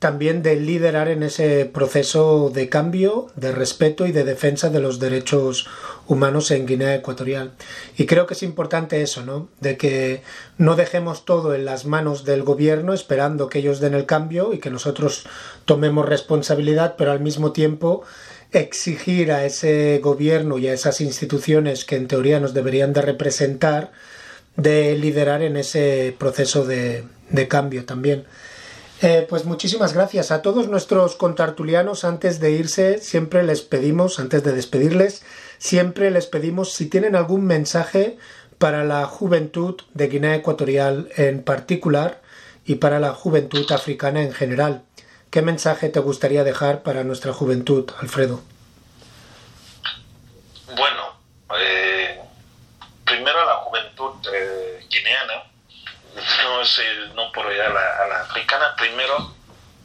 también 0.04 0.42
de 0.42 0.56
liderar 0.56 1.08
en 1.08 1.22
ese 1.22 1.64
proceso 1.64 2.50
de 2.52 2.68
cambio, 2.68 3.28
de 3.36 3.52
respeto 3.52 4.06
y 4.06 4.12
de 4.12 4.24
defensa 4.24 4.68
de 4.68 4.78
los 4.78 5.00
derechos 5.00 5.66
humanos 6.06 6.50
en 6.50 6.66
Guinea 6.66 6.94
Ecuatorial. 6.94 7.52
Y 7.96 8.04
creo 8.04 8.26
que 8.26 8.34
es 8.34 8.42
importante 8.42 9.00
eso, 9.00 9.24
¿no? 9.24 9.48
De 9.62 9.78
que 9.78 10.20
no 10.58 10.76
dejemos 10.76 11.24
todo 11.24 11.54
en 11.54 11.64
las 11.64 11.86
manos 11.86 12.26
del 12.26 12.42
gobierno 12.42 12.92
esperando 12.92 13.48
que 13.48 13.60
ellos 13.60 13.80
den 13.80 13.94
el 13.94 14.04
cambio 14.04 14.52
y 14.52 14.58
que 14.58 14.68
nosotros 14.68 15.24
tomemos 15.64 16.06
responsabilidad, 16.06 16.96
pero 16.98 17.10
al 17.10 17.20
mismo 17.20 17.52
tiempo 17.52 18.02
exigir 18.52 19.32
a 19.32 19.46
ese 19.46 20.00
gobierno 20.02 20.58
y 20.58 20.68
a 20.68 20.74
esas 20.74 21.00
instituciones 21.00 21.86
que 21.86 21.96
en 21.96 22.08
teoría 22.08 22.40
nos 22.40 22.52
deberían 22.52 22.92
de 22.92 23.00
representar 23.00 23.90
de 24.56 24.98
liderar 24.98 25.40
en 25.40 25.56
ese 25.56 26.14
proceso 26.18 26.66
de, 26.66 27.04
de 27.30 27.48
cambio 27.48 27.86
también. 27.86 28.26
Eh, 29.06 29.26
pues 29.28 29.44
muchísimas 29.44 29.92
gracias 29.92 30.30
a 30.30 30.40
todos 30.40 30.68
nuestros 30.68 31.14
contartulianos. 31.14 32.04
Antes 32.04 32.40
de 32.40 32.52
irse, 32.52 32.96
siempre 33.02 33.42
les 33.42 33.60
pedimos, 33.60 34.18
antes 34.18 34.42
de 34.42 34.52
despedirles, 34.52 35.22
siempre 35.58 36.10
les 36.10 36.24
pedimos 36.24 36.72
si 36.72 36.88
tienen 36.88 37.14
algún 37.14 37.44
mensaje 37.44 38.16
para 38.56 38.82
la 38.82 39.04
juventud 39.04 39.78
de 39.92 40.08
Guinea 40.08 40.36
Ecuatorial 40.36 41.10
en 41.18 41.42
particular 41.44 42.22
y 42.64 42.76
para 42.76 42.98
la 42.98 43.12
juventud 43.12 43.70
africana 43.72 44.22
en 44.22 44.32
general. 44.32 44.84
¿Qué 45.30 45.42
mensaje 45.42 45.90
te 45.90 46.00
gustaría 46.00 46.42
dejar 46.42 46.82
para 46.82 47.04
nuestra 47.04 47.34
juventud, 47.34 47.90
Alfredo? 48.00 48.40
Bueno, 50.74 51.20
eh, 51.60 52.22
primero 53.04 53.38
a 53.38 53.44
la 53.44 53.56
juventud 53.56 54.14
eh, 54.32 54.80
guineana 54.88 55.52
no, 57.14 57.30
por 57.32 57.52
ir 57.52 57.60
a 57.60 57.68
la, 57.68 58.20
africana, 58.22 58.74
primero 58.76 59.34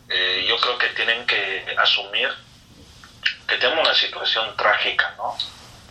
eh, 0.07 0.45
yo 0.47 0.57
creo 0.57 0.77
que 0.77 0.87
tienen 0.89 1.25
que 1.25 1.65
asumir 1.77 2.29
que 3.47 3.57
tenemos 3.57 3.85
una 3.85 3.95
situación 3.95 4.55
trágica, 4.55 5.13
¿no? 5.17 5.35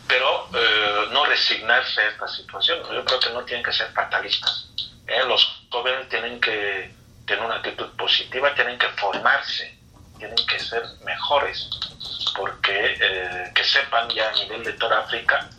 Pero 0.07 0.49
eh, 0.55 1.09
no 1.11 1.27
resignarse 1.27 2.01
a 2.01 2.09
esta 2.09 2.29
situación. 2.29 2.79
Yo 2.91 3.05
creo 3.05 3.21
que 3.21 3.31
no 3.31 3.45
tienen 3.45 3.65
que 3.65 3.73
ser 3.73 3.93
fatalistas. 3.93 4.71
¿eh? 5.07 5.23
Los 5.27 5.67
jóvenes 5.71 6.09
tienen 6.09 6.41
que 6.41 6.95
tener 7.27 7.45
una 7.45 7.57
actitud 7.57 7.91
positiva, 7.97 8.55
tienen 8.55 8.79
que 8.79 8.89
formarse, 8.91 9.79
tienen 10.17 10.47
que 10.47 10.59
ser 10.59 10.83
mejores, 11.05 11.69
porque 12.35 13.51
que 13.55 13.65
sepan 13.65 14.09
ya 14.09 14.31
a 14.31 14.33
nivel 14.33 14.65
de 14.65 14.73
toda 14.73 15.01
África 15.01 15.51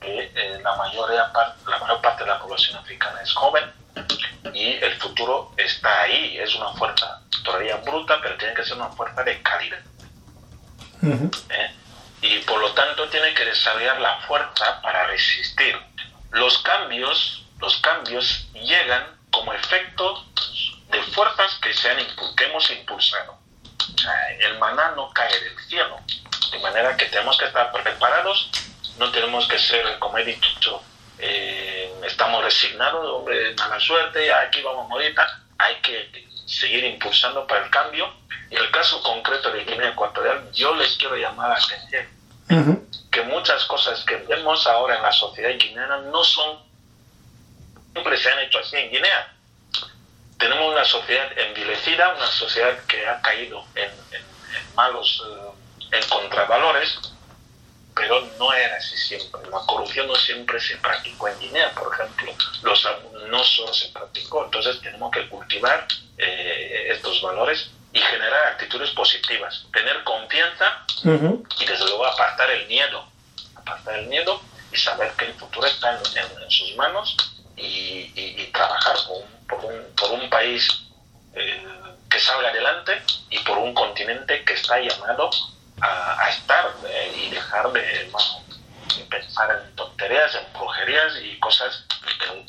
que 0.00 0.60
la, 0.62 0.76
mayor, 0.76 1.10
la 1.12 1.78
mayor 1.78 2.00
parte 2.00 2.24
de 2.24 2.30
la 2.30 2.38
población 2.38 2.78
africana 2.78 3.20
es 3.20 3.34
joven 3.34 3.70
y 4.52 4.72
el 4.82 4.94
futuro 5.00 5.52
está 5.56 6.02
ahí. 6.02 6.38
Es 6.38 6.54
una 6.54 6.72
fuerza 6.72 7.20
todavía 7.44 7.76
bruta, 7.76 8.18
pero 8.22 8.36
tiene 8.36 8.54
que 8.54 8.64
ser 8.64 8.76
una 8.76 8.88
fuerza 8.88 9.22
de 9.22 9.42
calidad. 9.42 9.78
¿Eh? 11.02 11.74
Y 12.22 12.38
por 12.40 12.60
lo 12.60 12.72
tanto 12.72 13.08
tiene 13.08 13.34
que 13.34 13.44
desarrollar 13.44 14.00
la 14.00 14.20
fuerza 14.22 14.80
para 14.82 15.06
resistir. 15.06 15.78
Los 16.30 16.58
cambios, 16.58 17.44
los 17.60 17.76
cambios 17.80 18.48
llegan 18.54 19.04
como 19.30 19.52
efecto 19.52 20.24
de 20.90 21.02
fuerzas 21.12 21.54
que, 21.62 21.72
se 21.74 21.90
han, 21.90 21.98
que 22.36 22.44
hemos 22.44 22.70
impulsado. 22.70 23.38
el 24.40 24.58
maná 24.58 24.92
no 24.96 25.12
cae 25.12 25.40
del 25.40 25.58
cielo. 25.68 26.00
De 26.50 26.58
manera 26.60 26.96
que 26.96 27.06
tenemos 27.06 27.36
que 27.36 27.44
estar 27.44 27.70
preparados, 27.72 28.50
no 28.98 29.10
tenemos 29.10 29.46
que 29.46 29.58
ser, 29.58 29.98
como 29.98 30.18
he 30.18 30.24
dicho, 30.24 30.82
eh, 31.18 31.92
estamos 32.06 32.44
resignados, 32.44 33.10
hombre, 33.10 33.54
mala 33.54 33.80
suerte, 33.80 34.32
aquí 34.32 34.62
vamos 34.62 34.86
a 34.86 34.88
morir, 34.88 35.14
hay 35.58 35.76
que 35.76 36.26
seguir 36.46 36.84
impulsando 36.84 37.46
para 37.46 37.64
el 37.64 37.70
cambio. 37.70 38.12
Y 38.50 38.56
el 38.56 38.70
caso 38.70 39.02
concreto 39.02 39.50
de 39.50 39.64
Guinea 39.64 39.90
Ecuatorial, 39.90 40.52
yo 40.52 40.74
les 40.76 40.96
quiero 40.96 41.16
llamar 41.16 41.50
la 41.50 41.56
atención 41.56 42.86
que 43.16 43.22
muchas 43.22 43.64
cosas 43.64 44.04
que 44.04 44.16
vemos 44.28 44.66
ahora 44.66 44.96
en 44.96 45.02
la 45.02 45.10
sociedad 45.10 45.56
guineana 45.58 46.02
no 46.12 46.22
son, 46.22 46.58
siempre 47.92 48.14
se 48.18 48.30
han 48.30 48.40
hecho 48.40 48.58
así 48.58 48.76
en 48.76 48.90
Guinea. 48.90 49.32
Tenemos 50.38 50.70
una 50.70 50.84
sociedad 50.84 51.26
envilecida, 51.38 52.14
una 52.14 52.26
sociedad 52.26 52.76
que 52.86 53.06
ha 53.06 53.22
caído 53.22 53.64
en, 53.74 53.90
malos, 54.74 55.24
eh, 55.26 55.96
en 55.96 56.08
contravalores, 56.10 56.98
pero 57.96 58.20
no 58.38 58.52
era 58.52 58.76
así 58.76 58.96
siempre. 58.96 59.40
La 59.50 59.60
corrupción 59.66 60.06
no 60.06 60.14
siempre 60.14 60.60
se 60.60 60.76
practicó 60.76 61.28
en 61.28 61.40
Guinea, 61.40 61.72
por 61.72 61.92
ejemplo, 61.92 62.32
los, 62.62 62.88
no 63.28 63.42
solo 63.42 63.72
se 63.72 63.88
practicó. 63.88 64.44
Entonces 64.44 64.80
tenemos 64.82 65.10
que 65.10 65.26
cultivar 65.28 65.88
eh, 66.18 66.88
estos 66.90 67.22
valores 67.22 67.70
y 67.94 67.98
generar 67.98 68.52
actitudes 68.52 68.90
positivas, 68.90 69.64
tener 69.72 70.04
confianza 70.04 70.84
y 71.02 71.64
desde 71.64 71.86
luego 71.86 72.04
apartar 72.04 72.50
el 72.50 72.66
miedo, 72.66 73.06
apartar 73.54 73.98
el 73.98 74.06
miedo 74.08 74.40
y 74.70 74.76
saber 74.76 75.12
que 75.12 75.26
el 75.26 75.34
futuro 75.34 75.66
está 75.66 75.98
en, 75.98 76.50
sus 76.50 76.76
manos 76.76 77.16
y, 77.56 78.44
trabajar 78.52 78.96
por 79.48 79.64
un, 79.64 79.94
por 79.94 80.10
un, 80.12 80.28
país 80.30 80.68
eh, 81.34 81.66
que 82.10 82.18
salga 82.18 82.48
adelante 82.48 83.02
y 83.30 83.38
por 83.40 83.58
un 83.58 83.74
continente 83.74 84.44
que 84.44 84.54
está 84.54 84.80
llamado 84.80 85.30
a, 85.80 86.28
estar 86.30 86.74
eh, 86.88 87.26
y 87.26 87.30
dejar 87.30 87.72
de, 87.72 87.82
pensar 89.10 89.50
en 89.50 89.76
tonterías, 89.76 90.34
en 90.34 90.52
brujerías 90.58 91.12
y 91.22 91.38
cosas 91.38 91.84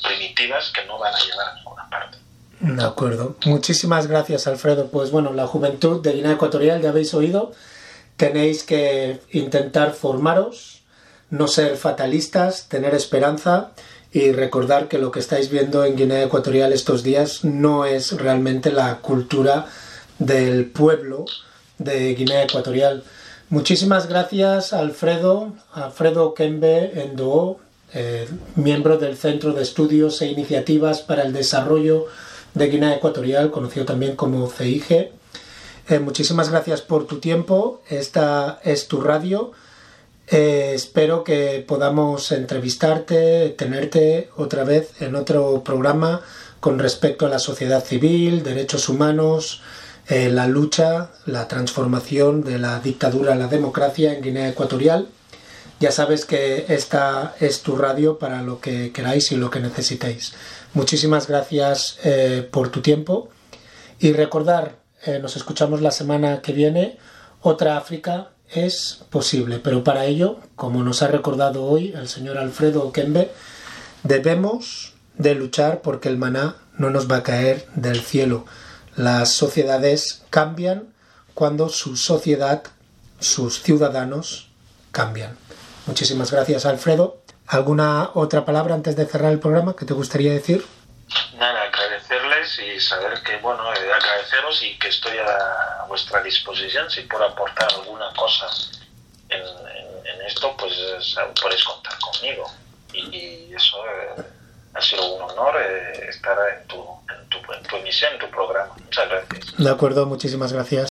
primitivas 0.02 0.70
que 0.74 0.84
no 0.86 0.98
van 0.98 1.14
a 1.14 1.18
llevar 1.18 1.48
a 1.48 1.54
ninguna 1.54 1.88
parte. 1.88 2.18
De 2.60 2.84
acuerdo. 2.84 3.36
Muchísimas 3.44 4.06
gracias, 4.08 4.46
Alfredo. 4.46 4.88
Pues 4.88 5.10
bueno, 5.10 5.32
la 5.32 5.46
juventud 5.46 6.02
de 6.02 6.12
Guinea 6.12 6.32
Ecuatorial, 6.32 6.82
ya 6.82 6.88
habéis 6.88 7.14
oído, 7.14 7.52
tenéis 8.16 8.64
que 8.64 9.20
intentar 9.30 9.92
formaros, 9.92 10.82
no 11.30 11.46
ser 11.46 11.76
fatalistas, 11.76 12.68
tener 12.68 12.94
esperanza 12.94 13.70
y 14.12 14.32
recordar 14.32 14.88
que 14.88 14.98
lo 14.98 15.12
que 15.12 15.20
estáis 15.20 15.50
viendo 15.50 15.84
en 15.84 15.96
Guinea 15.96 16.24
Ecuatorial 16.24 16.72
estos 16.72 17.02
días 17.02 17.44
no 17.44 17.84
es 17.84 18.12
realmente 18.12 18.72
la 18.72 18.96
cultura 18.96 19.66
del 20.18 20.66
pueblo 20.66 21.26
de 21.78 22.14
Guinea 22.14 22.44
Ecuatorial. 22.44 23.04
Muchísimas 23.50 24.08
gracias 24.08 24.72
Alfredo, 24.72 25.52
Alfredo 25.72 26.34
Kembe 26.34 27.02
Endoo, 27.02 27.60
eh, 27.94 28.28
miembro 28.56 28.98
del 28.98 29.16
Centro 29.16 29.54
de 29.54 29.62
Estudios 29.62 30.20
e 30.20 30.26
Iniciativas 30.26 31.00
para 31.00 31.22
el 31.22 31.32
Desarrollo 31.32 32.06
de 32.52 32.68
Guinea 32.68 32.96
Ecuatorial, 32.96 33.50
conocido 33.50 33.86
también 33.86 34.16
como 34.16 34.50
CIG. 34.50 35.12
Eh, 35.88 35.98
muchísimas 35.98 36.50
gracias 36.50 36.82
por 36.82 37.06
tu 37.06 37.20
tiempo, 37.20 37.80
esta 37.88 38.60
es 38.64 38.88
tu 38.88 39.00
radio. 39.00 39.52
Eh, 40.30 40.72
espero 40.74 41.24
que 41.24 41.64
podamos 41.66 42.32
entrevistarte, 42.32 43.48
tenerte 43.56 44.28
otra 44.36 44.64
vez 44.64 45.00
en 45.00 45.14
otro 45.14 45.62
programa 45.64 46.20
con 46.60 46.78
respecto 46.78 47.24
a 47.24 47.30
la 47.30 47.38
sociedad 47.38 47.82
civil, 47.82 48.42
derechos 48.42 48.90
humanos, 48.90 49.62
eh, 50.08 50.30
la 50.30 50.46
lucha, 50.46 51.10
la 51.26 51.48
transformación 51.48 52.42
de 52.42 52.58
la 52.58 52.80
dictadura 52.80 53.34
a 53.34 53.36
la 53.36 53.46
democracia 53.46 54.14
en 54.14 54.22
Guinea 54.22 54.48
Ecuatorial. 54.48 55.08
Ya 55.80 55.92
sabes 55.92 56.24
que 56.24 56.64
esta 56.68 57.34
es 57.40 57.62
tu 57.62 57.76
radio 57.76 58.18
para 58.18 58.42
lo 58.42 58.60
que 58.60 58.90
queráis 58.90 59.30
y 59.32 59.36
lo 59.36 59.50
que 59.50 59.60
necesitéis. 59.60 60.32
Muchísimas 60.74 61.28
gracias 61.28 61.98
eh, 62.04 62.46
por 62.50 62.70
tu 62.70 62.80
tiempo 62.80 63.28
y 64.00 64.12
recordar, 64.12 64.76
eh, 65.04 65.18
nos 65.20 65.36
escuchamos 65.36 65.82
la 65.82 65.90
semana 65.90 66.40
que 66.40 66.52
viene, 66.52 66.98
otra 67.42 67.76
África 67.76 68.30
es 68.50 69.04
posible, 69.10 69.58
pero 69.58 69.84
para 69.84 70.06
ello, 70.06 70.38
como 70.56 70.82
nos 70.82 71.02
ha 71.02 71.08
recordado 71.08 71.64
hoy 71.64 71.92
el 71.94 72.08
señor 72.08 72.38
Alfredo 72.38 72.92
Kembe, 72.92 73.30
debemos 74.02 74.94
de 75.16 75.34
luchar 75.34 75.82
porque 75.82 76.08
el 76.08 76.16
maná 76.16 76.56
no 76.76 76.90
nos 76.90 77.10
va 77.10 77.16
a 77.16 77.22
caer 77.22 77.66
del 77.74 78.00
cielo. 78.00 78.46
Las 78.98 79.32
sociedades 79.32 80.24
cambian 80.28 80.92
cuando 81.32 81.68
su 81.68 81.96
sociedad, 81.96 82.64
sus 83.20 83.62
ciudadanos, 83.62 84.48
cambian. 84.90 85.38
Muchísimas 85.86 86.32
gracias, 86.32 86.66
Alfredo. 86.66 87.22
¿Alguna 87.46 88.10
otra 88.14 88.44
palabra 88.44 88.74
antes 88.74 88.96
de 88.96 89.06
cerrar 89.06 89.30
el 89.30 89.38
programa 89.38 89.76
que 89.76 89.84
te 89.84 89.94
gustaría 89.94 90.32
decir? 90.32 90.66
Nada, 91.36 91.62
agradecerles 91.62 92.58
y 92.58 92.80
saber 92.80 93.22
que, 93.22 93.36
bueno, 93.36 93.72
eh, 93.72 93.92
agradeceros 93.94 94.64
y 94.64 94.76
que 94.80 94.88
estoy 94.88 95.16
a, 95.18 95.84
vuestra 95.86 96.20
disposición. 96.20 96.90
Si 96.90 97.02
puedo 97.02 97.24
aportar 97.24 97.72
alguna 97.72 98.12
cosa 98.16 98.48
en, 99.28 100.26
esto, 100.26 100.56
pues 100.56 100.72
podéis 101.40 101.62
contar 101.62 101.96
conmigo. 102.00 102.50
Y, 102.92 103.54
eso 103.54 103.76
eh, 103.86 104.24
ha 104.74 104.80
sido 104.80 105.16
un 105.16 105.22
honor 105.22 105.54
eh, 105.60 106.06
estar 106.08 106.36
en 106.56 106.66
tu, 106.66 106.76
en, 106.76 107.62
tu, 107.68 107.76
emisión, 107.76 108.12
en 108.14 108.18
tu 108.20 108.30
programa. 108.30 108.74
Muchas 108.84 109.08
gracias. 109.08 109.56
De 109.56 109.70
acuerdo, 109.70 110.06
muchísimas 110.06 110.52
gracias. 110.52 110.88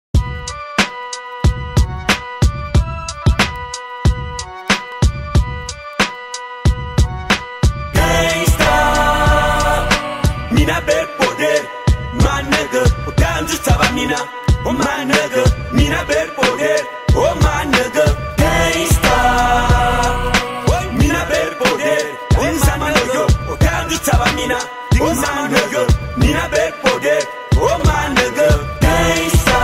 Mina, 24.99 25.13
din 25.13 25.23
sama 25.23 25.49
nigga, 25.49 25.83
mina 26.17 26.49
ver 26.49 26.73
poder, 26.83 27.23
oh 27.61 27.79
my 27.85 28.09
nigga, 28.15 28.49
gangsta. 28.81 29.59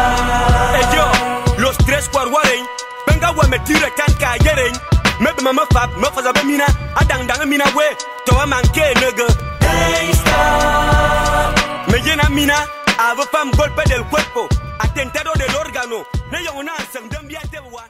Hey 0.76 0.86
yo, 0.96 1.06
los 1.58 1.76
tres 1.78 2.08
guarguaren, 2.12 2.64
venga 3.06 3.32
we 3.32 3.48
me 3.48 3.58
tire 3.64 3.90
kan 3.96 4.12
ka 4.20 4.36
yeren. 4.44 4.74
Me 5.20 5.30
be 5.36 5.42
mama 5.42 5.66
fap, 5.72 5.90
me 5.96 6.08
faza 6.14 6.32
be 6.32 6.42
mina, 6.44 6.66
adang 6.96 7.26
dang 7.26 7.48
mina 7.48 7.64
we, 7.76 7.84
to 8.26 8.32
a 8.34 8.46
manke 8.46 8.94
nigga, 9.02 9.26
gangsta. 9.60 10.38
Me 11.90 11.98
llena 12.00 12.28
mina, 12.30 12.66
avo 12.98 13.22
fam 13.32 13.50
golpe 13.52 13.84
del 13.88 14.04
cuerpo, 14.04 14.48
atentado 14.78 15.32
del 15.34 15.54
órgano, 15.56 16.04
ne 16.30 16.44
yo 16.44 16.52
una 16.54 16.72
sang 16.92 17.08
dem 17.08 17.26
biate 17.28 17.60
wa. 17.70 17.84